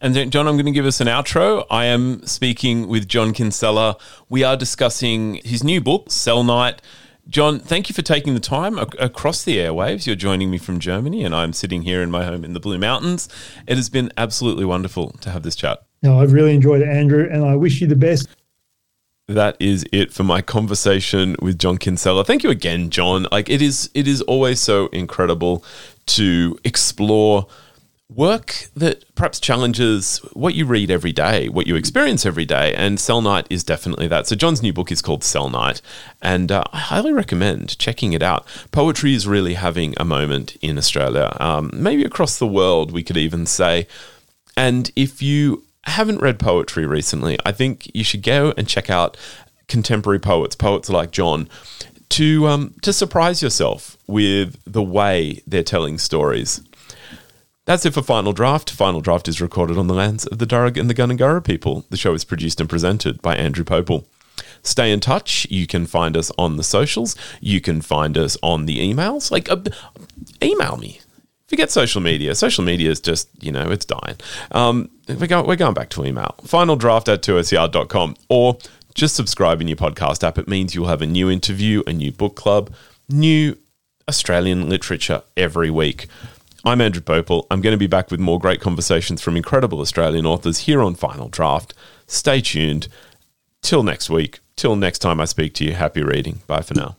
And 0.00 0.14
John, 0.30 0.46
I'm 0.46 0.56
going 0.56 0.66
to 0.66 0.72
give 0.72 0.84
us 0.84 1.00
an 1.00 1.06
outro. 1.06 1.64
I 1.70 1.86
am 1.86 2.26
speaking 2.26 2.86
with 2.86 3.08
John 3.08 3.32
Kinsella. 3.32 3.96
We 4.28 4.44
are 4.44 4.56
discussing 4.56 5.40
his 5.42 5.64
new 5.64 5.80
book, 5.80 6.10
Cellnight. 6.10 6.80
John, 7.28 7.58
thank 7.58 7.88
you 7.88 7.94
for 7.94 8.02
taking 8.02 8.34
the 8.34 8.40
time 8.40 8.78
across 8.78 9.42
the 9.42 9.56
airwaves. 9.56 10.06
You're 10.06 10.14
joining 10.14 10.50
me 10.50 10.58
from 10.58 10.78
Germany, 10.78 11.24
and 11.24 11.34
I'm 11.34 11.54
sitting 11.54 11.82
here 11.82 12.02
in 12.02 12.10
my 12.10 12.24
home 12.24 12.44
in 12.44 12.52
the 12.52 12.60
Blue 12.60 12.78
Mountains. 12.78 13.28
It 13.66 13.76
has 13.76 13.88
been 13.88 14.12
absolutely 14.18 14.66
wonderful 14.66 15.12
to 15.22 15.30
have 15.30 15.42
this 15.42 15.56
chat. 15.56 15.85
No, 16.06 16.20
I've 16.20 16.32
really 16.32 16.54
enjoyed 16.54 16.82
it, 16.82 16.88
Andrew, 16.88 17.28
and 17.28 17.44
I 17.44 17.56
wish 17.56 17.80
you 17.80 17.88
the 17.88 17.96
best. 17.96 18.28
That 19.26 19.56
is 19.58 19.84
it 19.90 20.12
for 20.12 20.22
my 20.22 20.40
conversation 20.40 21.34
with 21.42 21.58
John 21.58 21.78
Kinsella. 21.78 22.24
Thank 22.24 22.44
you 22.44 22.50
again, 22.50 22.90
John. 22.90 23.26
Like 23.32 23.50
it 23.50 23.60
is, 23.60 23.90
it 23.92 24.06
is 24.06 24.22
always 24.22 24.60
so 24.60 24.86
incredible 24.92 25.64
to 26.06 26.56
explore 26.62 27.48
work 28.08 28.68
that 28.76 29.04
perhaps 29.16 29.40
challenges 29.40 30.18
what 30.32 30.54
you 30.54 30.64
read 30.64 30.92
every 30.92 31.10
day, 31.10 31.48
what 31.48 31.66
you 31.66 31.74
experience 31.74 32.24
every 32.24 32.44
day. 32.44 32.72
And 32.76 32.98
Cellnight 32.98 33.46
is 33.50 33.64
definitely 33.64 34.06
that. 34.06 34.28
So, 34.28 34.36
John's 34.36 34.62
new 34.62 34.72
book 34.72 34.92
is 34.92 35.02
called 35.02 35.22
Cellnight, 35.22 35.80
and 36.22 36.52
uh, 36.52 36.62
I 36.72 36.78
highly 36.78 37.12
recommend 37.12 37.76
checking 37.80 38.12
it 38.12 38.22
out. 38.22 38.46
Poetry 38.70 39.12
is 39.12 39.26
really 39.26 39.54
having 39.54 39.92
a 39.96 40.04
moment 40.04 40.56
in 40.62 40.78
Australia, 40.78 41.36
um, 41.40 41.72
maybe 41.74 42.04
across 42.04 42.38
the 42.38 42.46
world, 42.46 42.92
we 42.92 43.02
could 43.02 43.16
even 43.16 43.44
say. 43.44 43.88
And 44.56 44.92
if 44.94 45.20
you 45.20 45.65
haven't 45.90 46.20
read 46.20 46.38
poetry 46.38 46.86
recently, 46.86 47.38
I 47.44 47.52
think 47.52 47.90
you 47.94 48.04
should 48.04 48.22
go 48.22 48.52
and 48.56 48.68
check 48.68 48.90
out 48.90 49.16
contemporary 49.68 50.18
poets, 50.18 50.56
poets 50.56 50.88
like 50.88 51.10
John. 51.10 51.48
To 52.10 52.46
um, 52.46 52.74
to 52.82 52.92
surprise 52.92 53.42
yourself 53.42 53.96
with 54.06 54.60
the 54.64 54.82
way 54.82 55.42
they're 55.44 55.64
telling 55.64 55.98
stories. 55.98 56.62
That's 57.64 57.84
it 57.84 57.94
for 57.94 58.02
Final 58.02 58.32
Draft. 58.32 58.70
Final 58.70 59.00
Draft 59.00 59.26
is 59.26 59.40
recorded 59.40 59.76
on 59.76 59.88
the 59.88 59.94
lands 59.94 60.24
of 60.24 60.38
the 60.38 60.46
Darug 60.46 60.78
and 60.78 60.88
the 60.88 60.94
Gundungurra 60.94 61.42
people. 61.42 61.84
The 61.90 61.96
show 61.96 62.14
is 62.14 62.24
produced 62.24 62.60
and 62.60 62.70
presented 62.70 63.20
by 63.20 63.34
Andrew 63.34 63.64
Pople. 63.64 64.04
Stay 64.62 64.92
in 64.92 65.00
touch. 65.00 65.48
You 65.50 65.66
can 65.66 65.84
find 65.84 66.16
us 66.16 66.30
on 66.38 66.56
the 66.56 66.62
socials. 66.62 67.16
You 67.40 67.60
can 67.60 67.80
find 67.80 68.16
us 68.16 68.36
on 68.40 68.66
the 68.66 68.78
emails. 68.78 69.32
Like, 69.32 69.50
uh, 69.50 69.56
email 70.40 70.76
me. 70.76 71.00
Forget 71.48 71.70
social 71.70 72.00
media. 72.00 72.34
Social 72.34 72.64
media 72.64 72.90
is 72.90 73.00
just, 73.00 73.28
you 73.42 73.52
know, 73.52 73.70
it's 73.70 73.84
dying. 73.84 74.16
Um, 74.50 74.90
we're, 75.08 75.28
going, 75.28 75.46
we're 75.46 75.56
going 75.56 75.74
back 75.74 75.90
to 75.90 76.04
email. 76.04 76.34
Final 76.44 76.74
draft 76.74 77.08
at 77.08 77.22
2SER.com 77.22 78.16
or 78.28 78.58
just 78.94 79.14
subscribe 79.14 79.60
in 79.60 79.68
your 79.68 79.76
podcast 79.76 80.24
app. 80.24 80.38
It 80.38 80.48
means 80.48 80.74
you'll 80.74 80.88
have 80.88 81.02
a 81.02 81.06
new 81.06 81.30
interview, 81.30 81.82
a 81.86 81.92
new 81.92 82.10
book 82.10 82.34
club, 82.34 82.74
new 83.08 83.56
Australian 84.08 84.68
literature 84.68 85.22
every 85.36 85.70
week. 85.70 86.08
I'm 86.64 86.80
Andrew 86.80 87.02
Pople. 87.02 87.46
I'm 87.48 87.60
going 87.60 87.74
to 87.74 87.78
be 87.78 87.86
back 87.86 88.10
with 88.10 88.18
more 88.18 88.40
great 88.40 88.60
conversations 88.60 89.22
from 89.22 89.36
incredible 89.36 89.78
Australian 89.80 90.26
authors 90.26 90.60
here 90.60 90.82
on 90.82 90.96
Final 90.96 91.28
Draft. 91.28 91.74
Stay 92.08 92.40
tuned. 92.40 92.88
Till 93.62 93.84
next 93.84 94.10
week. 94.10 94.40
Till 94.56 94.74
next 94.74 94.98
time 94.98 95.20
I 95.20 95.26
speak 95.26 95.54
to 95.54 95.64
you. 95.64 95.74
Happy 95.74 96.02
reading. 96.02 96.40
Bye 96.46 96.62
for 96.62 96.74
now. 96.74 96.96